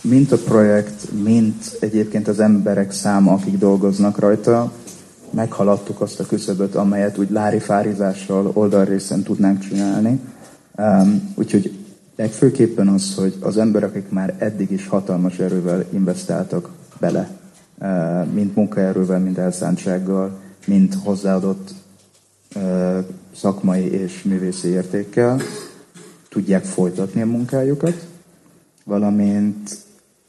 mint 0.00 0.32
a 0.32 0.36
projekt, 0.36 1.12
mint 1.22 1.76
egyébként 1.80 2.28
az 2.28 2.40
emberek 2.40 2.92
száma, 2.92 3.32
akik 3.32 3.58
dolgoznak 3.58 4.18
rajta, 4.18 4.72
meghaladtuk 5.30 6.00
azt 6.00 6.20
a 6.20 6.26
küszöböt, 6.26 6.74
amelyet 6.74 7.18
úgy 7.18 7.30
lárifárizással 7.30 8.50
oldalrészen 8.52 9.22
tudnánk 9.22 9.60
csinálni. 9.60 10.20
Um, 10.78 11.32
úgyhogy 11.34 11.78
legfőképpen 12.16 12.88
az, 12.88 13.14
hogy 13.14 13.34
az 13.40 13.56
emberek, 13.56 13.88
akik 13.88 14.10
már 14.10 14.34
eddig 14.38 14.70
is 14.70 14.86
hatalmas 14.86 15.38
erővel 15.38 15.84
investáltak 15.92 16.70
bele, 17.00 17.30
mint 18.32 18.54
munkaerővel, 18.54 19.18
mint 19.18 19.38
elszántsággal, 19.38 20.40
mint 20.66 20.94
hozzáadott 20.94 21.70
szakmai 23.34 23.90
és 23.90 24.22
művészi 24.22 24.68
értékkel, 24.68 25.40
tudják 26.28 26.64
folytatni 26.64 27.22
a 27.22 27.26
munkájukat, 27.26 28.06
valamint 28.84 29.78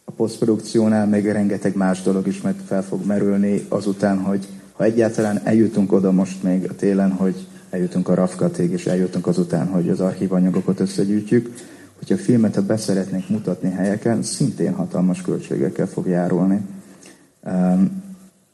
a 0.05 0.11
posztprodukciónál 0.11 1.07
még 1.07 1.25
rengeteg 1.25 1.75
más 1.75 2.01
dolog 2.01 2.27
is 2.27 2.41
meg 2.41 2.55
fel 2.65 2.83
fog 2.83 3.05
merülni 3.05 3.65
azután, 3.69 4.17
hogy 4.17 4.47
ha 4.73 4.83
egyáltalán 4.83 5.41
eljutunk 5.43 5.91
oda 5.91 6.11
most 6.11 6.43
még 6.43 6.69
a 6.69 6.75
télen, 6.75 7.11
hogy 7.11 7.47
eljutunk 7.69 8.09
a 8.09 8.13
rafkatig, 8.13 8.71
és 8.71 8.85
eljutunk 8.85 9.27
azután, 9.27 9.67
hogy 9.67 9.89
az 9.89 9.99
archívanyagokat 9.99 10.79
összegyűjtjük, 10.79 11.53
hogyha 11.97 12.15
a 12.15 12.17
filmet, 12.17 12.55
ha 12.55 12.61
beszeretnénk 12.61 13.29
mutatni 13.29 13.69
helyeken, 13.69 14.23
szintén 14.23 14.73
hatalmas 14.73 15.21
költségekkel 15.21 15.87
fog 15.87 16.07
járulni. 16.07 16.61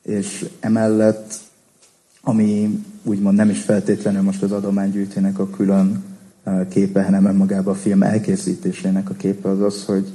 És 0.04 0.50
emellett, 0.60 1.34
ami 2.22 2.84
úgymond 3.04 3.36
nem 3.36 3.50
is 3.50 3.62
feltétlenül 3.62 4.22
most 4.22 4.44
az 4.44 4.52
adománygyűjtének 4.52 5.40
a 5.40 5.50
külön 5.50 6.04
képe, 6.70 7.04
hanem 7.04 7.26
önmagában 7.26 7.74
a 7.74 7.78
film 7.78 8.04
elkészítésének 8.04 9.10
a 9.10 9.14
képe 9.14 9.50
az 9.50 9.62
az, 9.62 9.86
hogy 9.86 10.12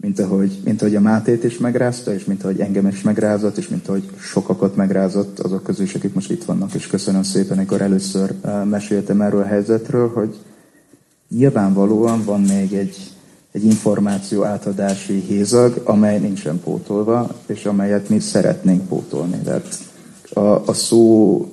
mint 0.00 0.18
ahogy, 0.18 0.60
mint 0.64 0.82
ahogy 0.82 0.96
a 0.96 1.00
Mátét 1.00 1.44
is 1.44 1.58
megrázta, 1.58 2.14
és 2.14 2.24
mint 2.24 2.44
ahogy 2.44 2.60
engem 2.60 2.86
is 2.86 3.02
megrázott, 3.02 3.56
és 3.56 3.68
mint 3.68 3.88
ahogy 3.88 4.10
sokakat 4.18 4.76
megrázott 4.76 5.38
azok 5.38 5.62
közül 5.62 5.84
is, 5.84 5.94
akik 5.94 6.14
most 6.14 6.30
itt 6.30 6.44
vannak, 6.44 6.74
és 6.74 6.86
köszönöm 6.86 7.22
szépen, 7.22 7.56
amikor 7.56 7.80
először 7.80 8.34
meséltem 8.64 9.20
erről 9.20 9.40
a 9.40 9.46
helyzetről, 9.46 10.08
hogy 10.08 10.38
nyilvánvalóan 11.28 12.24
van 12.24 12.40
még 12.40 12.72
egy, 12.72 13.10
egy 13.58 13.64
információ 13.64 14.44
átadási 14.44 15.20
hézag, 15.20 15.80
amely 15.84 16.18
nincsen 16.18 16.60
pótolva, 16.60 17.30
és 17.46 17.64
amelyet 17.64 18.08
mi 18.08 18.18
szeretnénk 18.18 18.88
pótolni. 18.88 19.38
Tehát 19.38 19.78
a, 20.32 20.40
a 20.40 20.72
szó 20.72 21.52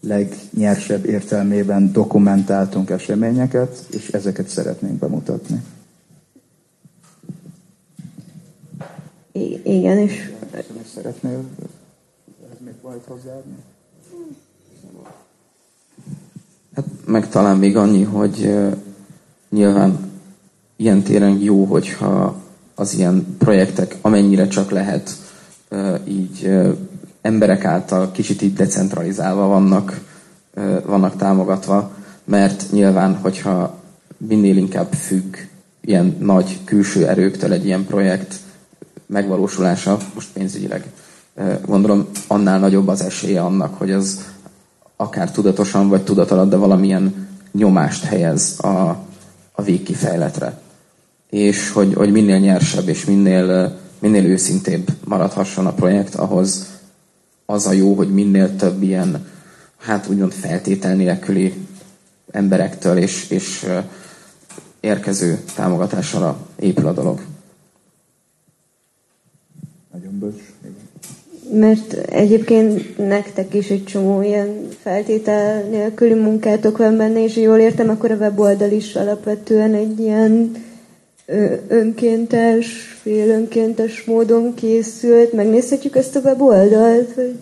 legnyersebb 0.00 1.04
értelmében 1.04 1.92
dokumentáltunk 1.92 2.90
eseményeket, 2.90 3.84
és 3.90 4.08
ezeket 4.08 4.48
szeretnénk 4.48 4.98
bemutatni. 4.98 5.62
I- 9.32 9.60
igen, 9.64 9.98
és... 9.98 10.32
Szeretnél 10.94 11.44
még 12.58 12.74
valamit 12.82 13.04
hozzáadni? 13.06 13.54
Hát 16.74 16.84
meg 17.06 17.28
talán 17.28 17.56
még 17.56 17.76
annyi, 17.76 18.02
hogy 18.02 18.38
uh, 18.40 18.76
nyilván 19.50 20.14
ilyen 20.76 21.02
téren 21.02 21.38
jó, 21.38 21.64
hogyha 21.64 22.36
az 22.74 22.94
ilyen 22.94 23.36
projektek 23.38 23.96
amennyire 24.00 24.48
csak 24.48 24.70
lehet 24.70 25.10
így 26.04 26.50
emberek 27.20 27.64
által 27.64 28.10
kicsit 28.12 28.42
így 28.42 28.52
decentralizálva 28.52 29.46
vannak, 29.46 30.00
vannak 30.84 31.16
támogatva, 31.16 31.90
mert 32.24 32.64
nyilván, 32.70 33.16
hogyha 33.16 33.78
minél 34.16 34.56
inkább 34.56 34.92
függ 34.92 35.36
ilyen 35.80 36.16
nagy 36.20 36.58
külső 36.64 37.08
erőktől 37.08 37.52
egy 37.52 37.66
ilyen 37.66 37.84
projekt, 37.84 38.34
megvalósulása, 39.06 39.98
most 40.14 40.28
pénzügyileg 40.32 40.84
gondolom, 41.66 42.06
annál 42.26 42.58
nagyobb 42.58 42.88
az 42.88 43.02
esélye 43.02 43.40
annak, 43.40 43.74
hogy 43.78 43.90
az 43.90 44.24
akár 44.96 45.30
tudatosan 45.30 45.88
vagy 45.88 46.04
tudat 46.04 46.30
alatt, 46.30 46.50
de 46.50 46.56
valamilyen 46.56 47.28
nyomást 47.52 48.04
helyez 48.04 48.58
a, 48.60 48.88
a 49.52 49.62
végkifejletre. 49.62 50.60
És 51.30 51.70
hogy, 51.70 51.94
hogy 51.94 52.12
minél 52.12 52.38
nyersebb 52.38 52.88
és 52.88 53.04
minél, 53.04 53.78
minél 53.98 54.24
őszintébb 54.24 54.90
maradhasson 55.04 55.66
a 55.66 55.72
projekt, 55.72 56.14
ahhoz 56.14 56.74
az 57.46 57.66
a 57.66 57.72
jó, 57.72 57.94
hogy 57.94 58.14
minél 58.14 58.56
több 58.56 58.82
ilyen, 58.82 59.26
hát 59.76 60.08
úgymond 60.08 60.32
feltétel 60.32 60.94
nélküli 60.94 61.54
emberektől 62.30 62.96
és, 62.96 63.30
és 63.30 63.66
érkező 64.80 65.38
támogatásra 65.54 66.36
épül 66.60 66.86
a 66.86 66.92
dolog. 66.92 67.20
Nagyon 69.92 70.18
bölcs. 70.18 70.42
Mert 71.52 71.92
egyébként 71.92 72.98
nektek 73.08 73.54
is 73.54 73.68
egy 73.68 73.84
csomó 73.84 74.22
ilyen 74.22 74.68
feltétel 74.82 75.62
nélküli 75.62 76.14
munkátok 76.14 76.78
van 76.78 76.96
benne, 76.96 77.24
és 77.24 77.36
jól 77.36 77.58
értem, 77.58 77.88
akkor 77.88 78.10
a 78.10 78.16
weboldal 78.16 78.70
is 78.70 78.94
alapvetően 78.94 79.74
egy 79.74 80.00
ilyen 80.00 80.64
önkéntes, 81.68 82.98
fél 83.02 83.28
önkéntes 83.28 84.04
módon 84.04 84.54
készült. 84.54 85.32
Megnézhetjük 85.32 85.96
ezt 85.96 86.16
a 86.16 86.20
weboldalt? 86.20 87.12
Hogy... 87.14 87.38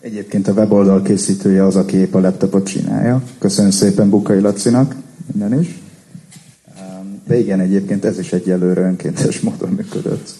Egyébként 0.00 0.48
a 0.48 0.52
weboldal 0.52 1.02
készítője 1.02 1.64
az, 1.64 1.76
aki 1.76 1.96
épp 1.96 2.14
a 2.14 2.20
laptopot 2.20 2.66
csinálja. 2.66 3.22
Köszönöm 3.38 3.70
szépen 3.70 4.10
Bukai 4.10 4.40
Lacinak, 4.40 4.94
minden 5.32 5.60
is. 5.60 5.78
De 7.26 7.38
igen, 7.38 7.60
egyébként 7.60 8.04
ez 8.04 8.18
is 8.18 8.32
egyelőre 8.32 8.80
önkéntes 8.80 9.40
módon 9.40 9.68
működött. 9.68 10.30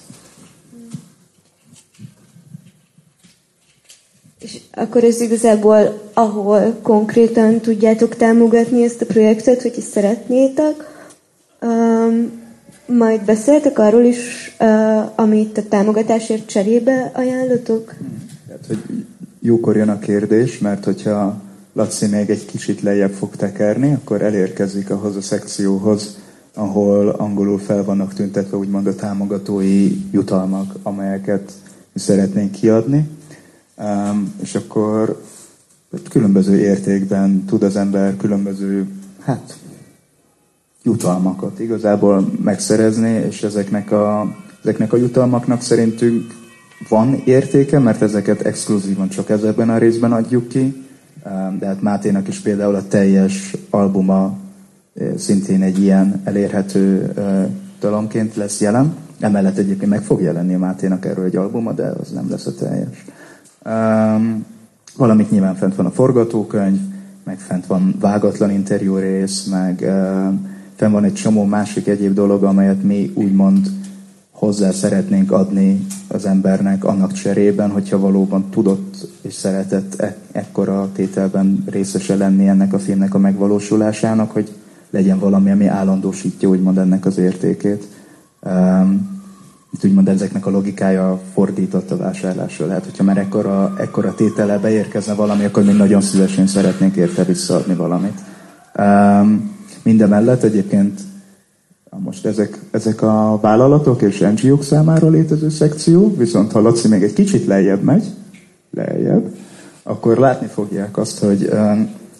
És 4.40 4.60
akkor 4.74 5.04
ez 5.04 5.20
igazából, 5.20 6.10
ahol 6.14 6.78
konkrétan 6.82 7.60
tudjátok 7.60 8.16
támogatni 8.16 8.82
ezt 8.82 9.02
a 9.02 9.06
projektet, 9.06 9.62
hogy 9.62 9.80
szeretnétek, 9.80 10.74
um, 11.60 12.44
majd 12.86 13.24
beszéltek 13.24 13.78
arról 13.78 14.04
is, 14.04 14.54
uh, 14.60 15.20
amit 15.20 15.58
a 15.58 15.68
támogatásért 15.68 16.46
cserébe 16.46 17.10
ajánlotok? 17.14 17.94
Tehát, 18.46 18.66
hogy 18.66 19.04
jókor 19.40 19.76
jön 19.76 19.88
a 19.88 19.98
kérdés, 19.98 20.58
mert 20.58 20.84
hogyha 20.84 21.44
Laci 21.72 22.06
még 22.06 22.30
egy 22.30 22.44
kicsit 22.44 22.80
lejjebb 22.80 23.12
fog 23.12 23.36
tekerni, 23.36 23.92
akkor 23.92 24.22
elérkezik 24.22 24.90
ahhoz 24.90 25.16
a 25.16 25.20
szekcióhoz, 25.20 26.18
ahol 26.54 27.08
angolul 27.08 27.58
fel 27.58 27.84
vannak 27.84 28.14
tüntetve 28.14 28.56
úgymond 28.56 28.86
a 28.86 28.94
támogatói 28.94 29.96
jutalmak, 30.10 30.74
amelyeket 30.82 31.52
szeretnénk 31.94 32.50
kiadni. 32.50 33.08
Um, 33.76 34.34
és 34.42 34.54
akkor 34.54 35.22
különböző 36.08 36.58
értékben 36.58 37.44
tud 37.44 37.62
az 37.62 37.76
ember 37.76 38.16
különböző, 38.16 38.86
hát, 39.20 39.56
jutalmakat 40.86 41.60
igazából 41.60 42.30
megszerezni, 42.42 43.10
és 43.10 43.42
ezeknek 43.42 43.92
a, 43.92 44.36
ezeknek 44.62 44.92
a 44.92 44.96
jutalmaknak 44.96 45.60
szerintünk 45.60 46.34
van 46.88 47.22
értéke, 47.24 47.78
mert 47.78 48.02
ezeket 48.02 48.40
exkluzívan 48.40 49.08
csak 49.08 49.30
ezekben 49.30 49.70
a 49.70 49.78
részben 49.78 50.12
adjuk 50.12 50.48
ki, 50.48 50.84
de 51.58 51.66
hát 51.66 51.82
Máténak 51.82 52.28
is 52.28 52.38
például 52.38 52.74
a 52.74 52.86
teljes 52.88 53.56
albuma 53.70 54.38
szintén 55.16 55.62
egy 55.62 55.82
ilyen 55.82 56.20
elérhető 56.24 57.12
talomként 57.78 58.36
lesz 58.36 58.60
jelen. 58.60 58.94
Emellett 59.20 59.56
egyébként 59.56 59.90
meg 59.90 60.02
fog 60.02 60.20
jelenni 60.20 60.54
a 60.54 60.58
Máténak 60.58 61.04
erről 61.04 61.24
egy 61.24 61.36
albuma, 61.36 61.72
de 61.72 61.86
az 61.86 62.10
nem 62.10 62.30
lesz 62.30 62.46
a 62.46 62.54
teljes. 62.54 63.04
Um, 63.66 64.44
valamit 64.96 65.30
nyilván 65.30 65.54
fent 65.54 65.74
van 65.74 65.86
a 65.86 65.90
forgatókönyv, 65.90 66.80
meg 67.24 67.38
fent 67.38 67.66
van 67.66 67.94
vágatlan 68.00 68.50
interjú 68.50 68.96
rész, 68.96 69.44
meg 69.44 69.86
fent 70.76 70.92
van 70.92 71.04
egy 71.04 71.14
csomó 71.14 71.44
másik 71.44 71.86
egyéb 71.86 72.14
dolog, 72.14 72.44
amelyet 72.44 72.82
mi 72.82 73.12
úgymond 73.14 73.70
hozzá 74.30 74.70
szeretnénk 74.70 75.32
adni 75.32 75.86
az 76.08 76.26
embernek 76.26 76.84
annak 76.84 77.12
cserében, 77.12 77.70
hogyha 77.70 77.98
valóban 77.98 78.50
tudott 78.50 79.08
és 79.20 79.34
szeretett 79.34 80.00
e- 80.00 80.16
ekkora 80.32 80.88
tételben 80.92 81.64
részese 81.70 82.14
lenni 82.14 82.48
ennek 82.48 82.72
a 82.72 82.78
filmnek 82.78 83.14
a 83.14 83.18
megvalósulásának, 83.18 84.30
hogy 84.30 84.52
legyen 84.90 85.18
valami, 85.18 85.50
ami 85.50 85.66
állandósítja 85.66 86.48
úgymond 86.48 86.78
ennek 86.78 87.06
az 87.06 87.18
értékét. 87.18 87.84
Um, 88.40 89.14
úgymond 89.84 90.08
ezeknek 90.08 90.46
a 90.46 90.50
logikája 90.50 91.20
fordított 91.32 91.90
a 91.90 91.96
vásárlásra. 91.96 92.66
Lehet, 92.66 92.84
hogyha 92.84 93.04
már 93.04 93.18
ekkora, 93.18 93.74
ekkora 93.78 94.14
tétele 94.14 94.58
beérkezne 94.58 95.14
valami, 95.14 95.44
akkor 95.44 95.64
még 95.64 95.76
nagyon 95.76 96.00
szívesen 96.00 96.46
szeretnénk 96.46 96.96
érte 96.96 97.24
visszaadni 97.24 97.74
valamit. 97.74 98.20
Um, 98.78 99.55
mindemellett 99.86 100.42
egyébként 100.42 101.00
most 101.98 102.26
ezek, 102.26 102.60
ezek 102.70 103.02
a 103.02 103.38
vállalatok 103.40 104.02
és 104.02 104.18
NGO-k 104.18 104.62
számára 104.62 105.08
létező 105.08 105.48
szekció, 105.48 106.16
viszont 106.16 106.52
ha 106.52 106.60
Laci 106.60 106.88
még 106.88 107.02
egy 107.02 107.12
kicsit 107.12 107.46
lejjebb 107.46 107.82
megy, 107.82 108.04
lejjebb, 108.70 109.34
akkor 109.82 110.18
látni 110.18 110.46
fogják 110.46 110.96
azt, 110.96 111.18
hogy 111.18 111.50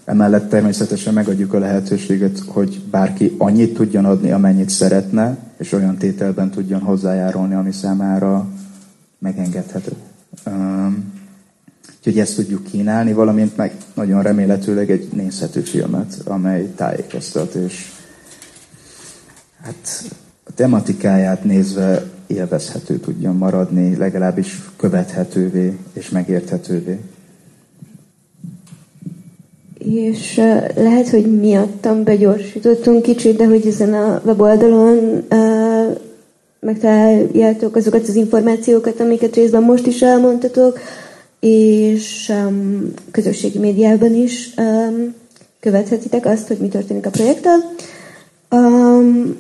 emellett 0.05 0.49
természetesen 0.49 1.15
megadjuk 1.15 1.55
a 1.55 1.59
lehetőséget, 1.59 2.39
hogy 2.47 2.83
bárki 2.91 3.35
annyit 3.39 3.75
tudjon 3.75 4.05
adni, 4.05 4.31
amennyit 4.31 4.71
szeretne, 4.71 5.39
és 5.59 5.73
olyan 5.73 5.97
tételben 5.97 6.51
tudjon 6.51 6.81
hozzájárulni, 6.81 7.55
ami 7.55 7.73
számára 7.73 8.47
megengedhető. 9.19 9.93
Um, 10.47 11.16
úgyhogy 11.97 12.19
ezt 12.19 12.37
tudjuk 12.37 12.65
kínálni, 12.65 13.13
valamint 13.13 13.57
meg 13.57 13.77
nagyon 13.95 14.23
remélhetőleg 14.23 14.91
egy 14.91 15.09
nézhető 15.13 15.61
filmet, 15.61 16.15
amely 16.25 16.73
tájékoztat, 16.77 17.55
és 17.55 17.93
hát 19.63 20.13
a 20.45 20.53
tematikáját 20.55 21.45
nézve 21.45 22.05
élvezhető 22.27 22.99
tudjon 22.99 23.37
maradni, 23.37 23.97
legalábbis 23.97 24.63
követhetővé 24.77 25.79
és 25.93 26.09
megérthetővé. 26.09 27.01
És 29.79 30.37
lehet, 30.77 31.09
hogy 31.09 31.39
miattam 31.39 32.05
begyorsítottunk 32.05 33.03
kicsit, 33.03 33.37
de 33.37 33.47
hogy 33.47 33.67
ezen 33.67 33.95
a 33.95 34.21
weboldalon 34.25 35.27
megtaláljátok 36.61 37.77
azokat 37.77 38.09
az 38.09 38.15
információkat, 38.15 39.01
amiket 39.01 39.35
részben 39.35 39.63
most 39.63 39.87
is 39.87 40.03
elmondtatok, 40.03 40.79
és 41.47 42.29
um, 42.29 42.93
közösségi 43.11 43.59
médiában 43.59 44.15
is 44.15 44.55
um, 44.57 45.15
követhetitek 45.61 46.27
azt, 46.27 46.47
hogy 46.47 46.57
mi 46.57 46.69
történik 46.69 47.07
a 47.07 47.11
projekttel. 47.11 47.59
Um, 48.51 49.37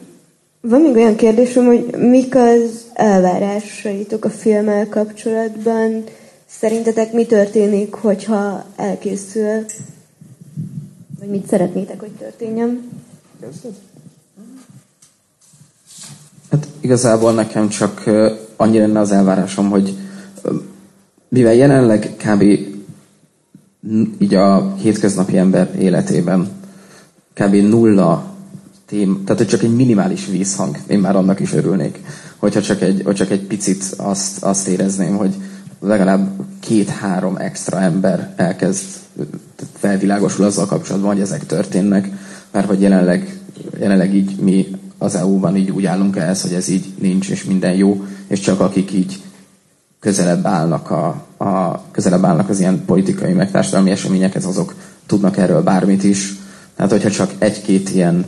van 0.60 0.80
még 0.80 0.94
olyan 0.94 1.16
kérdésem, 1.16 1.66
hogy 1.66 1.96
mik 1.98 2.34
az 2.34 2.84
elvárásaitok 2.92 4.24
a 4.24 4.30
filmmel 4.30 4.88
kapcsolatban? 4.88 6.04
Szerintetek 6.46 7.12
mi 7.12 7.26
történik, 7.26 7.94
hogyha 7.94 8.64
elkészül? 8.76 9.64
Vagy 11.18 11.28
mit 11.28 11.48
szeretnétek, 11.48 12.00
hogy 12.00 12.12
történjen? 12.18 12.90
Hát 16.50 16.66
igazából 16.80 17.32
nekem 17.32 17.68
csak 17.68 18.10
annyi 18.56 18.78
lenne 18.78 19.00
az 19.00 19.10
elvárásom, 19.10 19.70
hogy 19.70 19.94
mivel 21.28 21.54
jelenleg 21.54 22.14
kb. 22.16 22.42
így 24.18 24.34
a 24.34 24.74
hétköznapi 24.74 25.38
ember 25.38 25.70
életében 25.78 26.48
kb. 27.34 27.54
nulla 27.54 28.34
tém, 28.86 29.22
tehát 29.24 29.40
hogy 29.40 29.50
csak 29.50 29.62
egy 29.62 29.74
minimális 29.74 30.26
vízhang, 30.26 30.78
én 30.86 30.98
már 30.98 31.16
annak 31.16 31.40
is 31.40 31.52
örülnék, 31.52 32.00
hogyha 32.36 32.60
csak 32.60 32.80
egy, 32.82 33.02
hogy 33.04 33.14
csak 33.14 33.30
egy 33.30 33.42
picit 33.42 33.84
azt, 33.96 34.44
azt 34.44 34.68
érezném, 34.68 35.16
hogy 35.16 35.34
legalább 35.80 36.28
két-három 36.60 37.36
extra 37.36 37.80
ember 37.80 38.32
elkezd 38.36 38.84
felvilágosul 39.72 40.44
azzal 40.44 40.66
kapcsolatban, 40.66 41.12
hogy 41.12 41.20
ezek 41.20 41.46
történnek, 41.46 42.10
mert 42.52 42.66
hogy 42.66 42.80
jelenleg, 42.80 43.40
jelenleg 43.80 44.14
így 44.14 44.36
mi 44.40 44.66
az 44.98 45.14
EU-ban 45.14 45.56
így 45.56 45.70
úgy 45.70 45.84
állunk 45.84 46.16
ehhez, 46.16 46.42
hogy 46.42 46.52
ez 46.52 46.68
így 46.68 46.84
nincs, 47.00 47.28
és 47.28 47.44
minden 47.44 47.74
jó, 47.74 48.04
és 48.26 48.40
csak 48.40 48.60
akik 48.60 48.92
így 48.92 49.20
közelebb 50.00 50.46
állnak, 50.46 50.90
a, 50.90 51.06
a, 51.36 51.82
közelebb 51.90 52.24
állnak 52.24 52.48
az 52.48 52.60
ilyen 52.60 52.84
politikai 52.84 53.32
meg 53.32 53.50
eseményekhez, 53.86 54.44
azok 54.44 54.74
tudnak 55.06 55.36
erről 55.36 55.62
bármit 55.62 56.04
is. 56.04 56.34
Tehát, 56.76 56.90
hogyha 56.90 57.10
csak 57.10 57.32
egy-két 57.38 57.90
ilyen 57.90 58.24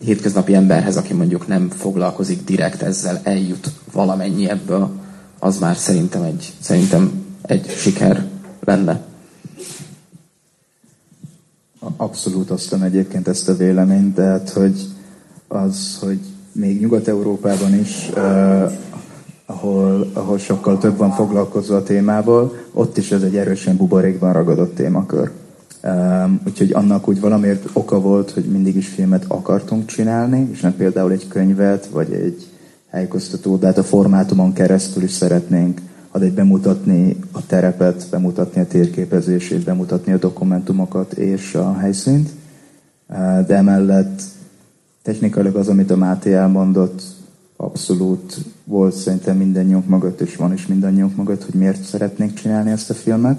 hétköznapi 0.00 0.54
emberhez, 0.54 0.96
aki 0.96 1.12
mondjuk 1.14 1.46
nem 1.46 1.70
foglalkozik 1.70 2.44
direkt 2.44 2.82
ezzel, 2.82 3.20
eljut 3.22 3.70
valamennyi 3.92 4.48
ebből, 4.48 4.90
az 5.38 5.58
már 5.58 5.76
szerintem 5.76 6.22
egy, 6.22 6.52
szerintem 6.60 7.24
egy 7.42 7.70
siker 7.70 8.26
lenne. 8.64 9.00
Abszolút 11.96 12.50
osztom 12.50 12.82
egyébként 12.82 13.28
ezt 13.28 13.48
a 13.48 13.56
véleményt, 13.56 14.14
tehát 14.14 14.50
hogy 14.50 14.88
az, 15.48 15.98
hogy 16.00 16.18
még 16.52 16.80
Nyugat-Európában 16.80 17.74
is, 17.74 18.10
ahol, 19.54 20.10
ahol 20.12 20.38
sokkal 20.38 20.78
van 20.96 21.10
foglalkozva 21.10 21.76
a 21.76 21.82
témával, 21.82 22.52
ott 22.72 22.96
is 22.96 23.12
ez 23.12 23.22
egy 23.22 23.36
erősen 23.36 23.76
buborékban 23.76 24.32
ragadott 24.32 24.74
témakör. 24.74 25.30
Um, 25.82 26.40
úgyhogy 26.46 26.72
annak 26.72 27.08
úgy 27.08 27.20
valamiért 27.20 27.68
oka 27.72 28.00
volt, 28.00 28.30
hogy 28.30 28.44
mindig 28.44 28.76
is 28.76 28.88
filmet 28.88 29.24
akartunk 29.28 29.86
csinálni, 29.86 30.48
és 30.52 30.60
nem 30.60 30.76
például 30.76 31.12
egy 31.12 31.28
könyvet, 31.28 31.86
vagy 31.86 32.12
egy 32.12 32.48
helykoztató, 32.90 33.56
de 33.56 33.66
hát 33.66 33.78
a 33.78 33.82
formátumon 33.82 34.52
keresztül 34.52 35.02
is 35.02 35.10
szeretnénk 35.10 35.80
egy 36.22 36.32
bemutatni 36.32 37.16
a 37.32 37.46
terepet, 37.46 38.06
bemutatni 38.10 38.60
a 38.60 38.66
térképezését, 38.66 39.64
bemutatni 39.64 40.12
a 40.12 40.18
dokumentumokat 40.18 41.12
és 41.12 41.54
a 41.54 41.76
helyszínt. 41.78 42.30
De 43.46 43.54
emellett 43.54 44.22
technikailag 45.02 45.56
az, 45.56 45.68
amit 45.68 45.90
a 45.90 45.96
Máté 45.96 46.32
elmondott, 46.32 47.02
abszolút 47.64 48.36
volt 48.64 48.94
szerintem 48.94 49.36
mindannyiunk 49.36 49.88
mögött, 49.88 50.20
és 50.20 50.36
van 50.36 50.52
is 50.52 50.66
mindannyiunk 50.66 51.16
mögött, 51.16 51.44
hogy 51.44 51.54
miért 51.54 51.82
szeretnénk 51.82 52.34
csinálni 52.34 52.70
ezt 52.70 52.90
a 52.90 52.94
filmet. 52.94 53.38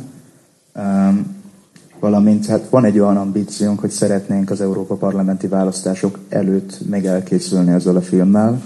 Valamint 1.99 2.45
hát 2.45 2.69
van 2.69 2.85
egy 2.85 2.99
olyan 2.99 3.17
ambíciónk, 3.17 3.79
hogy 3.79 3.89
szeretnénk 3.89 4.49
az 4.49 4.61
Európa 4.61 4.95
parlamenti 4.95 5.47
választások 5.47 6.19
előtt 6.29 6.79
meg 6.89 7.05
elkészülni 7.05 7.71
ezzel 7.71 7.95
a 7.95 8.01
filmmel, 8.01 8.61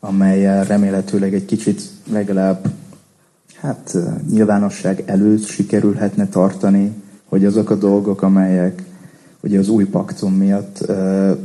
amelyel 0.00 0.64
remélhetőleg 0.64 1.34
egy 1.34 1.44
kicsit 1.44 1.82
legalább 2.10 2.68
hát 3.60 3.96
nyilvánosság 4.30 5.02
előtt 5.06 5.44
sikerülhetne 5.44 6.28
tartani, 6.28 6.92
hogy 7.28 7.44
azok 7.44 7.70
a 7.70 7.74
dolgok, 7.74 8.22
amelyek 8.22 8.82
ugye 9.46 9.58
az 9.58 9.68
új 9.68 9.84
paktum 9.84 10.34
miatt 10.34 10.92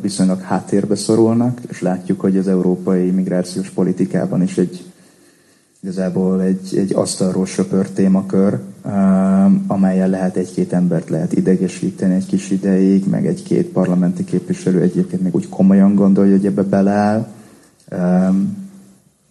viszonylag 0.02 0.42
háttérbe 0.42 0.96
szorulnak, 0.96 1.60
és 1.70 1.82
látjuk, 1.82 2.20
hogy 2.20 2.38
az 2.38 2.48
európai 2.48 3.10
migrációs 3.10 3.70
politikában 3.70 4.42
is 4.42 4.58
egy 4.58 4.84
igazából 5.84 6.42
egy, 6.42 6.78
egy 6.78 6.94
asztalról 6.94 7.46
söpört 7.46 7.94
témakör, 7.94 8.60
amelyen 9.68 10.10
lehet 10.10 10.36
egy-két 10.36 10.74
embert 10.74 11.10
lehet 11.10 11.34
idegesíteni 11.34 12.14
egy 12.14 12.26
kis 12.26 12.52
ideig, 12.52 13.08
meg 13.10 13.28
egy-két 13.28 13.68
parlamenti 13.68 14.24
képviselő 14.24 14.82
egyébként 14.82 15.22
még 15.22 15.36
úgy 15.36 15.50
komolyan 15.50 15.96
gondolja, 15.96 16.36
hogy 16.36 16.46
ebbe 16.46 16.62
beleáll. 16.64 17.28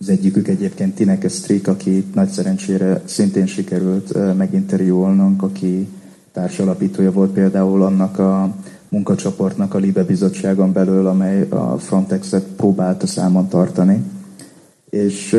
Az 0.00 0.08
egyikük 0.08 0.48
egyébként 0.48 0.94
Tineke 0.94 1.28
Strik, 1.28 1.68
aki 1.68 2.04
nagy 2.14 2.28
szerencsére 2.28 3.02
szintén 3.04 3.46
sikerült 3.46 4.36
meginterjúolnunk, 4.36 5.42
aki 5.42 5.88
társalapítója 6.32 7.12
volt 7.12 7.30
például 7.30 7.82
annak 7.82 8.18
a 8.18 8.54
munkacsoportnak 8.88 9.74
a 9.74 9.78
Libe 9.78 10.04
bizottságon 10.04 10.72
belül, 10.72 11.06
amely 11.06 11.46
a 11.48 11.78
Frontexet 11.78 12.44
próbálta 12.56 13.06
számon 13.06 13.48
tartani. 13.48 14.02
És 14.90 15.36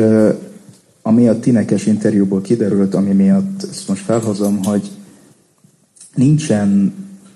ami 1.02 1.28
a 1.28 1.38
Tinekes 1.38 1.86
interjúból 1.86 2.40
kiderült, 2.40 2.94
ami 2.94 3.12
miatt 3.12 3.66
ezt 3.70 3.88
most 3.88 4.04
felhozom, 4.04 4.64
hogy 4.64 4.90
nincsen 6.14 6.94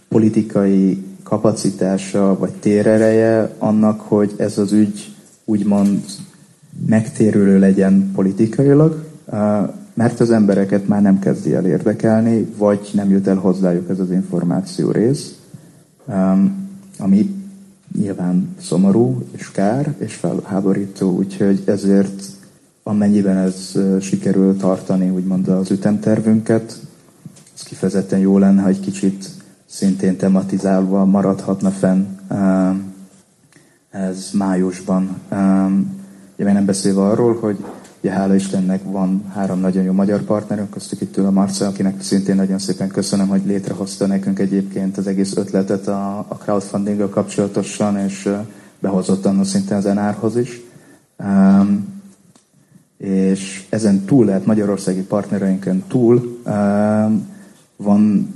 politikai 0.08 1.04
kapacitása 1.22 2.38
vagy 2.38 2.52
térereje 2.52 3.54
annak, 3.58 4.00
hogy 4.00 4.34
ez 4.36 4.58
az 4.58 4.72
ügy 4.72 5.14
úgymond 5.44 6.04
megtérülő 6.86 7.58
legyen 7.58 8.10
politikailag, 8.14 9.04
mert 9.96 10.20
az 10.20 10.30
embereket 10.30 10.88
már 10.88 11.02
nem 11.02 11.18
kezdi 11.18 11.54
el 11.54 11.66
érdekelni, 11.66 12.54
vagy 12.56 12.90
nem 12.92 13.10
jut 13.10 13.26
el 13.26 13.36
hozzájuk 13.36 13.90
ez 13.90 13.98
az 13.98 14.10
információ 14.10 14.90
rész, 14.90 15.34
ami 16.98 17.34
nyilván 17.96 18.54
szomorú, 18.60 19.22
és 19.30 19.50
kár, 19.50 19.94
és 19.98 20.14
felháborító, 20.14 21.16
úgyhogy 21.16 21.62
ezért 21.64 22.22
amennyiben 22.82 23.36
ez 23.36 23.78
sikerül 24.00 24.56
tartani, 24.56 25.10
úgymond 25.10 25.48
az 25.48 25.70
ütemtervünket, 25.70 26.80
ez 27.54 27.62
kifejezetten 27.62 28.18
jó 28.18 28.38
lenne, 28.38 28.62
ha 28.62 28.68
egy 28.68 28.80
kicsit 28.80 29.28
szintén 29.66 30.16
tematizálva 30.16 31.04
maradhatna 31.04 31.70
fenn 31.70 32.04
ez 33.90 34.30
májusban. 34.32 35.16
Ugye 36.38 36.52
nem 36.52 36.64
beszélve 36.64 37.02
arról, 37.02 37.38
hogy 37.40 37.64
ugye 38.00 38.10
hála 38.10 38.34
Istennek 38.34 38.82
van 38.84 39.24
három 39.34 39.60
nagyon 39.60 39.84
jó 39.84 39.92
magyar 39.92 40.22
partnerünk, 40.22 40.70
köztük 40.70 41.00
itt 41.00 41.16
ül 41.16 41.26
a 41.26 41.30
Marca, 41.30 41.66
akinek 41.66 42.02
szintén 42.02 42.36
nagyon 42.36 42.58
szépen 42.58 42.88
köszönöm, 42.88 43.28
hogy 43.28 43.42
létrehozta 43.46 44.06
nekünk 44.06 44.38
egyébként 44.38 44.96
az 44.96 45.06
egész 45.06 45.36
ötletet 45.36 45.88
a, 45.88 46.18
a 46.18 46.34
crowdfunding 46.34 47.10
kapcsolatosan, 47.10 47.98
és 47.98 48.28
behozott 48.78 49.26
annak 49.26 49.44
szintén 49.44 49.76
az 49.76 49.84
NR-hoz 49.84 50.36
is. 50.36 50.60
Um, 51.18 51.94
és 52.96 53.66
ezen 53.68 54.04
túl 54.04 54.24
lehet 54.24 54.46
Magyarországi 54.46 55.02
partnereinken 55.02 55.84
túl 55.88 56.42
van 57.76 58.34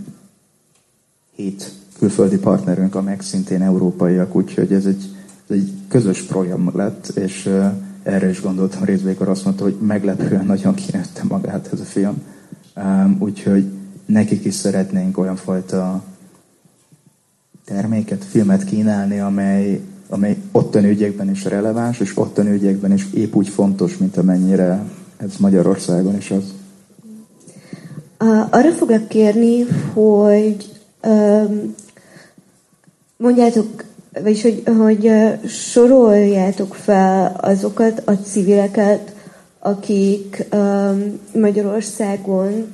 hét 1.35 1.73
külföldi 1.99 2.39
partnerünk, 2.39 2.95
amelyek 2.95 3.23
szintén 3.23 3.63
európaiak, 3.63 4.35
úgyhogy 4.35 4.73
ez 4.73 4.87
egy, 4.87 5.17
ez 5.49 5.57
egy 5.57 5.73
közös 5.89 6.23
program 6.23 6.71
lett, 6.75 7.07
és 7.07 7.51
erre 8.03 8.29
is 8.29 8.41
gondoltam 8.41 8.85
részben, 8.85 9.07
amikor 9.07 9.29
azt 9.29 9.45
mondta, 9.45 9.63
hogy 9.63 9.77
meglepően 9.81 10.47
nagyon 10.47 10.75
kinőtte 10.75 11.23
magát 11.29 11.69
ez 11.73 11.81
a 11.81 11.85
film. 11.85 12.23
Úgyhogy 13.19 13.71
nekik 14.07 14.45
is 14.45 14.55
szeretnénk 14.55 15.19
olyan 15.19 15.37
fajta 15.37 16.03
terméket, 17.65 18.25
filmet 18.25 18.65
kínálni, 18.65 19.21
amely, 19.21 19.81
amely 20.09 20.37
ottani 20.53 20.89
ügyekben 20.89 21.31
is 21.31 21.45
releváns, 21.45 22.01
és 22.01 22.13
ottani 22.19 22.51
ügyekben 22.51 22.93
is 22.93 23.07
épp 23.13 23.35
úgy 23.35 23.49
fontos, 23.49 23.97
mint 23.97 24.17
amennyire 24.17 24.85
ez 25.17 25.37
Magyarországon 25.39 26.17
is 26.17 26.31
az. 26.31 26.55
Arra 28.51 28.73
foglak 28.73 29.09
kérni, 29.09 29.63
hogy 29.93 30.81
um, 31.03 31.75
mondjátok, 33.17 33.85
vagyis 34.13 34.43
hogy, 34.43 34.63
hogy 34.79 35.13
soroljátok 35.49 36.75
fel 36.75 37.37
azokat 37.41 38.03
a 38.05 38.13
civileket, 38.13 39.15
akik 39.59 40.47
um, 40.53 41.21
Magyarországon 41.35 42.71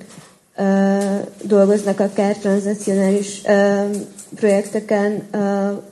uh, 0.57 1.21
dolgoznak 1.43 2.01
akár 2.01 2.37
transnacionális 2.37 3.43
uh, 3.45 3.97
projekteken, 4.35 5.29
uh, 5.35 5.83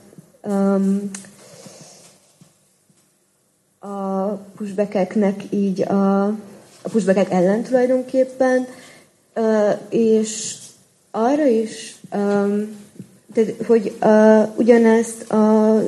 um, 0.53 1.09
a 3.79 4.27
pushbackeknek 4.55 5.43
így 5.49 5.81
a, 5.81 6.25
a 6.25 6.89
pushbackek 6.91 7.31
ellen 7.31 7.63
tulajdonképpen, 7.63 8.67
uh, 9.35 9.79
és 9.89 10.55
arra 11.11 11.45
is, 11.45 11.95
um, 12.13 12.83
tehát, 13.35 13.53
hogy 13.67 13.95
uh, 14.01 14.57
ugyanezt 14.57 15.31
az 15.31 15.83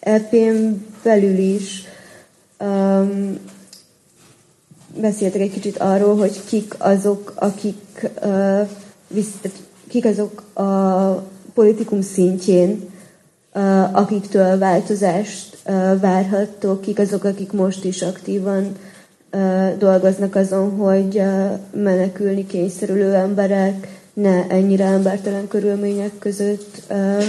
EP-n 0.00 0.86
belül 1.02 1.38
is 1.38 1.84
um, 2.60 3.38
beszéltek 5.00 5.40
egy 5.40 5.52
kicsit 5.52 5.78
arról, 5.78 6.16
hogy 6.16 6.44
kik 6.44 6.74
azok, 6.78 7.32
akik, 7.34 8.10
uh, 8.22 8.68
visz, 9.08 9.34
kik 9.88 10.04
azok 10.04 10.42
a 10.58 11.10
politikum 11.54 12.00
szintjén, 12.02 12.90
uh, 13.54 13.96
akiktől 13.96 14.58
változást 14.58 15.56
uh, 15.66 16.00
várhattok, 16.00 16.80
kik 16.80 16.98
azok, 16.98 17.24
akik 17.24 17.52
most 17.52 17.84
is 17.84 18.02
aktívan 18.02 18.76
uh, 19.32 19.76
dolgoznak 19.78 20.34
azon, 20.34 20.76
hogy 20.76 21.16
uh, 21.18 21.58
menekülni 21.82 22.46
kényszerülő 22.46 23.14
emberek 23.14 23.93
ne 24.14 24.46
ennyire 24.48 24.84
embertelen 24.84 25.48
körülmények 25.48 26.18
között 26.18 26.82
uh, 26.90 27.24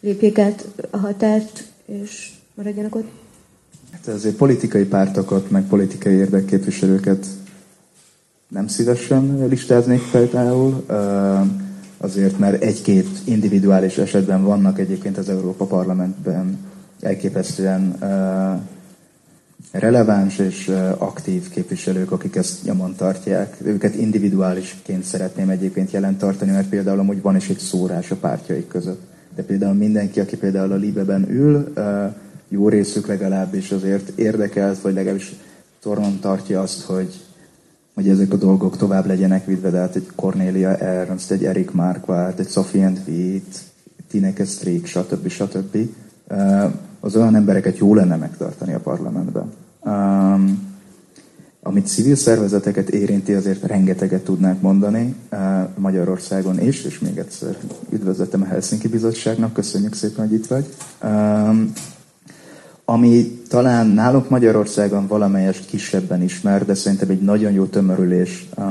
lépjék 0.00 0.38
át 0.38 0.66
a 0.90 0.96
határt, 0.96 1.64
és 1.86 2.30
maradjanak 2.54 2.94
ott. 2.94 3.08
Hát 3.92 4.06
azért 4.06 4.34
politikai 4.36 4.84
pártokat, 4.84 5.50
meg 5.50 5.66
politikai 5.66 6.14
érdekképviselőket 6.14 7.26
nem 8.48 8.66
szívesen 8.68 9.46
listáznék 9.48 10.10
például, 10.10 10.84
azért 11.96 12.38
mert 12.38 12.62
egy-két 12.62 13.08
individuális 13.24 13.98
esetben 13.98 14.44
vannak 14.44 14.78
egyébként 14.78 15.18
az 15.18 15.28
Európa 15.28 15.64
Parlamentben 15.64 16.58
elképesztően 17.00 17.98
releváns 19.70 20.38
és 20.38 20.68
aktív 20.98 21.48
képviselők, 21.48 22.12
akik 22.12 22.36
ezt 22.36 22.64
nyomon 22.64 22.94
tartják. 22.96 23.56
Őket 23.62 23.94
individuálisként 23.94 25.04
szeretném 25.04 25.48
egyébként 25.48 25.90
jelent 25.90 26.18
tartani, 26.18 26.50
mert 26.50 26.68
például 26.68 26.98
amúgy 26.98 27.22
van 27.22 27.36
is 27.36 27.48
egy 27.48 27.58
szórás 27.58 28.10
a 28.10 28.16
pártjaik 28.16 28.68
között. 28.68 29.00
De 29.34 29.42
például 29.42 29.74
mindenki, 29.74 30.20
aki 30.20 30.36
például 30.36 30.72
a 30.72 30.76
Libeben 30.76 31.30
ül, 31.30 31.72
jó 32.48 32.68
részük 32.68 33.06
legalábbis 33.06 33.70
azért 33.70 34.18
érdekelt, 34.18 34.80
vagy 34.80 34.94
legalábbis 34.94 35.34
tornon 35.80 36.18
tartja 36.20 36.60
azt, 36.60 36.82
hogy, 36.82 37.14
hogy 37.94 38.08
ezek 38.08 38.32
a 38.32 38.36
dolgok 38.36 38.76
tovább 38.76 39.06
legyenek 39.06 39.46
vidve, 39.46 39.70
de 39.70 39.78
hát 39.78 39.96
egy 39.96 40.06
Cornelia 40.14 40.76
Ernst, 40.76 41.30
egy 41.30 41.44
Erik 41.44 41.70
Marquardt, 41.70 42.38
egy 42.38 42.48
Sophie 42.48 42.86
and 42.86 43.00
Witt, 43.06 43.58
Tineke 44.10 44.44
Strik, 44.44 44.86
stb. 44.86 45.28
stb. 45.28 45.76
Az 47.00 47.16
olyan 47.16 47.34
embereket 47.34 47.78
jó 47.78 47.94
lenne 47.94 48.16
megtartani 48.16 48.72
a 48.72 48.80
parlamentben. 48.80 49.52
Um, 49.84 50.76
amit 51.62 51.86
civil 51.86 52.14
szervezeteket 52.14 52.88
érinti, 52.88 53.32
azért 53.34 53.62
rengeteget 53.62 54.24
tudnánk 54.24 54.60
mondani 54.60 55.14
Magyarországon 55.76 56.60
is, 56.60 56.84
és 56.84 56.98
még 56.98 57.18
egyszer 57.18 57.56
üdvözletem 57.90 58.42
a 58.42 58.44
Helsinki 58.44 58.88
Bizottságnak, 58.88 59.52
köszönjük 59.52 59.94
szépen, 59.94 60.28
hogy 60.28 60.34
itt 60.34 60.46
vagy. 60.46 60.66
Um, 61.04 61.72
ami 62.84 63.42
talán 63.48 63.86
nálunk 63.86 64.28
Magyarországon 64.28 65.06
valamelyest 65.06 65.66
kisebben 65.66 66.22
ismer, 66.22 66.64
de 66.64 66.74
szerintem 66.74 67.10
egy 67.10 67.22
nagyon 67.22 67.52
jó 67.52 67.64
tömörülés 67.64 68.48
uh, 68.56 68.64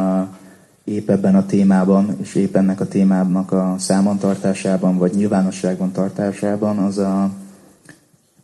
épp 0.83 1.09
ebben 1.09 1.35
a 1.35 1.45
témában, 1.45 2.15
és 2.21 2.35
épp 2.35 2.55
ennek 2.55 2.79
a 2.79 2.87
témának 2.87 3.51
a 3.51 3.75
számon 3.79 4.17
tartásában, 4.17 4.97
vagy 4.97 5.13
nyilvánosságban 5.15 5.91
tartásában, 5.91 6.77
az 6.77 6.97
a, 6.97 7.29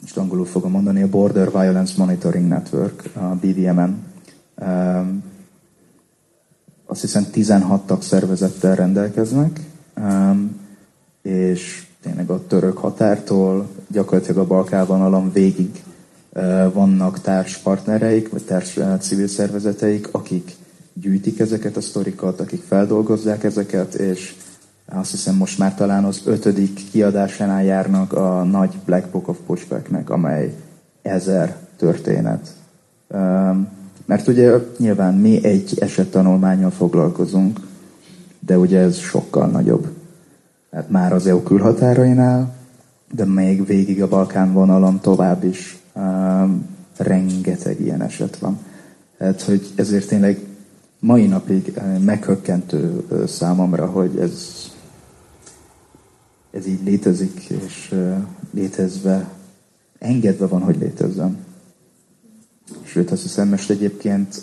most 0.04 0.18
angolul 0.18 0.46
fogom 0.46 0.72
mondani, 0.72 1.02
a 1.02 1.10
Border 1.10 1.52
Violence 1.52 1.94
Monitoring 1.98 2.48
Network, 2.48 3.04
a 3.14 3.20
BVMN. 3.20 4.04
Um, 4.62 5.24
azt 6.86 7.02
hiszem 7.02 7.26
16 7.32 7.86
tagszervezettel 7.86 8.76
rendelkeznek, 8.76 9.60
um, 9.98 10.60
és 11.22 11.88
tényleg 12.02 12.30
a 12.30 12.48
török 12.48 12.78
határtól 12.78 13.70
gyakorlatilag 13.88 14.38
a 14.38 14.48
Balkánvonalon 14.48 15.32
végig 15.32 15.84
vannak 16.74 17.22
társpartnereik, 17.22 18.30
vagy 18.30 18.44
társ 18.44 18.80
civil 19.00 19.28
szervezeteik, 19.28 20.08
akik 20.12 20.56
gyűjtik 20.94 21.40
ezeket 21.40 21.78
a 21.78 21.82
sztorikat, 21.82 22.40
akik 22.40 22.62
feldolgozzák 22.62 23.44
ezeket, 23.44 23.94
és 23.94 24.36
azt 24.86 25.12
hiszem 25.12 25.36
most 25.36 25.58
már 25.58 25.76
talán 25.76 26.04
az 26.04 26.22
ötödik 26.26 26.90
kiadásánál 26.92 27.64
járnak 27.64 28.14
a 28.14 28.44
nagy 28.44 28.78
Black 28.86 29.10
Book 29.10 29.28
of 29.28 29.38
Pushbacknek, 29.46 30.10
amely 30.10 30.56
ezer 31.02 31.56
történet. 31.78 32.54
Mert 34.06 34.28
ugye 34.28 34.52
nyilván 34.78 35.14
mi 35.14 35.46
egy 35.46 35.78
esettanulmányjal 35.80 36.72
foglalkozunk, 36.72 37.60
de 38.40 38.58
ugye 38.58 38.80
ez 38.80 38.98
sokkal 38.98 39.48
nagyobb. 39.48 39.88
Hát 40.72 40.90
már 40.90 41.14
az 41.14 41.28
EU 41.28 41.44
külhatárainál, 41.44 42.54
de 43.12 43.26
még 43.26 43.66
végig 43.66 44.02
a 44.02 44.08
Balkán 44.08 44.54
vonalon 44.54 45.00
tovább 45.00 45.44
is 45.44 45.78
rengeteg 46.98 47.80
ilyen 47.80 48.02
eset 48.02 48.38
van. 48.38 48.58
Hát, 49.20 49.42
hogy 49.42 49.72
ezért 49.76 50.08
tényleg 50.08 50.40
mai 51.04 51.28
napig 51.28 51.74
uh, 51.78 52.00
meghökkentő 52.00 53.04
uh, 53.10 53.26
számomra, 53.26 53.86
hogy 53.86 54.18
ez, 54.18 54.66
ez 56.52 56.68
így 56.68 56.84
létezik, 56.84 57.40
és 57.66 57.90
uh, 57.92 58.16
létezve, 58.52 59.30
engedve 60.00 60.46
van, 60.46 60.62
hogy 60.62 60.78
létezzen. 60.78 61.38
Sőt, 62.84 63.12
azt 63.12 63.22
hiszem 63.22 63.48
most 63.48 63.70
egyébként 63.70 64.42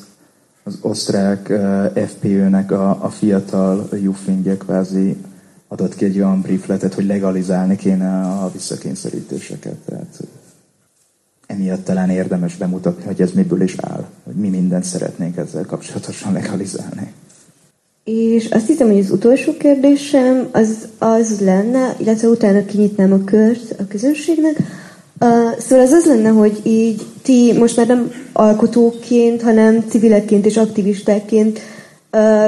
az 0.63 0.79
osztrák 0.81 1.49
uh, 1.51 2.07
FPÖ-nek 2.07 2.71
a, 2.71 3.05
a 3.05 3.09
fiatal 3.09 3.89
jufingje 3.93 4.57
kvázi 4.57 5.17
adott 5.69 5.95
ki 5.95 6.05
egy 6.05 6.17
olyan 6.17 6.41
briefletet, 6.41 6.95
hogy 6.95 7.07
legalizálni 7.07 7.77
kéne 7.77 8.21
a 8.21 8.51
visszakényszerítéseket. 8.53 9.77
Tehát 9.77 10.21
emiatt 11.51 11.85
talán 11.85 12.11
érdemes 12.11 12.57
bemutatni, 12.57 13.05
hogy 13.05 13.21
ez 13.21 13.33
miből 13.33 13.63
is 13.63 13.75
áll, 13.81 14.05
hogy 14.25 14.35
mi 14.35 14.49
mindent 14.49 14.85
szeretnénk 14.85 15.37
ezzel 15.37 15.65
kapcsolatosan 15.65 16.33
legalizálni. 16.33 17.13
És 18.05 18.49
azt 18.51 18.67
hiszem, 18.67 18.87
hogy 18.87 18.99
az 18.99 19.11
utolsó 19.11 19.57
kérdésem 19.57 20.49
az, 20.53 20.89
az 20.99 21.41
lenne, 21.41 21.95
illetve 21.99 22.29
utána 22.29 22.65
kinyitnám 22.65 23.13
a 23.13 23.25
kört 23.25 23.75
a 23.79 23.87
közönségnek, 23.89 24.57
Uh, 25.23 25.59
szóval 25.59 25.85
az 25.85 25.93
az 25.93 26.05
lenne, 26.05 26.29
hogy 26.29 26.61
így 26.63 27.07
ti 27.23 27.53
most 27.53 27.77
már 27.77 27.87
nem 27.87 28.13
alkotóként, 28.33 29.43
hanem 29.43 29.85
civilekként 29.89 30.47
és 30.47 30.57
aktivistáként 30.57 31.61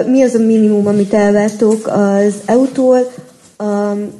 mi 0.06 0.22
az 0.22 0.34
a 0.34 0.38
minimum, 0.38 0.86
amit 0.86 1.14
elvártok 1.14 1.86
az 1.86 2.34
EU-tól, 2.44 3.12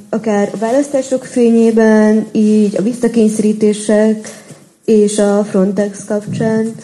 akár 0.09 0.49
a 0.53 0.57
választások 0.57 1.23
fényében, 1.23 2.25
így 2.31 2.75
a 2.77 2.81
visszakényszerítések 2.81 4.42
és 4.85 5.17
a 5.17 5.43
Frontex 5.43 6.05
kapcsán? 6.05 6.75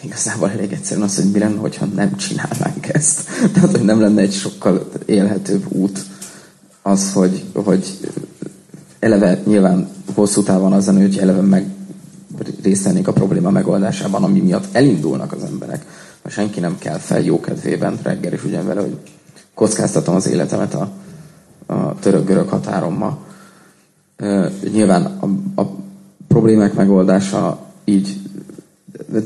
Igazából 0.00 0.50
elég 0.50 0.72
egyszerűen 0.72 1.06
az, 1.06 1.16
hogy 1.16 1.30
mi 1.30 1.38
lenne, 1.38 1.58
hogyha 1.58 1.84
nem 1.84 2.16
csinálnánk 2.16 2.88
ezt. 2.88 3.20
Tehát, 3.52 3.70
hogy 3.70 3.84
nem 3.84 4.00
lenne 4.00 4.20
egy 4.20 4.32
sokkal 4.32 4.90
élhetőbb 5.06 5.64
út 5.68 6.04
az, 6.82 7.12
hogy, 7.12 7.44
hogy 7.52 7.98
eleve 8.98 9.42
nyilván 9.46 9.88
hosszú 10.14 10.42
távon 10.42 10.72
az 10.72 10.86
lenne, 10.86 11.00
hogy 11.00 11.18
eleve 11.18 11.40
meg 11.40 11.66
részt 12.62 12.90
a 13.04 13.12
probléma 13.12 13.50
megoldásában, 13.50 14.24
ami 14.24 14.40
miatt 14.40 14.74
elindulnak 14.74 15.32
az 15.32 15.42
emberek. 15.42 15.84
Mert 16.22 16.34
senki 16.34 16.60
nem 16.60 16.78
kell 16.78 16.98
fel 16.98 17.20
jó 17.20 17.40
kedvében 17.40 17.98
reggel 18.02 18.32
is 18.32 18.44
ugyan 18.44 18.66
vele, 18.66 18.80
hogy 18.80 18.96
kockáztatom 19.54 20.14
az 20.14 20.28
életemet 20.28 20.74
a, 20.74 20.90
a 21.66 21.98
török-görög 21.98 22.48
határommal. 22.48 23.18
Nyilván 24.72 25.04
a, 25.04 25.60
a 25.60 25.83
problémák 26.34 26.74
megoldása 26.74 27.58
így 27.84 28.16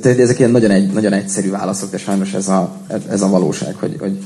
de 0.00 0.16
ezek 0.16 0.38
ilyen 0.38 0.50
nagyon, 0.50 0.70
egy, 0.70 0.92
nagyon 0.92 1.12
egyszerű 1.12 1.50
válaszok, 1.50 1.90
de 1.90 1.98
sajnos 1.98 2.34
ez 2.34 2.48
a, 2.48 2.76
ez 3.08 3.22
a 3.22 3.28
valóság, 3.28 3.74
hogy, 3.74 3.96
hogy 3.98 4.18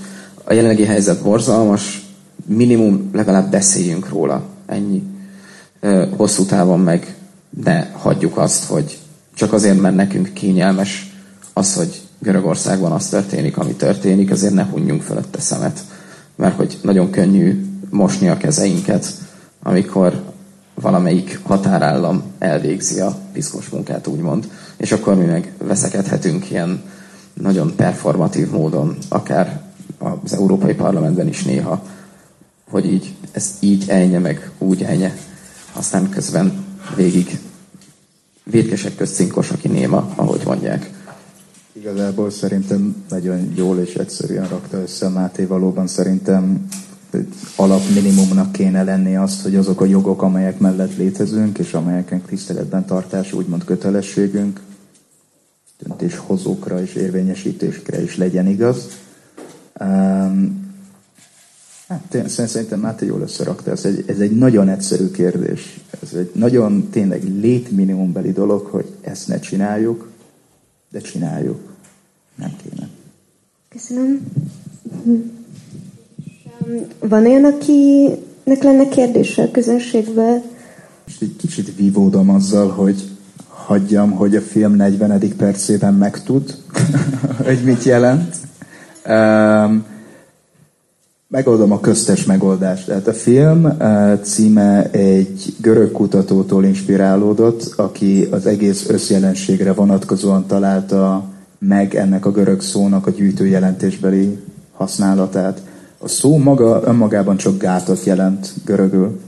a 0.45 0.53
jelenlegi 0.53 0.85
helyzet 0.85 1.22
borzalmas, 1.22 2.07
minimum 2.47 3.11
legalább 3.12 3.51
beszéljünk 3.51 4.09
róla, 4.09 4.43
ennyi. 4.66 5.03
Hosszú 6.16 6.45
távon 6.45 6.80
meg 6.80 7.14
ne 7.64 7.87
hagyjuk 7.93 8.39
azt, 8.39 8.64
hogy 8.64 8.99
csak 9.35 9.53
azért, 9.53 9.80
mert 9.80 9.95
nekünk 9.95 10.33
kényelmes 10.33 11.16
az, 11.53 11.74
hogy 11.74 12.01
Görögországban 12.18 12.93
az 12.93 13.07
történik, 13.07 13.57
ami 13.57 13.72
történik, 13.72 14.30
azért 14.30 14.55
ne 14.55 14.64
hunjunk 14.64 15.03
fölötte 15.03 15.41
szemet. 15.41 15.80
Mert 16.37 16.57
hogy 16.57 16.78
nagyon 16.83 17.11
könnyű 17.11 17.64
mosni 17.91 18.28
a 18.28 18.37
kezeinket, 18.37 19.07
amikor 19.62 20.32
valamelyik 20.83 21.41
határállam 21.43 22.22
elvégzi 22.39 23.01
a 23.01 23.18
piszkos 23.33 23.68
munkát, 23.68 24.07
úgymond, 24.07 24.51
és 24.76 24.93
akkor 24.93 25.14
mi 25.14 25.24
meg 25.24 25.53
veszekedhetünk 25.59 26.51
ilyen 26.51 26.83
nagyon 27.35 27.76
performatív 27.76 28.51
módon, 28.51 28.97
akár 29.09 29.61
az 29.99 30.33
Európai 30.33 30.74
Parlamentben 30.74 31.28
is 31.28 31.43
néha, 31.43 31.83
hogy 32.70 32.93
így, 32.93 33.14
ez 33.33 33.51
így 33.61 33.85
elnye, 33.89 34.18
meg 34.18 34.51
úgy 34.59 34.83
elnye, 34.83 35.16
aztán 35.72 36.09
közben 36.09 36.64
végig 36.97 37.39
védkesek 38.45 38.97
közt 38.97 39.14
cinkos, 39.14 39.51
aki 39.51 39.68
néma, 39.68 40.12
ahogy 40.14 40.43
mondják. 40.45 40.91
Igazából 41.72 42.30
szerintem 42.30 43.05
nagyon 43.09 43.53
jól 43.55 43.78
és 43.78 43.95
egyszerűen 43.95 44.49
rakta 44.49 44.76
össze 44.76 45.09
Máté, 45.09 45.45
valóban 45.45 45.87
szerintem 45.87 46.68
alapminimumnak 47.56 48.52
kéne 48.52 48.82
lenni 48.82 49.16
azt, 49.16 49.42
hogy 49.42 49.56
azok 49.56 49.80
a 49.80 49.84
jogok, 49.84 50.22
amelyek 50.22 50.58
mellett 50.58 50.96
létezünk, 50.96 51.58
és 51.58 51.74
amelyeken 51.74 52.20
tiszteletben 52.20 52.86
tartás 52.86 53.32
úgymond 53.32 53.64
kötelességünk, 53.64 54.60
döntéshozókra 55.78 56.80
és 56.80 56.94
érvényesítésre 56.94 58.02
is 58.02 58.16
legyen 58.16 58.46
igaz. 58.46 58.88
Um, 59.80 60.74
hát 61.88 62.28
szerintem 62.28 62.80
Máté 62.80 63.06
jól 63.06 63.20
összerakta, 63.20 63.70
ez 63.70 63.84
egy, 63.84 64.04
ez 64.06 64.18
egy 64.18 64.36
nagyon 64.36 64.68
egyszerű 64.68 65.10
kérdés. 65.10 65.80
Ez 66.02 66.14
egy 66.14 66.30
nagyon 66.34 66.88
tényleg 66.90 67.22
létminimumbeli 67.24 68.32
dolog, 68.32 68.66
hogy 68.66 68.96
ezt 69.00 69.28
ne 69.28 69.38
csináljuk, 69.38 70.10
de 70.90 71.00
csináljuk. 71.00 71.72
Nem 72.34 72.56
kéne. 72.62 72.88
Köszönöm. 73.68 74.20
Van 76.98 77.26
olyan, 77.26 77.44
akinek 77.44 78.62
lenne 78.62 78.88
kérdése 78.88 79.42
a 79.42 79.50
közönségbe? 79.50 80.42
Most 81.06 81.22
egy 81.22 81.36
kicsit 81.36 81.76
vívódom 81.76 82.30
azzal, 82.30 82.68
hogy 82.68 83.10
hagyjam, 83.48 84.10
hogy 84.10 84.36
a 84.36 84.40
film 84.40 84.74
40. 84.74 85.36
percében 85.36 85.94
megtud, 85.94 86.54
hogy 87.46 87.60
mit 87.64 87.82
jelent. 87.82 88.36
Um, 89.08 89.84
megoldom 91.28 91.72
a 91.72 91.80
köztes 91.80 92.24
megoldást. 92.24 92.86
Tehát 92.86 93.06
a 93.06 93.12
film 93.12 93.64
uh, 93.64 94.20
címe 94.20 94.90
egy 94.90 95.54
görög 95.60 95.92
kutatótól 95.92 96.64
inspirálódott, 96.64 97.72
aki 97.76 98.28
az 98.30 98.46
egész 98.46 98.88
összjelenségre 98.88 99.72
vonatkozóan 99.72 100.46
találta 100.46 101.24
meg 101.58 101.94
ennek 101.94 102.26
a 102.26 102.30
görög 102.30 102.60
szónak 102.60 103.06
a 103.06 103.10
gyűjtőjelentésbeli 103.10 104.38
használatát. 104.72 105.60
A 106.05 106.09
szó 106.09 106.38
maga 106.38 106.82
önmagában 106.84 107.36
csak 107.36 107.59
gátat 107.59 108.05
jelent 108.05 108.48
görögül, 108.64 109.20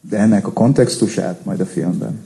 de 0.00 0.16
ennek 0.16 0.46
a 0.46 0.52
kontextusát 0.52 1.44
majd 1.44 1.60
a 1.60 1.66
filmben. 1.66 2.20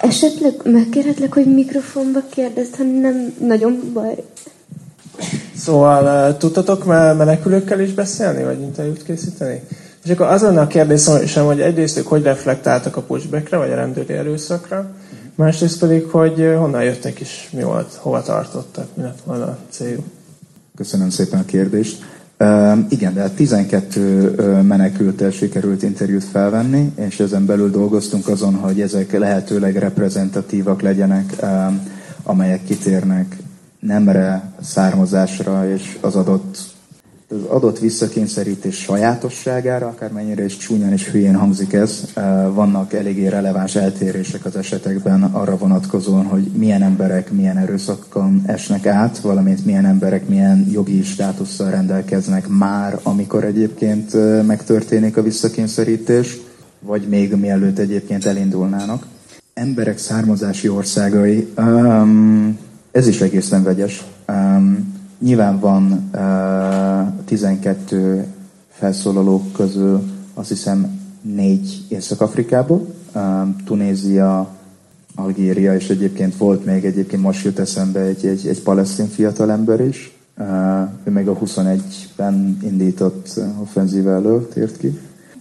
Esetleg 0.00 0.54
megkérhetlek, 0.64 1.32
hogy 1.34 1.54
mikrofonba 1.54 2.20
kérdezd, 2.30 2.76
ha 2.76 2.82
nem 2.82 3.34
nagyon 3.40 3.90
baj. 3.92 4.24
Szóval 5.56 6.36
tudtatok 6.36 6.84
már 6.84 7.16
menekülőkkel 7.16 7.80
is 7.80 7.92
beszélni, 7.92 8.42
vagy 8.42 8.60
interjút 8.60 9.02
készíteni? 9.02 9.60
És 10.04 10.10
akkor 10.10 10.26
az 10.26 10.42
lenne 10.42 10.60
a 10.60 10.66
kérdésem, 10.66 11.46
hogy 11.46 11.60
egyrészt 11.60 11.98
ők 11.98 12.06
hogy 12.06 12.22
reflektáltak 12.22 12.96
a 12.96 13.02
pushbackre, 13.02 13.56
vagy 13.56 13.70
a 13.70 13.74
rendőri 13.74 14.12
erőszakra, 14.12 14.90
másrészt 15.34 15.78
pedig, 15.78 16.04
hogy 16.04 16.54
honnan 16.58 16.82
jöttek 16.82 17.20
is, 17.20 17.48
mi 17.52 17.62
volt, 17.62 17.92
hova 17.94 18.22
tartottak, 18.22 18.86
mi 18.94 19.02
lett 19.02 19.20
volna 19.24 19.44
a 19.44 19.58
céljuk. 19.70 20.04
Köszönöm 20.78 21.10
szépen 21.10 21.38
a 21.40 21.44
kérdést. 21.44 22.04
Igen, 22.88 23.14
de 23.14 23.28
12 23.30 24.34
uh, 24.38 24.62
menekültel 24.62 25.30
sikerült 25.30 25.82
interjút 25.82 26.24
felvenni, 26.24 26.92
és 26.94 27.20
ezen 27.20 27.46
belül 27.46 27.70
dolgoztunk 27.70 28.28
azon, 28.28 28.54
hogy 28.54 28.80
ezek 28.80 29.18
lehetőleg 29.18 29.76
reprezentatívak 29.76 30.82
legyenek, 30.82 31.34
amelyek 32.22 32.64
kitérnek 32.64 33.36
nemre, 33.80 34.52
származásra 34.60 35.70
és 35.70 35.98
az 36.00 36.14
adott 36.16 36.58
az 37.30 37.42
adott 37.48 37.78
visszakényszerítés 37.78 38.76
sajátosságára, 38.76 39.86
akármennyire 39.86 40.44
is 40.44 40.56
csúnyan 40.56 40.92
és 40.92 41.08
hülyén 41.08 41.34
hangzik 41.34 41.72
ez, 41.72 42.12
vannak 42.52 42.92
eléggé 42.92 43.26
releváns 43.26 43.74
eltérések 43.74 44.44
az 44.44 44.56
esetekben 44.56 45.22
arra 45.22 45.56
vonatkozóan, 45.56 46.24
hogy 46.24 46.50
milyen 46.56 46.82
emberek 46.82 47.30
milyen 47.30 47.56
erőszakon 47.56 48.42
esnek 48.46 48.86
át, 48.86 49.18
valamint 49.18 49.64
milyen 49.64 49.84
emberek 49.84 50.28
milyen 50.28 50.66
jogi 50.70 51.02
státusszal 51.02 51.70
rendelkeznek 51.70 52.46
már, 52.48 52.98
amikor 53.02 53.44
egyébként 53.44 54.12
megtörténik 54.46 55.16
a 55.16 55.22
visszakényszerítés, 55.22 56.36
vagy 56.80 57.08
még 57.08 57.34
mielőtt 57.34 57.78
egyébként 57.78 58.24
elindulnának. 58.24 59.06
Emberek 59.54 59.98
származási 59.98 60.68
országai, 60.68 61.48
um, 61.56 62.58
ez 62.90 63.06
is 63.06 63.20
egészen 63.20 63.62
vegyes. 63.62 64.04
Um, 64.28 64.96
Nyilván 65.20 65.58
van 65.58 66.10
uh, 66.14 66.20
12 67.28 68.26
felszólalók 68.68 69.52
közül 69.52 70.02
azt 70.34 70.48
hiszem 70.48 71.00
négy 71.22 71.84
Észak-Afrikából, 71.88 72.86
Tunézia, 73.64 74.56
Algéria, 75.14 75.74
és 75.74 75.88
egyébként 75.88 76.36
volt 76.36 76.64
még, 76.64 76.84
egyébként 76.84 77.22
most 77.22 77.44
jut 77.44 77.58
eszembe 77.58 78.00
egy, 78.00 78.26
egy, 78.26 78.46
egy 78.46 78.62
palesztin 78.62 79.06
fiatalember 79.06 79.80
is. 79.80 80.16
Ő 81.04 81.10
meg 81.10 81.28
a 81.28 81.38
21-ben 81.38 82.58
indított 82.62 83.40
offenzív 83.60 84.08
elől 84.08 84.48
tért 84.48 84.76
ki 84.76 84.98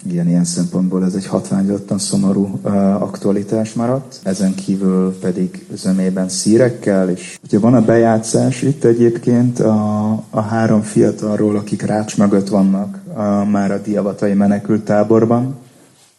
igen, 0.10 0.28
ilyen 0.28 0.43
szempontból 0.43 1.05
ez 1.05 1.14
egy 1.14 1.26
hatványozottan 1.26 1.97
szomorú 1.97 2.60
uh, 2.64 3.01
aktualitás 3.01 3.74
maradt. 3.74 4.20
Ezen 4.24 4.55
kívül 4.55 5.18
pedig 5.20 5.66
zömében 5.74 6.30
szírekkel, 6.30 7.10
és 7.10 7.39
ugye 7.43 7.60
van 7.60 7.74
a 7.74 7.82
bejátszás 7.82 8.62
itt 8.62 8.84
egyébként 8.84 9.60
a, 9.60 10.12
a 10.30 10.41
három 10.41 10.82
fiatalról, 10.82 11.55
akik 11.55 11.82
rács 11.82 12.18
mögött 12.18 12.47
vannak 12.47 12.99
uh, 13.08 13.16
már 13.49 13.72
a 13.72 13.82
diavatai 13.82 14.34
menekült 14.34 14.86
táborban. 14.86 15.55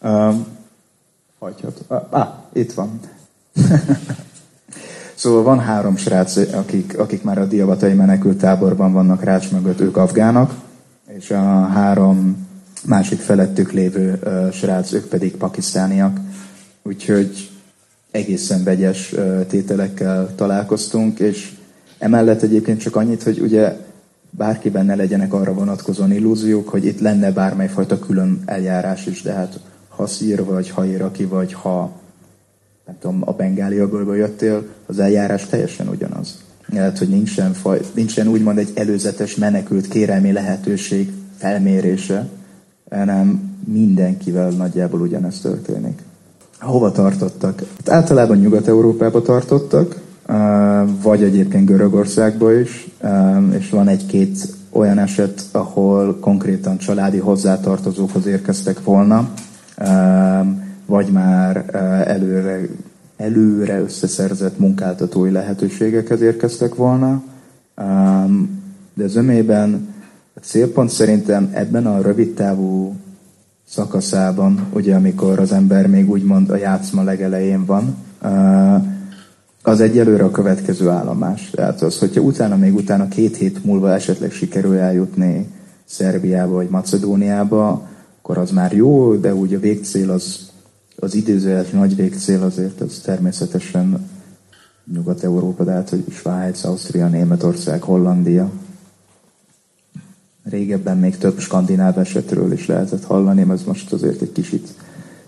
Uh, 0.01 0.35
hagyhat. 1.39 1.85
Ah, 2.09 2.27
itt 2.53 2.73
van. 2.73 2.99
Szóval 5.15 5.43
van 5.43 5.59
három 5.59 5.95
srác, 5.95 6.35
akik, 6.53 6.99
akik 6.99 7.23
már 7.23 7.37
a 7.37 7.45
diavatai 7.45 7.93
menekült 7.93 8.37
táborban 8.37 8.93
vannak 8.93 9.23
rács 9.23 9.51
mögött, 9.51 9.79
ők 9.79 9.97
afgának, 9.97 10.53
és 11.07 11.31
a 11.31 11.65
három 11.65 12.48
másik 12.85 13.19
felettük 13.19 13.71
lévő 13.71 14.19
srác, 14.53 14.93
ők 14.93 15.05
pedig 15.05 15.35
pakisztániak. 15.35 16.19
Úgyhogy 16.83 17.49
egészen 18.11 18.63
vegyes 18.63 19.15
tételekkel 19.47 20.35
találkoztunk, 20.35 21.19
és 21.19 21.51
emellett 21.97 22.41
egyébként 22.41 22.79
csak 22.79 22.95
annyit, 22.95 23.23
hogy 23.23 23.39
ugye 23.39 23.77
bárkiben 24.29 24.85
ne 24.85 24.95
legyenek 24.95 25.33
arra 25.33 25.53
vonatkozóan 25.53 26.11
illúziók, 26.11 26.69
hogy 26.69 26.85
itt 26.85 26.99
lenne 26.99 27.31
bármelyfajta 27.31 27.99
külön 27.99 28.41
eljárás 28.45 29.05
is, 29.05 29.21
de 29.21 29.33
hát 29.33 29.59
ha 29.87 30.07
szír 30.07 30.43
vagy, 30.43 30.69
ha 30.69 30.85
iraki 30.85 31.25
vagy, 31.25 31.53
ha 31.53 31.91
nem 32.85 32.95
tudom, 32.99 33.21
a 33.25 33.31
bengáli 33.31 33.77
öbölből 33.77 34.15
jöttél, 34.15 34.67
az 34.85 34.99
eljárás 34.99 35.45
teljesen 35.45 35.87
ugyanaz. 35.87 36.43
Lehet, 36.65 36.97
hogy 36.97 37.09
nincsen, 37.09 37.53
faj, 37.53 37.79
nincsen 37.93 38.27
úgymond 38.27 38.57
egy 38.57 38.71
előzetes 38.73 39.35
menekült 39.35 39.87
kérelmi 39.87 40.31
lehetőség 40.31 41.11
felmérése, 41.37 42.27
hanem 42.89 43.55
mindenkivel 43.65 44.49
nagyjából 44.49 45.01
ugyanezt 45.01 45.41
történik. 45.41 46.01
Hova 46.59 46.91
tartottak? 46.91 47.59
Hát 47.77 47.89
általában 47.89 48.37
Nyugat-Európába 48.37 49.21
tartottak, 49.21 50.01
vagy 51.01 51.23
egyébként 51.23 51.65
Görögországba 51.65 52.53
is, 52.53 52.89
és 53.51 53.69
van 53.69 53.87
egy-két 53.87 54.55
olyan 54.69 54.97
eset, 54.97 55.41
ahol 55.51 56.19
konkrétan 56.19 56.77
családi 56.77 57.17
hozzátartozókhoz 57.17 58.25
érkeztek 58.25 58.83
volna, 58.83 59.29
vagy 60.85 61.07
már 61.11 61.65
előre, 62.07 62.67
előre 63.17 63.79
összeszerzett 63.79 64.59
munkáltatói 64.59 65.31
lehetőségekhez 65.31 66.21
érkeztek 66.21 66.75
volna. 66.75 67.23
De 68.93 69.07
zömében 69.07 69.87
a 70.39 70.45
célpont 70.45 70.89
szerintem 70.89 71.49
ebben 71.53 71.85
a 71.85 72.01
rövid 72.01 72.33
távú 72.33 72.95
szakaszában, 73.67 74.67
ugye 74.73 74.95
amikor 74.95 75.39
az 75.39 75.51
ember 75.51 75.87
még 75.87 76.09
úgymond 76.09 76.49
a 76.49 76.55
játszma 76.55 77.03
legelején 77.03 77.65
van, 77.65 77.95
az 79.63 79.81
egyelőre 79.81 80.23
a 80.23 80.31
következő 80.31 80.89
állomás. 80.89 81.49
Tehát 81.49 81.81
az, 81.81 81.99
hogyha 81.99 82.21
utána, 82.21 82.55
még 82.55 82.75
utána 82.75 83.07
két 83.07 83.37
hét 83.37 83.63
múlva 83.63 83.93
esetleg 83.93 84.31
sikerül 84.31 84.77
eljutni 84.77 85.47
Szerbiába 85.85 86.53
vagy 86.53 86.69
Macedóniába, 86.69 87.87
akkor 88.21 88.37
az 88.37 88.51
már 88.51 88.73
jó, 88.73 89.15
de 89.15 89.35
úgy 89.35 89.53
a 89.53 89.59
végcél 89.59 90.09
az, 90.09 90.49
az 90.95 91.15
időzőjeles 91.15 91.69
nagy 91.69 91.95
végcél 91.95 92.43
azért 92.43 92.81
az 92.81 93.01
természetesen 93.03 94.09
Nyugat-Európa, 94.93 95.63
tehát 95.63 95.89
hogy 95.89 96.03
Svájc, 96.09 96.63
Ausztria, 96.63 97.07
Németország, 97.07 97.81
Hollandia. 97.81 98.51
Régebben 100.49 100.97
még 100.97 101.17
több 101.17 101.39
skandináv 101.39 101.97
esetről 101.97 102.51
is 102.51 102.65
lehetett 102.65 103.03
hallani, 103.03 103.45
ez 103.51 103.63
most 103.63 103.93
azért 103.93 104.21
egy 104.21 104.31
kicsit, 104.31 104.67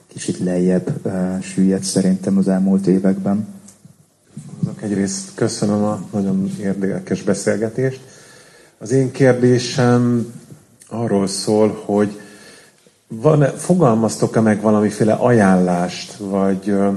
kicsit 0.07 0.39
lejjebb 0.39 0.93
uh, 1.03 1.41
süllyedt 1.41 1.83
szerintem 1.83 2.37
az 2.37 2.47
elmúlt 2.47 2.87
években. 2.87 3.47
Azok 4.61 4.81
egyrészt 4.81 5.31
köszönöm 5.35 5.83
a 5.83 6.03
nagyon 6.11 6.51
érdekes 6.61 7.23
beszélgetést. 7.23 7.99
Az 8.77 8.91
én 8.91 9.11
kérdésem 9.11 10.33
arról 10.87 11.27
szól, 11.27 11.81
hogy 11.85 12.19
van, 13.07 13.43
fogalmaztok-e 13.43 14.39
meg 14.39 14.61
valamiféle 14.61 15.13
ajánlást, 15.13 16.17
vagy 16.17 16.69
ö, 16.69 16.89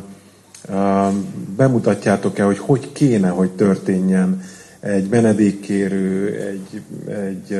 bemutatjátok-e, 1.56 2.42
hogy 2.42 2.58
hogy 2.58 2.92
kéne, 2.92 3.28
hogy 3.28 3.50
történjen 3.50 4.42
egy 4.80 5.08
menedékkérő, 5.08 6.38
egy, 6.40 6.82
egy 7.08 7.58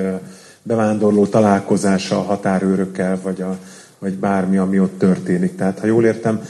bevándorló 0.66 1.26
találkozása 1.26 2.18
a 2.18 2.22
határőrökkel, 2.22 3.18
vagy, 3.22 3.40
a, 3.42 3.58
vagy 3.98 4.14
bármi, 4.14 4.56
ami 4.56 4.80
ott 4.80 4.98
történik. 4.98 5.56
Tehát, 5.56 5.78
ha 5.78 5.86
jól 5.86 6.04
értem, 6.04 6.40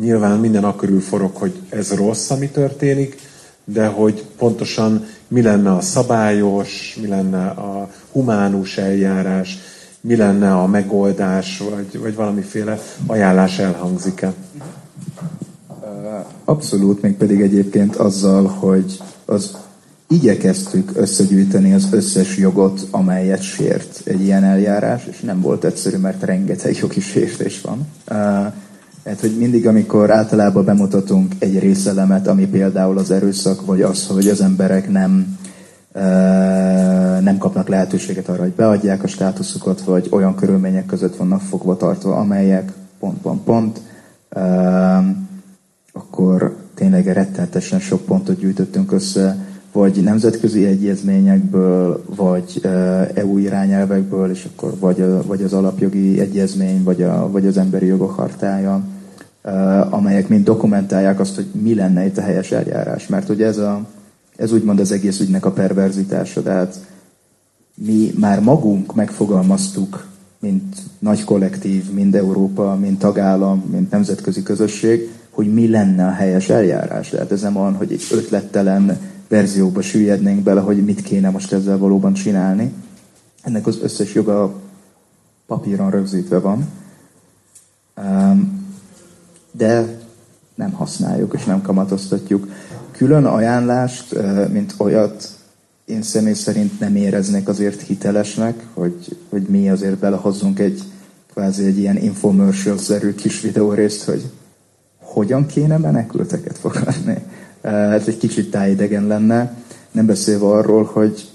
nyilván 0.00 0.38
minden 0.38 0.64
akörül 0.64 1.00
forog, 1.00 1.36
hogy 1.36 1.60
ez 1.68 1.94
rossz, 1.94 2.30
ami 2.30 2.48
történik, 2.48 3.16
de 3.64 3.86
hogy 3.86 4.24
pontosan 4.38 5.06
mi 5.28 5.42
lenne 5.42 5.72
a 5.72 5.80
szabályos, 5.80 6.96
mi 7.00 7.06
lenne 7.06 7.46
a 7.46 7.90
humánus 8.12 8.78
eljárás, 8.78 9.58
mi 10.00 10.16
lenne 10.16 10.54
a 10.54 10.66
megoldás, 10.66 11.62
vagy, 11.74 11.98
vagy 12.00 12.14
valamiféle 12.14 12.78
ajánlás 13.06 13.58
elhangzik-e? 13.58 14.32
Abszolút, 16.44 17.02
még 17.02 17.16
pedig 17.16 17.40
egyébként 17.40 17.96
azzal, 17.96 18.46
hogy 18.46 19.02
az 19.24 19.56
igyekeztük 20.14 20.90
összegyűjteni 20.94 21.72
az 21.72 21.88
összes 21.90 22.36
jogot, 22.36 22.86
amelyet 22.90 23.42
sért 23.42 24.00
egy 24.04 24.20
ilyen 24.20 24.44
eljárás, 24.44 25.06
és 25.10 25.20
nem 25.20 25.40
volt 25.40 25.64
egyszerű, 25.64 25.96
mert 25.96 26.22
rengeteg 26.22 26.76
jogi 26.76 27.00
sértés 27.00 27.60
van. 27.60 27.86
Hát, 29.04 29.20
hogy 29.20 29.36
mindig, 29.38 29.66
amikor 29.66 30.10
általában 30.10 30.64
bemutatunk 30.64 31.34
egy 31.38 31.58
részelemet, 31.58 32.26
ami 32.26 32.46
például 32.46 32.98
az 32.98 33.10
erőszak, 33.10 33.66
vagy 33.66 33.82
az, 33.82 34.06
hogy 34.06 34.28
az 34.28 34.40
emberek 34.40 34.90
nem, 34.90 35.38
nem 37.20 37.38
kapnak 37.38 37.68
lehetőséget 37.68 38.28
arra, 38.28 38.42
hogy 38.42 38.52
beadják 38.52 39.02
a 39.02 39.06
státuszukat, 39.06 39.80
vagy 39.80 40.06
olyan 40.10 40.34
körülmények 40.34 40.86
között 40.86 41.16
vannak 41.16 41.40
fogva 41.40 41.76
tartva, 41.76 42.16
amelyek 42.16 42.72
pont, 42.98 43.20
pont, 43.20 43.42
pont, 43.42 43.80
akkor 45.92 46.56
tényleg 46.74 47.06
rettenetesen 47.06 47.80
sok 47.80 48.04
pontot 48.04 48.38
gyűjtöttünk 48.38 48.92
össze, 48.92 49.52
vagy 49.74 50.02
nemzetközi 50.02 50.64
egyezményekből, 50.66 52.04
vagy 52.16 52.60
EU 53.14 53.38
irányelvekből, 53.38 54.30
és 54.30 54.46
akkor 54.52 54.78
vagy, 54.78 55.04
vagy 55.26 55.42
az 55.42 55.52
alapjogi 55.52 56.20
egyezmény, 56.20 56.82
vagy, 56.82 57.02
a, 57.02 57.30
vagy 57.30 57.46
az 57.46 57.56
emberi 57.56 57.86
jogok 57.86 58.10
hartája, 58.10 58.84
amelyek 59.90 60.28
mind 60.28 60.44
dokumentálják 60.44 61.20
azt, 61.20 61.34
hogy 61.34 61.46
mi 61.62 61.74
lenne 61.74 62.06
itt 62.06 62.18
a 62.18 62.22
helyes 62.22 62.50
eljárás. 62.50 63.06
Mert 63.06 63.28
ugye 63.28 63.46
ez, 63.46 63.58
a, 63.58 63.86
ez 64.36 64.52
úgymond 64.52 64.80
az 64.80 64.92
egész 64.92 65.20
ügynek 65.20 65.44
a 65.44 65.52
perverzitása, 65.52 66.42
tehát 66.42 66.76
mi 67.74 68.12
már 68.18 68.40
magunk 68.40 68.94
megfogalmaztuk, 68.94 70.06
mint 70.40 70.76
nagy 70.98 71.24
kollektív, 71.24 71.92
mind 71.92 72.14
Európa, 72.14 72.76
mind 72.80 72.98
tagállam, 72.98 73.64
mint 73.70 73.90
nemzetközi 73.90 74.42
közösség, 74.42 75.10
hogy 75.30 75.54
mi 75.54 75.68
lenne 75.68 76.06
a 76.06 76.12
helyes 76.12 76.48
eljárás. 76.48 77.08
Tehát 77.08 77.32
ez 77.32 77.40
nem 77.40 77.56
olyan, 77.56 77.74
hogy 77.74 77.92
egy 77.92 78.06
ötlettelen 78.10 78.98
verzióba 79.28 79.82
süllyednénk 79.82 80.42
bele, 80.42 80.60
hogy 80.60 80.84
mit 80.84 81.02
kéne 81.02 81.30
most 81.30 81.52
ezzel 81.52 81.78
valóban 81.78 82.12
csinálni. 82.12 82.72
Ennek 83.42 83.66
az 83.66 83.78
összes 83.82 84.14
joga 84.14 84.54
papíron 85.46 85.90
rögzítve 85.90 86.38
van. 86.38 86.68
De 89.52 89.98
nem 90.54 90.72
használjuk 90.72 91.34
és 91.34 91.44
nem 91.44 91.62
kamatoztatjuk. 91.62 92.48
Külön 92.90 93.24
ajánlást, 93.24 94.14
mint 94.52 94.74
olyat 94.78 95.28
én 95.84 96.02
személy 96.02 96.34
szerint 96.34 96.80
nem 96.80 96.96
éreznék 96.96 97.48
azért 97.48 97.80
hitelesnek, 97.80 98.66
hogy, 98.74 99.16
hogy 99.28 99.42
mi 99.42 99.70
azért 99.70 99.98
belehozzunk 99.98 100.58
egy 100.58 100.82
kvázi 101.32 101.64
egy 101.64 101.78
ilyen 101.78 101.96
infomercial-szerű 101.96 103.14
kis 103.14 103.40
videórészt, 103.40 104.04
hogy 104.04 104.30
hogyan 105.00 105.46
kéne 105.46 105.78
menekülteket 105.78 106.58
fogadni 106.58 107.22
ez 107.70 108.08
egy 108.08 108.18
kicsit 108.18 108.50
tájidegen 108.50 109.06
lenne, 109.06 109.56
nem 109.90 110.06
beszélve 110.06 110.46
arról, 110.46 110.84
hogy 110.84 111.28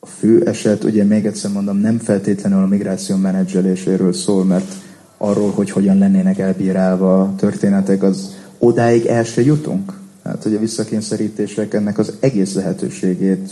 a 0.00 0.06
fő 0.06 0.46
eset, 0.46 0.84
ugye 0.84 1.04
még 1.04 1.26
egyszer 1.26 1.50
mondom, 1.50 1.76
nem 1.76 1.98
feltétlenül 1.98 2.62
a 2.62 2.66
migráció 2.66 3.16
menedzseléséről 3.16 4.12
szól, 4.12 4.44
mert 4.44 4.72
arról, 5.16 5.50
hogy 5.50 5.70
hogyan 5.70 5.98
lennének 5.98 6.38
elbírálva 6.38 7.20
a 7.20 7.34
történetek, 7.36 8.02
az 8.02 8.36
odáig 8.58 9.06
el 9.06 9.24
se 9.24 9.42
jutunk. 9.42 9.98
Hát, 10.24 10.42
hogy 10.42 10.54
a 10.54 10.58
visszakényszerítések 10.58 11.74
ennek 11.74 11.98
az 11.98 12.12
egész 12.20 12.54
lehetőségét 12.54 13.50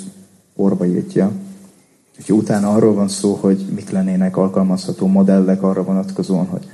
orba 0.57 0.87
írtja. 0.87 1.33
Úgyhogy 2.19 2.37
utána 2.37 2.75
arról 2.75 2.95
van 2.95 3.09
szó, 3.09 3.39
hogy 3.41 3.67
mik 3.75 3.91
lennének 3.91 4.37
alkalmazható 4.37 5.07
modellek 5.07 5.63
arra 5.63 5.83
vonatkozóan, 5.83 6.47
hogy 6.47 6.67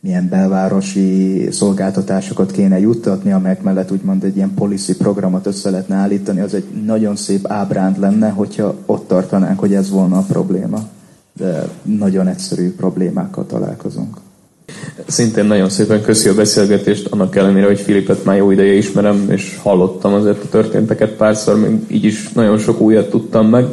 milyen 0.00 0.28
belvárosi 0.28 1.48
szolgáltatásokat 1.50 2.50
kéne 2.50 2.78
juttatni, 2.78 3.32
amelyek 3.32 3.62
mellett 3.62 3.90
úgymond 3.90 4.24
egy 4.24 4.36
ilyen 4.36 4.54
policy 4.54 4.96
programot 4.96 5.46
össze 5.46 5.70
lehetne 5.70 5.94
állítani, 5.94 6.40
az 6.40 6.54
egy 6.54 6.64
nagyon 6.84 7.16
szép 7.16 7.46
ábránd 7.46 7.98
lenne, 7.98 8.28
hogyha 8.28 8.74
ott 8.86 9.08
tartanánk, 9.08 9.58
hogy 9.58 9.74
ez 9.74 9.90
volna 9.90 10.18
a 10.18 10.24
probléma. 10.28 10.88
De 11.32 11.68
nagyon 11.82 12.26
egyszerű 12.26 12.74
problémákkal 12.74 13.46
találkozunk. 13.46 14.16
Szintén 15.06 15.44
nagyon 15.44 15.68
szépen 15.68 16.02
köszi 16.02 16.28
a 16.28 16.34
beszélgetést, 16.34 17.06
annak 17.06 17.36
ellenére, 17.36 17.66
hogy 17.66 17.80
Filipet 17.80 18.24
már 18.24 18.36
jó 18.36 18.50
ideje 18.50 18.72
ismerem, 18.72 19.26
és 19.30 19.58
hallottam 19.62 20.12
azért 20.12 20.44
a 20.44 20.48
történteket 20.48 21.10
párszor, 21.10 21.58
még 21.58 21.84
így 21.86 22.04
is 22.04 22.32
nagyon 22.32 22.58
sok 22.58 22.80
újat 22.80 23.10
tudtam 23.10 23.46
meg. 23.48 23.66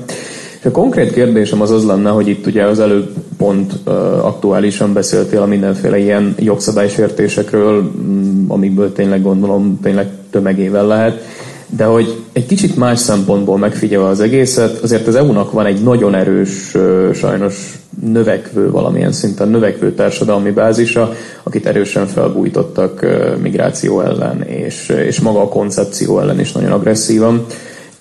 És 0.60 0.66
a 0.66 0.72
konkrét 0.72 1.14
kérdésem 1.14 1.62
az 1.62 1.72
az 1.72 1.86
lenne, 1.86 2.10
hogy 2.10 2.28
itt 2.28 2.45
ugye 2.45 2.64
az 2.64 2.80
előbb 2.80 3.14
pont 3.38 3.74
uh, 3.86 3.93
aktuálisan 4.26 4.93
beszéltél 4.93 5.41
a 5.41 5.45
mindenféle 5.45 5.97
ilyen 5.97 6.36
jogszabálysértésekről, 6.39 7.82
mm, 7.82 8.49
amikből 8.49 8.93
tényleg 8.93 9.22
gondolom 9.22 9.80
tényleg 9.82 10.08
tömegével 10.30 10.88
lehet, 10.88 11.22
de 11.70 11.84
hogy 11.86 12.24
egy 12.34 12.45
kicsit 12.45 12.76
más 12.76 12.99
szempontból 12.99 13.58
megfigyelve 13.58 14.08
az 14.08 14.20
egészet, 14.20 14.84
azért 14.84 15.08
az 15.08 15.16
EU-nak 15.16 15.51
van 15.51 15.66
egy 15.66 15.84
nagyon 15.84 16.16
erős, 16.16 16.76
sajnos 17.14 17.80
növekvő, 18.01 18.72
valamilyen 18.72 19.12
szinten 19.12 19.49
növekvő 19.49 19.93
társadalmi 19.93 20.51
bázisa, 20.51 21.14
akit 21.43 21.66
erősen 21.66 22.08
felbújtottak 22.08 23.05
migráció 23.41 24.01
ellen, 24.01 24.41
és, 24.41 24.89
és 25.08 25.20
maga 25.20 25.41
a 25.41 25.47
koncepció 25.47 26.20
ellen 26.20 26.39
is 26.39 26.51
nagyon 26.51 26.72
agresszívan. 26.72 27.45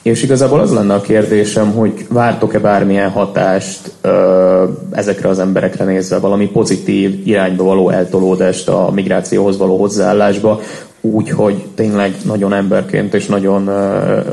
És 0.06 0.22
igazából 0.22 0.60
az 0.60 0.72
lenne 0.72 0.94
a 0.94 1.00
kérdésem, 1.00 1.72
hogy 1.72 2.06
vártok-e 2.08 2.58
bármilyen 2.58 3.10
hatást 3.10 3.92
ö, 4.00 4.68
ezekre 4.90 5.28
az 5.28 5.38
emberekre 5.38 5.84
nézve, 5.84 6.18
valami 6.18 6.50
pozitív 6.50 7.26
irányba 7.26 7.64
való 7.64 7.90
eltolódást 7.90 8.68
a 8.68 8.90
migrációhoz 8.94 9.56
való 9.56 9.78
hozzáállásba, 9.78 10.60
úgy, 11.00 11.30
hogy 11.30 11.66
tényleg 11.74 12.16
nagyon 12.24 12.52
emberként 12.52 13.14
és 13.14 13.26
nagyon 13.26 13.66
ö, 13.66 13.72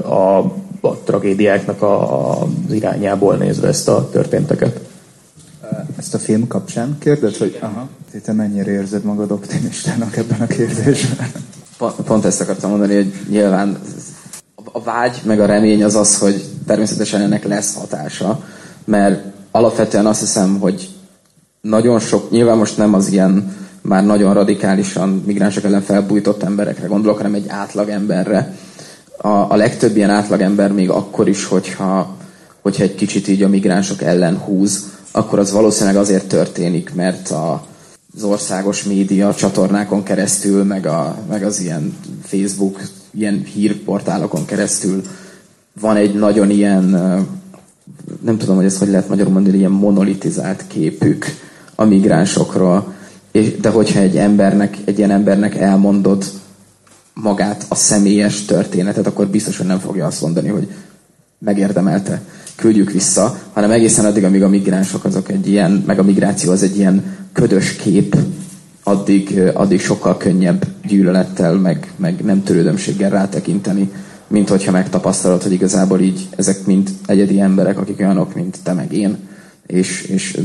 a, 0.07 0.38
a 0.82 0.97
tragédiáknak 1.03 1.82
a, 1.82 2.13
a, 2.13 2.41
az 2.67 2.74
irányából 2.74 3.36
nézve 3.36 3.67
ezt 3.67 3.89
a 3.89 4.09
történteket. 4.11 4.80
Ezt 5.97 6.13
a 6.13 6.17
film 6.17 6.47
kapcsán? 6.47 6.97
Kérdez, 6.99 7.38
hogy 7.38 7.57
aha, 7.61 7.88
te 8.26 8.34
mennyire 8.34 8.71
érzed 8.71 9.03
magad 9.03 9.32
optimistának 9.32 10.17
ebben 10.17 10.39
a 10.41 10.47
kérdésben? 10.47 11.32
Pont, 11.78 11.93
pont 11.95 12.26
ezt 12.26 12.41
akartam 12.41 12.69
mondani, 12.69 12.95
hogy 12.95 13.13
nyilván 13.30 13.78
a 14.72 14.82
vágy 14.82 15.22
meg 15.24 15.39
a 15.39 15.45
remény 15.45 15.84
az 15.84 15.95
az, 15.95 16.18
hogy 16.18 16.43
természetesen 16.68 17.22
ennek 17.22 17.43
lesz 17.43 17.76
hatása, 17.76 18.43
mert 18.86 19.24
alapvetően 19.51 20.05
azt 20.05 20.20
hiszem, 20.20 20.59
hogy 20.59 20.89
nagyon 21.61 21.99
sok, 21.99 22.32
nyilván 22.32 22.57
most 22.57 22.78
nem 22.78 22.93
az 22.93 23.07
ilyen 23.07 23.55
már 23.82 24.05
nagyon 24.05 24.34
radikálisan 24.34 25.24
migránsok 25.26 25.64
ellen 25.64 25.82
felbújtott 25.82 26.43
emberekre 26.43 26.88
gondolok, 26.88 27.18
hanem 27.18 27.34
egy 27.34 27.47
átlag 27.47 27.89
emberre. 27.89 28.55
A, 29.18 29.28
a 29.28 29.55
legtöbb 29.55 29.95
ilyen 29.95 30.09
átlagember 30.09 30.72
még 30.72 30.89
akkor 30.89 31.28
is, 31.28 31.45
hogyha, 31.45 32.16
hogyha 32.61 32.84
egy 32.84 32.95
kicsit 32.95 33.28
így 33.28 33.43
a 33.43 33.49
migránsok 33.49 34.01
ellen 34.01 34.38
húz, 34.38 34.91
akkor 35.11 35.39
az 35.39 35.51
valószínűleg 35.51 35.95
azért 35.95 36.28
történik, 36.28 36.93
mert 36.93 37.30
a, 37.30 37.66
az 38.16 38.24
országos 38.24 38.84
média 38.84 39.36
csatornákon 39.36 40.03
keresztül, 40.03 40.64
meg, 40.64 40.86
a, 40.86 41.18
meg 41.30 41.43
az 41.43 41.59
ilyen 41.59 41.97
Facebook, 42.24 42.82
ilyen 43.14 43.43
hírportálokon 43.43 44.45
keresztül 44.45 45.01
van 45.80 45.95
egy 45.95 46.16
nagyon 46.16 46.49
ilyen, 46.49 46.84
nem 48.22 48.38
tudom, 48.38 48.55
hogy 48.55 48.66
ezt 48.66 48.78
hogy 48.78 48.89
lehet 48.89 49.09
magyarul 49.09 49.34
mondani, 49.34 49.57
ilyen 49.57 49.72
monolitizált 49.72 50.64
képük 50.68 51.26
a 51.76 51.84
migránsokról. 51.84 52.93
És, 53.32 53.55
de 53.59 53.70
hogyha 53.70 53.99
egy 53.99 54.18
embernek, 54.18 54.78
egy 54.86 54.97
ilyen 54.97 55.11
embernek 55.11 55.55
elmondod 55.55 56.26
magát 57.14 57.66
a 57.70 57.76
személyes 57.76 58.45
történetet, 58.45 59.07
akkor 59.07 59.28
biztos, 59.28 59.57
hogy 59.57 59.66
nem 59.66 59.80
fogja 59.80 60.05
azt 60.05 60.22
mondani, 60.22 60.47
hogy 60.47 60.68
megérdemelte, 61.39 62.22
küldjük 62.55 62.91
vissza, 62.91 63.39
hanem 63.53 63.72
egészen 63.72 64.05
addig, 64.05 64.24
amíg 64.24 64.43
a 64.43 64.49
migránsok 64.49 65.05
azok 65.05 65.30
egy 65.30 65.47
ilyen, 65.47 65.84
meg 65.86 65.99
a 65.99 66.03
migráció 66.03 66.51
az 66.51 66.64
egy 66.64 66.78
ilyen 66.78 67.18
ködös 67.34 67.76
kép, 67.76 68.16
addig, 68.84 69.41
addig 69.53 69.81
sokkal 69.81 70.17
könnyebb 70.17 70.65
gyűlölettel, 70.88 71.53
meg, 71.53 71.91
meg 71.95 72.23
nem 72.23 72.43
törődömséggel 72.43 73.09
rátekinteni, 73.09 73.91
mint 74.27 74.49
hogyha 74.49 74.71
megtapasztalod, 74.71 75.43
hogy 75.43 75.51
igazából 75.51 75.99
így 75.99 76.27
ezek 76.36 76.65
mind 76.65 76.89
egyedi 77.05 77.39
emberek, 77.39 77.77
akik 77.77 77.99
olyanok, 77.99 78.36
mint 78.36 78.57
te 78.63 78.73
meg 78.73 78.93
én, 78.93 79.17
és, 79.67 80.01
és 80.01 80.39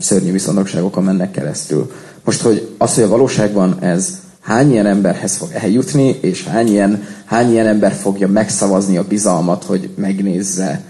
szörnyű 0.00 0.32
viszontagságokon 0.32 1.04
mennek 1.04 1.30
keresztül. 1.30 1.90
Most, 2.24 2.40
hogy 2.40 2.68
az, 2.78 2.94
hogy 2.94 3.04
a 3.04 3.08
valóságban 3.08 3.76
ez 3.80 4.20
hány 4.40 4.70
ilyen 4.70 4.86
emberhez 4.86 5.36
fog 5.36 5.48
eljutni, 5.52 6.18
és 6.20 6.44
hány 6.44 6.68
ilyen, 6.68 7.02
hány 7.24 7.50
ilyen 7.50 7.66
ember 7.66 7.92
fogja 7.92 8.28
megszavazni 8.28 8.96
a 8.96 9.06
bizalmat, 9.08 9.64
hogy 9.64 9.90
megnézze, 9.96 10.84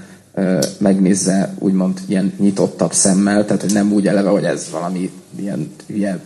megnézze 0.79 1.55
úgymond 1.59 2.01
ilyen 2.07 2.33
nyitottabb 2.39 2.93
szemmel, 2.93 3.45
tehát 3.45 3.63
hogy 3.63 3.73
nem 3.73 3.93
úgy 3.93 4.07
eleve, 4.07 4.29
hogy 4.29 4.45
ez 4.45 4.69
valami 4.73 5.11
ilyen, 5.37 5.71
ilyen 5.87 6.21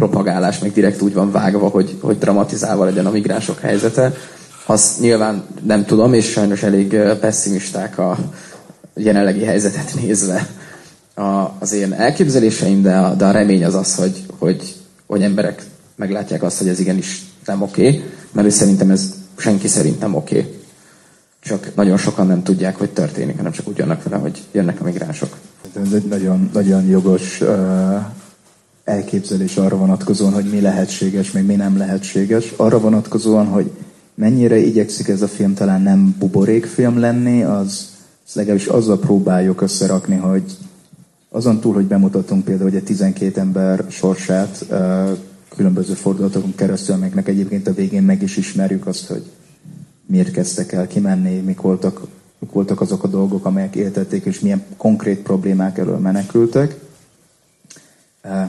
propagálás, 0.00 0.58
meg 0.58 0.72
direkt 0.72 1.00
úgy 1.00 1.14
van 1.14 1.30
vágva, 1.30 1.68
hogy, 1.68 1.98
hogy 2.00 2.18
dramatizálva 2.18 2.84
legyen 2.84 3.06
a 3.06 3.10
migránsok 3.10 3.58
helyzete. 3.58 4.12
Azt 4.66 5.00
nyilván 5.00 5.44
nem 5.62 5.84
tudom, 5.84 6.12
és 6.12 6.30
sajnos 6.30 6.62
elég 6.62 6.96
pessimisták 6.96 7.98
a 7.98 8.18
jelenlegi 8.94 9.44
helyzetet 9.44 9.94
nézve 9.94 10.48
a, 11.14 11.50
az 11.58 11.72
én 11.72 11.92
elképzeléseim, 11.92 12.82
de 12.82 12.96
a, 12.96 13.14
de 13.14 13.24
a 13.24 13.30
remény 13.30 13.64
az 13.64 13.74
az, 13.74 13.94
hogy, 13.94 14.24
hogy, 14.38 14.74
hogy 15.06 15.22
emberek 15.22 15.62
meglátják 15.96 16.42
azt, 16.42 16.58
hogy 16.58 16.68
ez 16.68 16.80
igenis 16.80 17.22
nem 17.46 17.62
oké, 17.62 18.04
mert 18.32 18.50
szerintem 18.50 18.90
ez 18.90 19.14
senki 19.36 19.68
szerint 19.68 20.00
nem 20.00 20.14
oké. 20.14 20.60
Csak 21.42 21.74
nagyon 21.74 21.96
sokan 21.96 22.26
nem 22.26 22.42
tudják, 22.42 22.76
hogy 22.76 22.90
történik, 22.90 23.36
hanem 23.36 23.52
csak 23.52 23.68
úgy 23.68 23.78
jönnek 23.78 24.02
vele, 24.02 24.16
hogy 24.16 24.38
jönnek 24.52 24.80
a 24.80 24.84
migránsok. 24.84 25.36
Ez 25.86 25.92
egy 25.92 26.04
nagyon, 26.08 26.50
nagyon 26.52 26.86
jogos 26.86 27.42
elképzelés 28.90 29.56
arra 29.56 29.76
vonatkozóan, 29.76 30.32
hogy 30.32 30.44
mi 30.44 30.60
lehetséges, 30.60 31.32
meg 31.32 31.46
mi 31.46 31.54
nem 31.54 31.76
lehetséges. 31.76 32.52
Arra 32.56 32.80
vonatkozóan, 32.80 33.46
hogy 33.46 33.70
mennyire 34.14 34.56
igyekszik 34.56 35.08
ez 35.08 35.22
a 35.22 35.28
film 35.28 35.54
talán 35.54 35.82
nem 35.82 36.16
buborékfilm 36.18 36.98
lenni, 36.98 37.42
az, 37.42 37.88
az 38.26 38.34
legalábbis 38.34 38.66
azzal 38.66 38.98
próbáljuk 38.98 39.60
összerakni, 39.60 40.16
hogy 40.16 40.42
azon 41.28 41.60
túl, 41.60 41.74
hogy 41.74 41.86
bemutatunk 41.86 42.44
például 42.44 42.76
a 42.76 42.82
12 42.82 43.40
ember 43.40 43.84
sorsát 43.88 44.66
különböző 45.56 45.92
fordulatokon 45.92 46.54
keresztül, 46.54 46.94
amelyeknek 46.94 47.28
egyébként 47.28 47.68
a 47.68 47.74
végén 47.74 48.02
meg 48.02 48.22
is 48.22 48.36
ismerjük 48.36 48.86
azt, 48.86 49.06
hogy 49.06 49.22
miért 50.06 50.30
kezdtek 50.30 50.72
el 50.72 50.86
kimenni, 50.86 51.38
mik 51.38 51.60
voltak, 51.60 52.00
mik 52.38 52.50
voltak 52.50 52.80
azok 52.80 53.04
a 53.04 53.08
dolgok, 53.08 53.44
amelyek 53.44 53.76
éltették, 53.76 54.24
és 54.24 54.40
milyen 54.40 54.62
konkrét 54.76 55.18
problémák 55.18 55.78
elől 55.78 55.98
menekültek, 55.98 56.89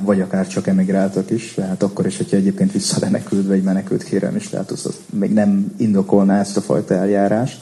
vagy 0.04 0.22
akár 0.22 0.48
csak 0.48 0.68
emigráltak 0.68 1.30
is, 1.30 1.54
tehát 1.54 1.84
akkor 1.84 2.06
is, 2.06 2.18
hogyha 2.18 2.38
egyébként 2.38 2.72
vissza 2.72 2.98
lenne 3.00 3.24
küldve 3.24 3.54
egy 3.54 3.64
menekült 3.64 4.04
kérelmi 4.04 4.40
státusz, 4.40 4.86
az 4.86 4.96
még 5.10 5.34
nem 5.34 5.74
indokolná 5.78 6.40
ezt 6.40 6.58
a 6.58 6.62
fajta 6.62 6.94
eljárást, 6.94 7.62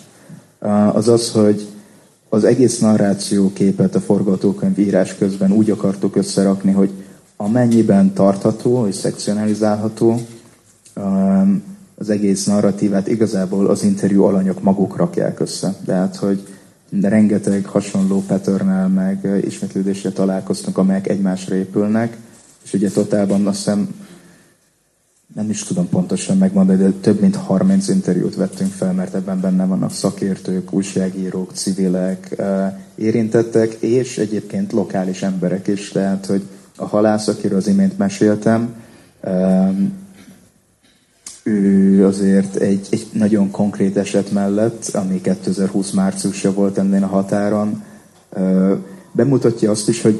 az 0.93 1.07
az, 1.07 1.31
hogy 1.31 1.67
az 2.29 2.43
egész 2.43 2.79
narráció 2.79 3.53
képet 3.53 3.95
a 3.95 3.99
forgatókönyv 3.99 4.79
írás 4.79 5.15
közben 5.15 5.51
úgy 5.51 5.69
akartuk 5.69 6.15
összerakni, 6.15 6.71
hogy 6.71 6.91
amennyiben 7.37 8.13
tartható 8.13 8.87
és 8.87 8.95
szekcionalizálható, 8.95 10.19
az 11.95 12.09
egész 12.09 12.45
narratívát 12.45 13.07
igazából 13.07 13.67
az 13.67 13.83
interjú 13.83 14.23
alanyok 14.23 14.63
maguk 14.63 14.95
rakják 14.95 15.39
össze. 15.39 15.75
Tehát, 15.85 16.15
hogy 16.15 16.47
rengeteg 17.01 17.65
hasonló 17.65 18.23
patternel 18.27 18.87
meg 18.87 19.43
ismétlődésre 19.45 20.09
találkoztunk, 20.09 20.77
amelyek 20.77 21.07
egymásra 21.07 21.55
épülnek, 21.55 22.17
és 22.63 22.73
ugye 22.73 22.89
totálban 22.89 23.47
azt 23.47 23.57
hiszem, 23.57 23.89
nem 25.35 25.49
is 25.49 25.63
tudom 25.63 25.89
pontosan 25.89 26.37
megmondani, 26.37 26.83
de 26.83 26.91
több 27.01 27.19
mint 27.21 27.35
30 27.35 27.87
interjút 27.87 28.35
vettünk 28.35 28.71
fel, 28.71 28.93
mert 28.93 29.15
ebben 29.15 29.41
benne 29.41 29.65
vannak 29.65 29.91
szakértők, 29.91 30.73
újságírók, 30.73 31.51
civilek, 31.53 32.41
érintettek, 32.95 33.73
és 33.73 34.17
egyébként 34.17 34.71
lokális 34.71 35.21
emberek 35.21 35.67
is, 35.67 35.89
tehát, 35.89 36.25
hogy 36.25 36.47
a 36.75 36.85
halász, 36.85 37.27
akiről 37.27 37.57
az 37.57 37.67
imént 37.67 37.97
meséltem, 37.97 38.73
ő 41.43 42.05
azért 42.05 42.55
egy, 42.55 42.87
egy 42.89 43.07
nagyon 43.11 43.51
konkrét 43.51 43.97
eset 43.97 44.31
mellett, 44.31 44.89
ami 44.93 45.21
2020 45.21 45.91
márciusja 45.91 46.53
volt 46.53 46.77
ennél 46.77 47.03
a 47.03 47.07
határon, 47.07 47.83
bemutatja 49.11 49.71
azt 49.71 49.89
is, 49.89 50.01
hogy 50.01 50.19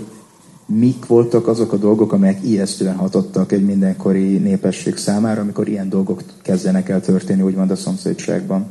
mik 0.66 1.06
voltak 1.06 1.48
azok 1.48 1.74
a 1.74 1.78
dolgok, 1.78 2.14
amelyek 2.14 2.44
ijesztően 2.44 2.96
hatottak 2.96 3.52
egy 3.52 3.66
mindenkori 3.66 4.38
népesség 4.38 4.98
számára, 4.98 5.42
amikor 5.42 5.68
ilyen 5.68 5.90
dolgok 5.90 6.24
kezdenek 6.42 6.90
el 6.90 7.02
történni, 7.02 7.42
úgymond 7.42 7.72
a 7.72 7.76
szomszédságban. 7.76 8.66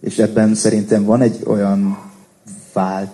És 0.00 0.18
ebben 0.18 0.54
szerintem 0.54 1.04
van 1.04 1.20
egy 1.20 1.40
olyan 1.46 1.98
vált 2.72 3.10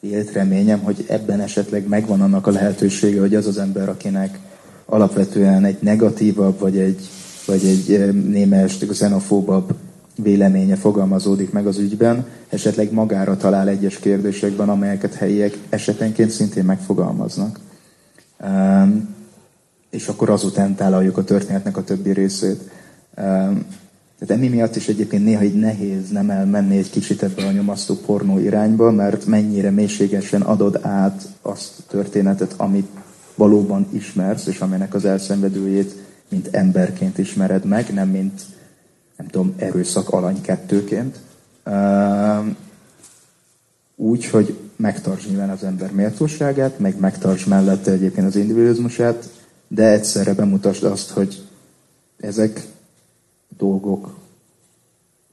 élt 0.00 0.32
reményem, 0.32 0.78
hogy 0.78 1.04
ebben 1.08 1.40
esetleg 1.40 1.88
megvan 1.88 2.20
annak 2.20 2.46
a 2.46 2.50
lehetősége, 2.50 3.20
hogy 3.20 3.34
az 3.34 3.46
az 3.46 3.58
ember, 3.58 3.88
akinek 3.88 4.38
alapvetően 4.86 5.64
egy 5.64 5.78
negatívabb, 5.80 6.58
vagy 6.58 6.78
egy 6.78 7.08
vagy 7.46 7.64
egy 7.64 8.14
némes 8.14 8.78
xenofóbabb 8.78 9.74
véleménye 10.22 10.76
fogalmazódik 10.76 11.52
meg 11.52 11.66
az 11.66 11.78
ügyben, 11.78 12.26
esetleg 12.48 12.92
magára 12.92 13.36
talál 13.36 13.68
egyes 13.68 13.98
kérdésekben, 13.98 14.68
amelyeket 14.68 15.14
helyiek 15.14 15.58
esetenként 15.68 16.30
szintén 16.30 16.64
megfogalmaznak. 16.64 17.60
És 19.90 20.08
akkor 20.08 20.30
azután 20.30 20.74
tálaljuk 20.74 21.18
a 21.18 21.24
történetnek 21.24 21.76
a 21.76 21.84
többi 21.84 22.10
részét. 22.10 22.70
Tehát 24.18 24.34
emi 24.34 24.48
miatt 24.48 24.76
is 24.76 24.88
egyébként 24.88 25.24
néha 25.24 25.42
így 25.42 25.58
nehéz 25.58 26.10
nem 26.10 26.30
elmenni 26.30 26.76
egy 26.76 26.90
kicsit 26.90 27.22
ebbe 27.22 27.46
a 27.46 27.52
nyomasztó 27.52 27.94
pornó 27.94 28.38
irányba, 28.38 28.90
mert 28.90 29.26
mennyire 29.26 29.70
mélységesen 29.70 30.42
adod 30.42 30.78
át 30.82 31.28
azt 31.42 31.72
a 31.78 31.82
történetet, 31.88 32.54
amit 32.56 32.88
valóban 33.34 33.86
ismersz, 33.92 34.46
és 34.46 34.60
aminek 34.60 34.94
az 34.94 35.04
elszenvedőjét 35.04 36.05
mint 36.28 36.48
emberként 36.50 37.18
ismered 37.18 37.64
meg, 37.64 37.92
nem 37.92 38.08
mint, 38.08 38.40
nem 39.16 39.26
tudom, 39.26 39.54
erőszak 39.56 40.08
alany 40.08 40.40
kettőként. 40.40 41.18
Úgy, 43.96 44.24
hogy 44.26 44.58
megtarts 44.76 45.26
nyilván 45.28 45.50
az 45.50 45.64
ember 45.64 45.92
méltóságát, 45.92 46.78
meg 46.78 46.98
megtarts 46.98 47.46
mellette 47.46 47.90
egyébként 47.90 48.26
az 48.26 48.36
individualizmusát, 48.36 49.28
de 49.68 49.90
egyszerre 49.90 50.34
bemutasd 50.34 50.84
azt, 50.84 51.10
hogy 51.10 51.44
ezek 52.16 52.66
dolgok 53.56 54.14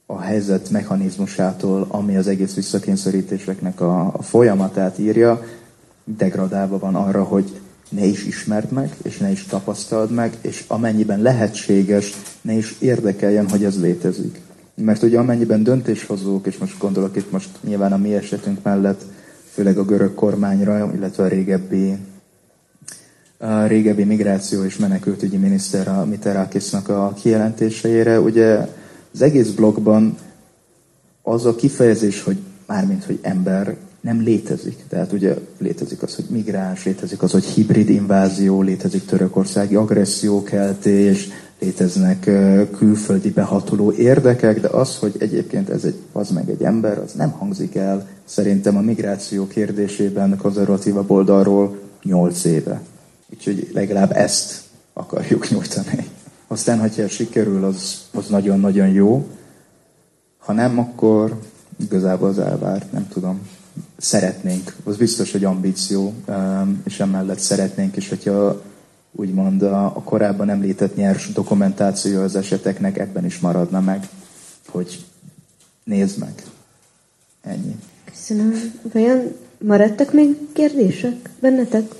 a 0.06 0.20
helyzet 0.20 0.70
mechanizmusától, 0.70 1.86
ami 1.90 2.16
az 2.16 2.26
egész 2.26 2.54
visszakényszerítéseknek 2.54 3.80
a, 3.80 4.14
a 4.14 4.22
folyamatát 4.22 4.98
írja, 4.98 5.42
degradálva 6.04 6.78
van 6.78 6.94
arra, 6.94 7.22
hogy 7.22 7.60
ne 7.88 8.04
is 8.04 8.24
ismerd 8.24 8.72
meg, 8.72 8.94
és 9.02 9.18
ne 9.18 9.30
is 9.30 9.44
tapasztald 9.44 10.10
meg, 10.10 10.36
és 10.40 10.64
amennyiben 10.66 11.22
lehetséges, 11.22 12.14
ne 12.40 12.52
is 12.52 12.76
érdekeljen, 12.78 13.48
hogy 13.48 13.64
ez 13.64 13.80
létezik. 13.80 14.40
Mert 14.74 15.02
ugye 15.02 15.18
amennyiben 15.18 15.62
döntéshozók, 15.62 16.46
és 16.46 16.58
most 16.58 16.78
gondolok 16.78 17.16
itt 17.16 17.30
most 17.30 17.48
nyilván 17.60 17.92
a 17.92 17.96
mi 17.96 18.14
esetünk 18.14 18.62
mellett, 18.62 19.02
főleg 19.52 19.78
a 19.78 19.84
görög 19.84 20.14
kormányra, 20.14 20.92
illetve 20.94 21.24
a 21.24 21.28
régebbi, 21.28 21.96
a 23.38 23.66
régebbi 23.66 24.04
migráció 24.04 24.64
és 24.64 24.76
menekültügyi 24.76 25.36
miniszter 25.36 25.88
a 25.88 26.04
Miterakisnak 26.04 26.88
a 26.88 27.12
kijelentéseire, 27.22 28.20
ugye 28.20 28.68
az 29.12 29.22
egész 29.22 29.50
blogban 29.50 30.16
az 31.22 31.46
a 31.46 31.54
kifejezés, 31.54 32.22
hogy 32.22 32.38
mármint, 32.66 33.04
hogy 33.04 33.18
ember, 33.22 33.76
nem 34.04 34.20
létezik. 34.20 34.84
Tehát 34.88 35.12
ugye 35.12 35.34
létezik 35.58 36.02
az, 36.02 36.14
hogy 36.14 36.24
migráns, 36.28 36.84
létezik 36.84 37.22
az, 37.22 37.32
hogy 37.32 37.44
hibrid 37.44 37.88
invázió, 37.88 38.62
létezik 38.62 39.04
törökországi 39.04 39.74
agressziókeltés, 39.74 41.28
léteznek 41.60 42.30
külföldi 42.76 43.30
behatoló 43.30 43.92
érdekek, 43.92 44.60
de 44.60 44.68
az, 44.68 44.96
hogy 44.96 45.14
egyébként 45.18 45.68
ez 45.68 45.84
egy, 45.84 45.94
az 46.12 46.30
meg 46.30 46.50
egy 46.50 46.62
ember, 46.62 46.98
az 46.98 47.12
nem 47.12 47.30
hangzik 47.30 47.74
el 47.74 48.08
szerintem 48.24 48.76
a 48.76 48.80
migráció 48.80 49.46
kérdésében 49.46 50.36
konzervatívabb 50.36 51.10
oldalról 51.10 51.78
8 52.02 52.44
éve. 52.44 52.80
Úgyhogy 53.32 53.70
legalább 53.72 54.12
ezt 54.12 54.60
akarjuk 54.92 55.50
nyújtani. 55.50 56.06
Aztán, 56.46 56.78
hogyha 56.78 57.08
sikerül, 57.08 57.64
az, 57.64 58.06
az 58.12 58.26
nagyon-nagyon 58.26 58.88
jó. 58.88 59.26
Ha 60.38 60.52
nem, 60.52 60.78
akkor 60.78 61.38
igazából 61.80 62.28
az 62.28 62.38
elvárt, 62.38 62.92
nem 62.92 63.08
tudom. 63.08 63.40
Szeretnénk, 64.04 64.76
az 64.84 64.96
biztos, 64.96 65.32
hogy 65.32 65.44
ambíció, 65.44 66.14
és 66.84 67.00
emellett 67.00 67.38
szeretnénk 67.38 67.96
is, 67.96 68.08
hogyha 68.08 68.62
úgymond 69.12 69.62
a, 69.62 69.84
a 69.84 70.02
korábban 70.02 70.50
említett 70.50 70.96
nyers 70.96 71.32
dokumentáció 71.32 72.20
az 72.22 72.36
eseteknek 72.36 72.98
ebben 72.98 73.24
is 73.24 73.38
maradna 73.38 73.80
meg, 73.80 74.08
hogy 74.68 75.04
nézd 75.84 76.18
meg. 76.18 76.42
Ennyi. 77.42 77.76
Köszönöm. 78.04 78.72
Vajon 78.92 79.36
maradtak 79.58 80.12
még 80.12 80.36
kérdések 80.52 81.30
bennetek? 81.40 81.94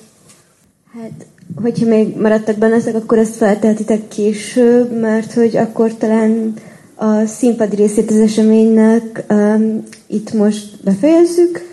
Hát, 1.00 1.26
hogyha 1.54 1.86
még 1.86 2.16
maradtak 2.16 2.56
bennetek, 2.56 2.94
akkor 2.94 3.18
ezt 3.18 3.34
felteltitek 3.36 4.08
később, 4.08 5.00
mert 5.00 5.32
hogy 5.32 5.56
akkor 5.56 5.94
talán 5.96 6.54
a 6.94 7.26
színpadi 7.26 7.76
részét 7.76 8.10
az 8.10 8.18
eseménynek 8.18 9.24
um, 9.30 9.82
itt 10.06 10.32
most 10.32 10.82
befejezzük, 10.82 11.56
um, 11.56 11.72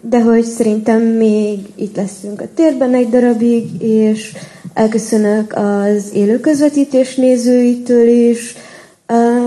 de 0.00 0.20
hogy 0.20 0.44
szerintem 0.44 1.02
még 1.02 1.58
itt 1.74 1.96
leszünk 1.96 2.40
a 2.40 2.48
térben 2.54 2.94
egy 2.94 3.08
darabig, 3.08 3.82
és 3.82 4.32
elköszönök 4.74 5.52
az 5.56 6.10
élő 6.12 6.40
közvetítés 6.40 7.14
nézőitől 7.14 8.08
is, 8.08 8.54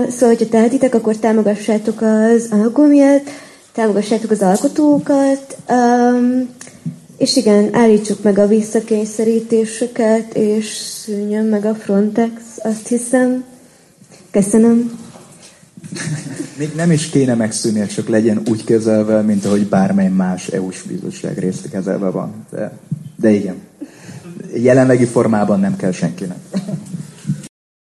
szóval, 0.08 0.28
hogyha 0.28 0.48
tehetitek, 0.48 0.94
akkor 0.94 1.16
támogassátok 1.16 2.00
az 2.00 2.48
anagomiát, 2.50 3.30
támogassátok 3.72 4.30
az 4.30 4.42
alkotókat, 4.42 5.56
és 7.18 7.36
igen, 7.36 7.74
állítsuk 7.74 8.22
meg 8.22 8.38
a 8.38 8.46
visszakényszerítéseket, 8.46 10.34
és 10.34 10.66
szűnjön 11.04 11.44
meg 11.44 11.64
a 11.64 11.74
Frontex, 11.74 12.32
azt 12.62 12.88
hiszem. 12.88 13.44
Köszönöm. 14.30 15.09
Még 16.56 16.74
nem 16.74 16.90
is 16.90 17.08
kéne 17.08 17.34
megszűnni, 17.34 17.86
csak 17.86 18.08
legyen 18.08 18.42
úgy 18.48 18.64
kezelve, 18.64 19.20
mint 19.20 19.44
ahogy 19.44 19.66
bármely 19.68 20.08
más 20.08 20.46
EU-s 20.46 20.82
bizottság 20.82 21.38
részt 21.38 21.68
kezelve 21.70 22.10
van. 22.10 22.32
De, 22.50 22.72
de 23.16 23.30
igen. 23.30 23.54
Jelenlegi 24.54 25.04
formában 25.04 25.60
nem 25.60 25.76
kell 25.76 25.92
senkinek. 25.92 26.38